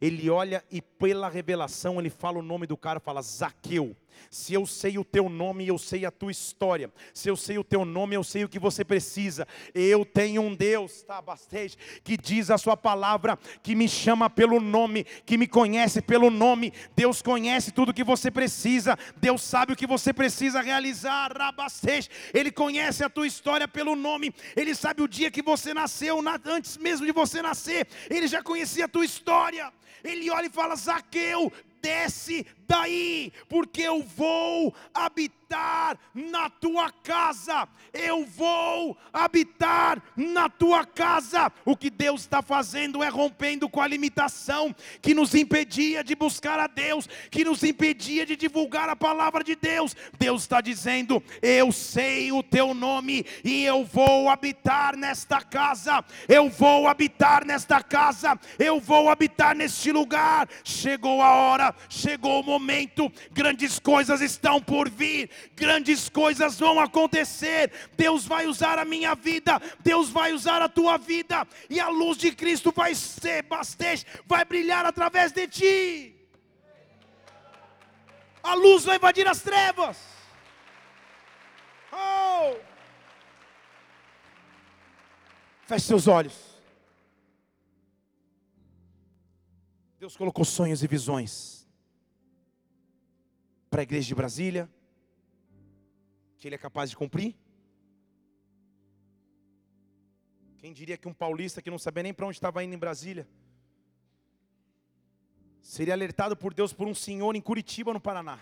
Ele 0.00 0.30
olha 0.30 0.64
e 0.70 0.80
pela 0.80 1.28
revelação 1.28 1.98
ele 1.98 2.10
fala 2.10 2.38
o 2.38 2.42
nome 2.42 2.66
do 2.66 2.76
cara, 2.76 3.00
fala 3.00 3.22
Zaqueu. 3.22 3.96
Se 4.30 4.52
eu 4.54 4.66
sei 4.66 4.98
o 4.98 5.04
teu 5.04 5.28
nome, 5.28 5.66
eu 5.66 5.78
sei 5.78 6.04
a 6.04 6.10
tua 6.10 6.30
história. 6.30 6.92
Se 7.14 7.28
eu 7.28 7.36
sei 7.36 7.58
o 7.58 7.64
teu 7.64 7.84
nome, 7.84 8.14
eu 8.14 8.24
sei 8.24 8.44
o 8.44 8.48
que 8.48 8.58
você 8.58 8.84
precisa. 8.84 9.46
Eu 9.74 10.04
tenho 10.04 10.42
um 10.42 10.54
Deus, 10.54 11.02
tá, 11.02 11.20
bastante, 11.20 11.76
que 12.04 12.16
diz 12.16 12.50
a 12.50 12.58
sua 12.58 12.76
palavra, 12.76 13.38
que 13.62 13.74
me 13.74 13.88
chama 13.88 14.28
pelo 14.28 14.60
nome, 14.60 15.04
que 15.24 15.38
me 15.38 15.46
conhece 15.46 16.02
pelo 16.02 16.30
nome. 16.30 16.72
Deus 16.94 17.22
conhece 17.22 17.72
tudo 17.72 17.90
o 17.90 17.94
que 17.94 18.04
você 18.04 18.30
precisa. 18.30 18.98
Deus 19.16 19.42
sabe 19.42 19.72
o 19.72 19.76
que 19.76 19.86
você 19.86 20.12
precisa 20.12 20.60
realizar, 20.60 21.32
rabastej. 21.36 22.08
Ele 22.34 22.50
conhece 22.50 23.02
a 23.02 23.10
tua 23.10 23.26
história 23.26 23.66
pelo 23.66 23.96
nome. 23.96 24.34
Ele 24.56 24.74
sabe 24.74 25.02
o 25.02 25.08
dia 25.08 25.30
que 25.30 25.42
você 25.42 25.72
nasceu, 25.72 26.18
antes 26.44 26.76
mesmo 26.76 27.06
de 27.06 27.12
você 27.12 27.40
nascer. 27.40 27.86
Ele 28.10 28.26
já 28.26 28.42
conhecia 28.42 28.84
a 28.84 28.88
tua 28.88 29.04
história. 29.04 29.67
Ele 30.02 30.30
olha 30.30 30.46
e 30.46 30.50
fala: 30.50 30.76
Zaqueu, 30.76 31.52
desce 31.80 32.46
daí, 32.68 33.32
porque 33.48 33.82
eu 33.82 34.02
vou 34.02 34.74
habitar 34.92 35.98
na 36.14 36.50
tua 36.50 36.92
casa. 36.92 37.66
Eu 37.92 38.26
vou 38.26 38.96
habitar 39.10 40.02
na 40.14 40.48
tua 40.50 40.84
casa. 40.84 41.50
O 41.64 41.74
que 41.74 41.88
Deus 41.88 42.20
está 42.20 42.42
fazendo 42.42 43.02
é 43.02 43.08
rompendo 43.08 43.68
com 43.68 43.80
a 43.80 43.86
limitação 43.86 44.76
que 45.00 45.14
nos 45.14 45.34
impedia 45.34 46.04
de 46.04 46.14
buscar 46.14 46.58
a 46.58 46.66
Deus, 46.66 47.08
que 47.30 47.44
nos 47.44 47.62
impedia 47.62 48.26
de 48.26 48.36
divulgar 48.36 48.90
a 48.90 48.96
palavra 48.96 49.42
de 49.42 49.56
Deus. 49.56 49.96
Deus 50.18 50.42
está 50.42 50.60
dizendo: 50.60 51.22
Eu 51.40 51.72
sei 51.72 52.30
o 52.30 52.42
teu 52.42 52.74
nome 52.74 53.24
e 53.42 53.64
eu 53.64 53.84
vou 53.84 54.28
habitar 54.28 54.94
nesta 54.96 55.40
casa. 55.40 56.04
Eu 56.28 56.50
vou 56.50 56.86
habitar 56.86 57.46
nesta 57.46 57.82
casa. 57.82 58.38
Eu 58.58 58.78
vou 58.78 59.08
habitar 59.08 59.56
neste 59.56 59.90
lugar. 59.90 60.46
Chegou 60.62 61.22
a 61.22 61.32
hora, 61.32 61.67
chegou 61.88 62.40
o 62.40 62.44
momento 62.44 63.10
grandes 63.30 63.78
coisas 63.78 64.20
estão 64.20 64.60
por 64.60 64.88
vir, 64.88 65.30
grandes 65.54 66.08
coisas 66.08 66.58
vão 66.58 66.80
acontecer. 66.80 67.72
Deus 67.96 68.24
vai 68.26 68.46
usar 68.46 68.78
a 68.78 68.84
minha 68.84 69.14
vida, 69.14 69.60
Deus 69.80 70.10
vai 70.10 70.32
usar 70.32 70.62
a 70.62 70.68
tua 70.68 70.96
vida, 70.96 71.46
e 71.68 71.80
a 71.80 71.88
luz 71.88 72.16
de 72.16 72.32
Cristo 72.32 72.72
vai 72.74 72.94
ser 72.94 73.42
bastante, 73.42 74.06
vai 74.26 74.44
brilhar 74.44 74.84
através 74.84 75.32
de 75.32 75.48
ti. 75.48 76.14
A 78.42 78.54
luz 78.54 78.84
vai 78.84 78.96
invadir 78.96 79.26
as 79.26 79.42
trevas. 79.42 79.98
Oh! 81.92 82.56
Feche 85.66 85.86
seus 85.86 86.06
olhos. 86.06 86.48
Deus 89.98 90.16
colocou 90.16 90.44
sonhos 90.44 90.82
e 90.82 90.86
visões 90.86 91.57
para 93.70 93.82
a 93.82 93.82
igreja 93.82 94.08
de 94.08 94.14
Brasília, 94.14 94.68
que 96.36 96.48
ele 96.48 96.54
é 96.54 96.58
capaz 96.58 96.90
de 96.90 96.96
cumprir? 96.96 97.34
Quem 100.58 100.72
diria 100.72 100.96
que 100.96 101.08
um 101.08 101.14
paulista 101.14 101.62
que 101.62 101.70
não 101.70 101.78
sabia 101.78 102.02
nem 102.02 102.14
para 102.14 102.26
onde 102.26 102.36
estava 102.36 102.62
indo 102.64 102.74
em 102.74 102.78
Brasília, 102.78 103.28
seria 105.62 105.94
alertado 105.94 106.36
por 106.36 106.54
Deus 106.54 106.72
por 106.72 106.86
um 106.86 106.94
senhor 106.94 107.36
em 107.36 107.40
Curitiba, 107.40 107.92
no 107.92 108.00
Paraná, 108.00 108.40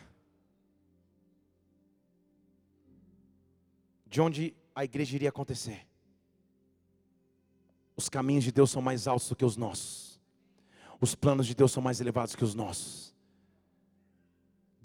de 4.07 4.21
onde 4.21 4.55
a 4.75 4.85
igreja 4.85 5.17
iria 5.17 5.29
acontecer. 5.31 5.87
Os 7.97 8.09
caminhos 8.09 8.45
de 8.45 8.53
Deus 8.53 8.71
são 8.71 8.81
mais 8.81 9.07
altos 9.07 9.29
do 9.29 9.35
que 9.35 9.45
os 9.45 9.57
nossos, 9.57 10.21
os 11.01 11.15
planos 11.15 11.47
de 11.47 11.55
Deus 11.55 11.73
são 11.73 11.83
mais 11.83 12.01
elevados 12.01 12.37
que 12.37 12.45
os 12.45 12.55
nossos. 12.55 13.16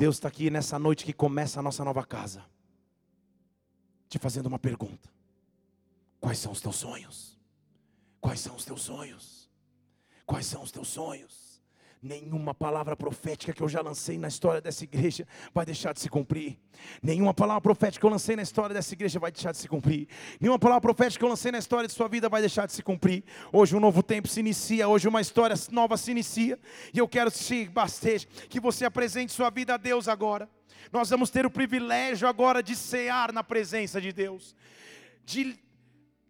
Deus 0.01 0.15
está 0.15 0.29
aqui 0.29 0.49
nessa 0.49 0.79
noite 0.79 1.05
que 1.05 1.13
começa 1.13 1.59
a 1.59 1.61
nossa 1.61 1.85
nova 1.85 2.03
casa, 2.03 2.43
te 4.09 4.17
fazendo 4.17 4.47
uma 4.47 4.57
pergunta: 4.57 5.07
quais 6.19 6.39
são 6.39 6.51
os 6.51 6.59
teus 6.59 6.77
sonhos? 6.77 7.37
Quais 8.19 8.39
são 8.39 8.55
os 8.55 8.65
teus 8.65 8.81
sonhos? 8.81 9.47
Quais 10.25 10.47
são 10.47 10.63
os 10.63 10.71
teus 10.71 10.87
sonhos? 10.87 11.50
Nenhuma 12.03 12.51
palavra 12.51 12.97
profética 12.97 13.53
que 13.53 13.61
eu 13.61 13.69
já 13.69 13.79
lancei 13.79 14.17
na 14.17 14.27
história 14.27 14.59
dessa 14.59 14.83
igreja 14.83 15.27
vai 15.53 15.63
deixar 15.63 15.93
de 15.93 15.99
se 15.99 16.09
cumprir. 16.09 16.57
Nenhuma 16.99 17.31
palavra 17.31 17.61
profética 17.61 17.99
que 17.99 18.05
eu 18.07 18.09
lancei 18.09 18.35
na 18.35 18.41
história 18.41 18.73
dessa 18.73 18.91
igreja 18.95 19.19
vai 19.19 19.31
deixar 19.31 19.51
de 19.51 19.59
se 19.59 19.67
cumprir. 19.67 20.07
Nenhuma 20.39 20.57
palavra 20.57 20.81
profética 20.81 21.19
que 21.19 21.23
eu 21.23 21.29
lancei 21.29 21.51
na 21.51 21.59
história 21.59 21.87
de 21.87 21.93
sua 21.93 22.07
vida 22.07 22.27
vai 22.27 22.41
deixar 22.41 22.65
de 22.65 22.73
se 22.73 22.81
cumprir. 22.81 23.23
Hoje 23.53 23.75
um 23.75 23.79
novo 23.79 24.01
tempo 24.01 24.27
se 24.27 24.39
inicia, 24.39 24.87
hoje 24.87 25.07
uma 25.07 25.21
história 25.21 25.55
nova 25.69 25.95
se 25.95 26.09
inicia. 26.09 26.57
E 26.91 26.97
eu 26.97 27.07
quero 27.07 27.29
basteja, 27.71 28.27
que 28.49 28.59
você 28.59 28.83
apresente 28.83 29.31
sua 29.31 29.51
vida 29.51 29.75
a 29.75 29.77
Deus 29.77 30.07
agora. 30.07 30.49
Nós 30.91 31.07
vamos 31.11 31.29
ter 31.29 31.45
o 31.45 31.51
privilégio 31.51 32.27
agora 32.27 32.63
de 32.63 32.75
cear 32.75 33.31
na 33.31 33.43
presença 33.43 34.01
de 34.01 34.11
Deus, 34.11 34.55
de 35.23 35.55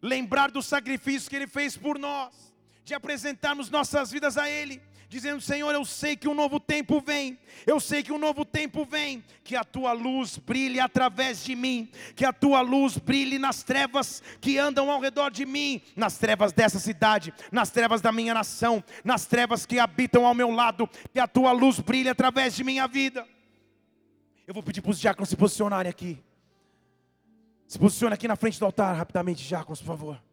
lembrar 0.02 0.52
do 0.52 0.62
sacrifício 0.62 1.30
que 1.30 1.36
Ele 1.38 1.48
fez 1.48 1.78
por 1.78 1.98
nós, 1.98 2.54
de 2.84 2.94
apresentarmos 2.94 3.70
nossas 3.70 4.12
vidas 4.12 4.38
a 4.38 4.50
Ele 4.50 4.82
dizendo: 5.12 5.42
Senhor, 5.42 5.74
eu 5.74 5.84
sei 5.84 6.16
que 6.16 6.28
um 6.28 6.34
novo 6.34 6.58
tempo 6.58 7.02
vem, 7.02 7.38
eu 7.68 7.82
sei 7.82 8.02
que 8.02 8.14
um 8.14 8.18
novo 8.18 8.46
tempo 8.46 8.86
vem, 8.86 9.22
que 9.44 9.58
a 9.58 9.64
tua 9.64 9.92
luz 9.92 10.38
brilhe 10.38 10.80
através 10.80 11.44
de 11.44 11.54
mim, 11.54 11.92
que 12.16 12.24
a 12.24 12.32
tua 12.32 12.62
luz 12.62 12.98
brilhe 12.98 13.38
nas 13.38 13.62
trevas 13.62 14.24
que 14.40 14.58
andam 14.58 14.90
ao 14.90 15.02
redor 15.02 15.30
de 15.30 15.46
mim, 15.46 15.82
nas 15.98 16.18
trevas 16.18 16.54
dessa 16.54 16.80
cidade, 16.80 17.34
nas 17.52 17.70
trevas 17.70 18.00
da 18.00 18.10
minha 18.10 18.34
nação, 18.34 18.82
nas 19.04 19.26
trevas 19.26 19.66
que 19.66 19.80
habitam 19.80 20.26
ao 20.26 20.34
meu 20.34 20.50
lado, 20.50 20.90
que 21.12 21.20
a 21.20 21.28
tua 21.28 21.52
luz 21.52 21.78
brilhe 21.80 22.08
através 22.08 22.56
de 22.56 22.64
minha 22.64 22.88
vida. 22.88 23.28
Eu 24.48 24.54
vou 24.54 24.64
pedir 24.64 24.82
para 24.82 24.92
os 24.92 25.00
diáconos 25.00 25.28
se 25.28 25.36
posicionarem 25.36 25.90
aqui. 25.90 26.24
Se 27.68 27.78
posicione 27.78 28.14
aqui 28.14 28.30
na 28.30 28.38
frente 28.38 28.58
do 28.58 28.66
altar 28.66 28.96
rapidamente, 28.96 29.46
diáconos, 29.46 29.82
por 29.82 29.88
favor. 29.88 30.24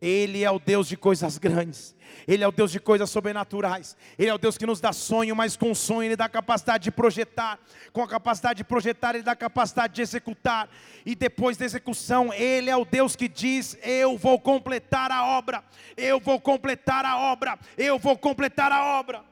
Ele 0.00 0.44
é 0.44 0.50
o 0.50 0.58
Deus 0.58 0.88
de 0.88 0.96
coisas 0.96 1.38
grandes, 1.38 1.94
Ele 2.26 2.44
é 2.44 2.48
o 2.48 2.52
Deus 2.52 2.70
de 2.70 2.80
coisas 2.80 3.08
sobrenaturais, 3.08 3.96
Ele 4.18 4.28
é 4.28 4.34
o 4.34 4.38
Deus 4.38 4.58
que 4.58 4.66
nos 4.66 4.80
dá 4.80 4.92
sonho, 4.92 5.34
mas 5.34 5.56
com 5.56 5.74
sonho 5.74 6.02
Ele 6.02 6.16
dá 6.16 6.28
capacidade 6.28 6.84
de 6.84 6.90
projetar, 6.90 7.58
com 7.92 8.02
a 8.02 8.08
capacidade 8.08 8.58
de 8.58 8.64
projetar 8.64 9.14
Ele 9.14 9.22
dá 9.22 9.34
capacidade 9.36 9.94
de 9.94 10.02
executar, 10.02 10.68
e 11.06 11.14
depois 11.14 11.56
da 11.56 11.64
execução, 11.64 12.32
Ele 12.34 12.68
é 12.68 12.76
o 12.76 12.84
Deus 12.84 13.16
que 13.16 13.28
diz: 13.28 13.78
Eu 13.82 14.18
vou 14.18 14.38
completar 14.38 15.10
a 15.10 15.24
obra, 15.24 15.64
eu 15.96 16.20
vou 16.20 16.40
completar 16.40 17.04
a 17.04 17.16
obra, 17.16 17.58
eu 17.78 17.98
vou 17.98 18.18
completar 18.18 18.72
a 18.72 18.98
obra. 18.98 19.24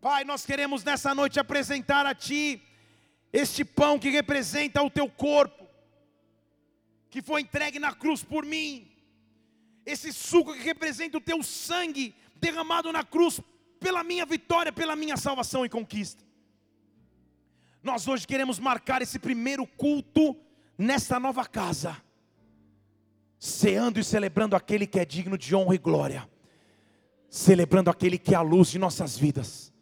Pai, 0.00 0.24
nós 0.24 0.46
queremos 0.46 0.84
nessa 0.84 1.14
noite 1.14 1.40
apresentar 1.40 2.06
a 2.06 2.14
Ti 2.14 2.62
este 3.32 3.64
pão 3.64 3.98
que 3.98 4.10
representa 4.10 4.82
o 4.82 4.90
Teu 4.90 5.08
corpo, 5.08 5.66
que 7.10 7.20
foi 7.20 7.40
entregue 7.40 7.78
na 7.78 7.92
cruz 7.92 8.22
por 8.22 8.44
mim 8.44 8.93
esse 9.84 10.12
suco 10.12 10.52
que 10.52 10.62
representa 10.62 11.18
o 11.18 11.20
teu 11.20 11.42
sangue 11.42 12.14
derramado 12.36 12.92
na 12.92 13.04
cruz 13.04 13.40
pela 13.78 14.02
minha 14.02 14.24
vitória, 14.24 14.72
pela 14.72 14.96
minha 14.96 15.16
salvação 15.16 15.64
e 15.64 15.68
conquista. 15.68 16.24
Nós 17.82 18.08
hoje 18.08 18.26
queremos 18.26 18.58
marcar 18.58 19.02
esse 19.02 19.18
primeiro 19.18 19.66
culto 19.66 20.36
nesta 20.78 21.20
nova 21.20 21.44
casa, 21.44 21.96
ceando 23.38 24.00
e 24.00 24.04
celebrando 24.04 24.56
aquele 24.56 24.86
que 24.86 24.98
é 24.98 25.04
digno 25.04 25.36
de 25.36 25.54
honra 25.54 25.74
e 25.74 25.78
glória, 25.78 26.28
celebrando 27.28 27.90
aquele 27.90 28.18
que 28.18 28.34
é 28.34 28.38
a 28.38 28.40
luz 28.40 28.70
de 28.70 28.78
nossas 28.78 29.18
vidas. 29.18 29.72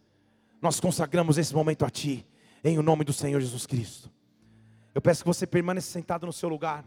Nós 0.61 0.81
consagramos 0.81 1.39
esse 1.39 1.55
momento 1.55 1.85
a 1.85 1.91
Ti, 1.91 2.27
em 2.65 2.79
o 2.79 2.83
nome 2.83 3.05
do 3.05 3.13
Senhor 3.13 3.41
Jesus 3.41 3.67
Cristo. 3.67 4.11
Eu 4.95 5.01
peço 5.01 5.23
que 5.23 5.29
você 5.29 5.47
permaneça 5.47 5.91
sentado 5.91 6.27
no 6.27 6.33
seu 6.33 6.49
lugar. 6.49 6.85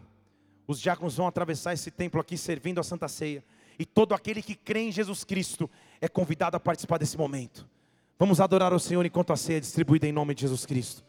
Os 0.66 0.80
diáconos 0.80 1.16
vão 1.16 1.26
atravessar 1.26 1.72
esse 1.72 1.90
templo 1.90 2.20
aqui 2.20 2.36
servindo 2.36 2.80
a 2.80 2.82
Santa 2.82 3.08
Ceia. 3.08 3.44
E 3.78 3.84
todo 3.84 4.14
aquele 4.14 4.42
que 4.42 4.54
crê 4.54 4.80
em 4.80 4.92
Jesus 4.92 5.22
Cristo 5.24 5.70
é 6.00 6.08
convidado 6.08 6.56
a 6.56 6.60
participar 6.60 6.98
desse 6.98 7.16
momento. 7.16 7.68
Vamos 8.18 8.40
adorar 8.40 8.72
o 8.72 8.80
Senhor 8.80 9.04
enquanto 9.04 9.32
a 9.32 9.36
ceia 9.36 9.58
é 9.58 9.60
distribuída 9.60 10.06
em 10.06 10.12
nome 10.12 10.34
de 10.34 10.40
Jesus 10.42 10.64
Cristo. 10.64 11.04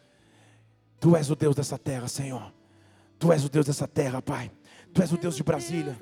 Tu 1.00 1.16
és 1.16 1.30
o 1.30 1.36
Deus 1.36 1.56
dessa 1.56 1.78
terra, 1.78 2.08
Senhor. 2.08 2.54
Tu 3.18 3.32
és 3.32 3.46
o 3.46 3.50
Deus 3.50 3.66
dessa 3.66 3.88
terra, 3.88 4.22
Pai. 4.22 4.52
Tu 4.94 5.02
és 5.02 5.12
o 5.12 5.18
Deus 5.18 5.36
de 5.36 5.44
Brasília. 5.44 5.98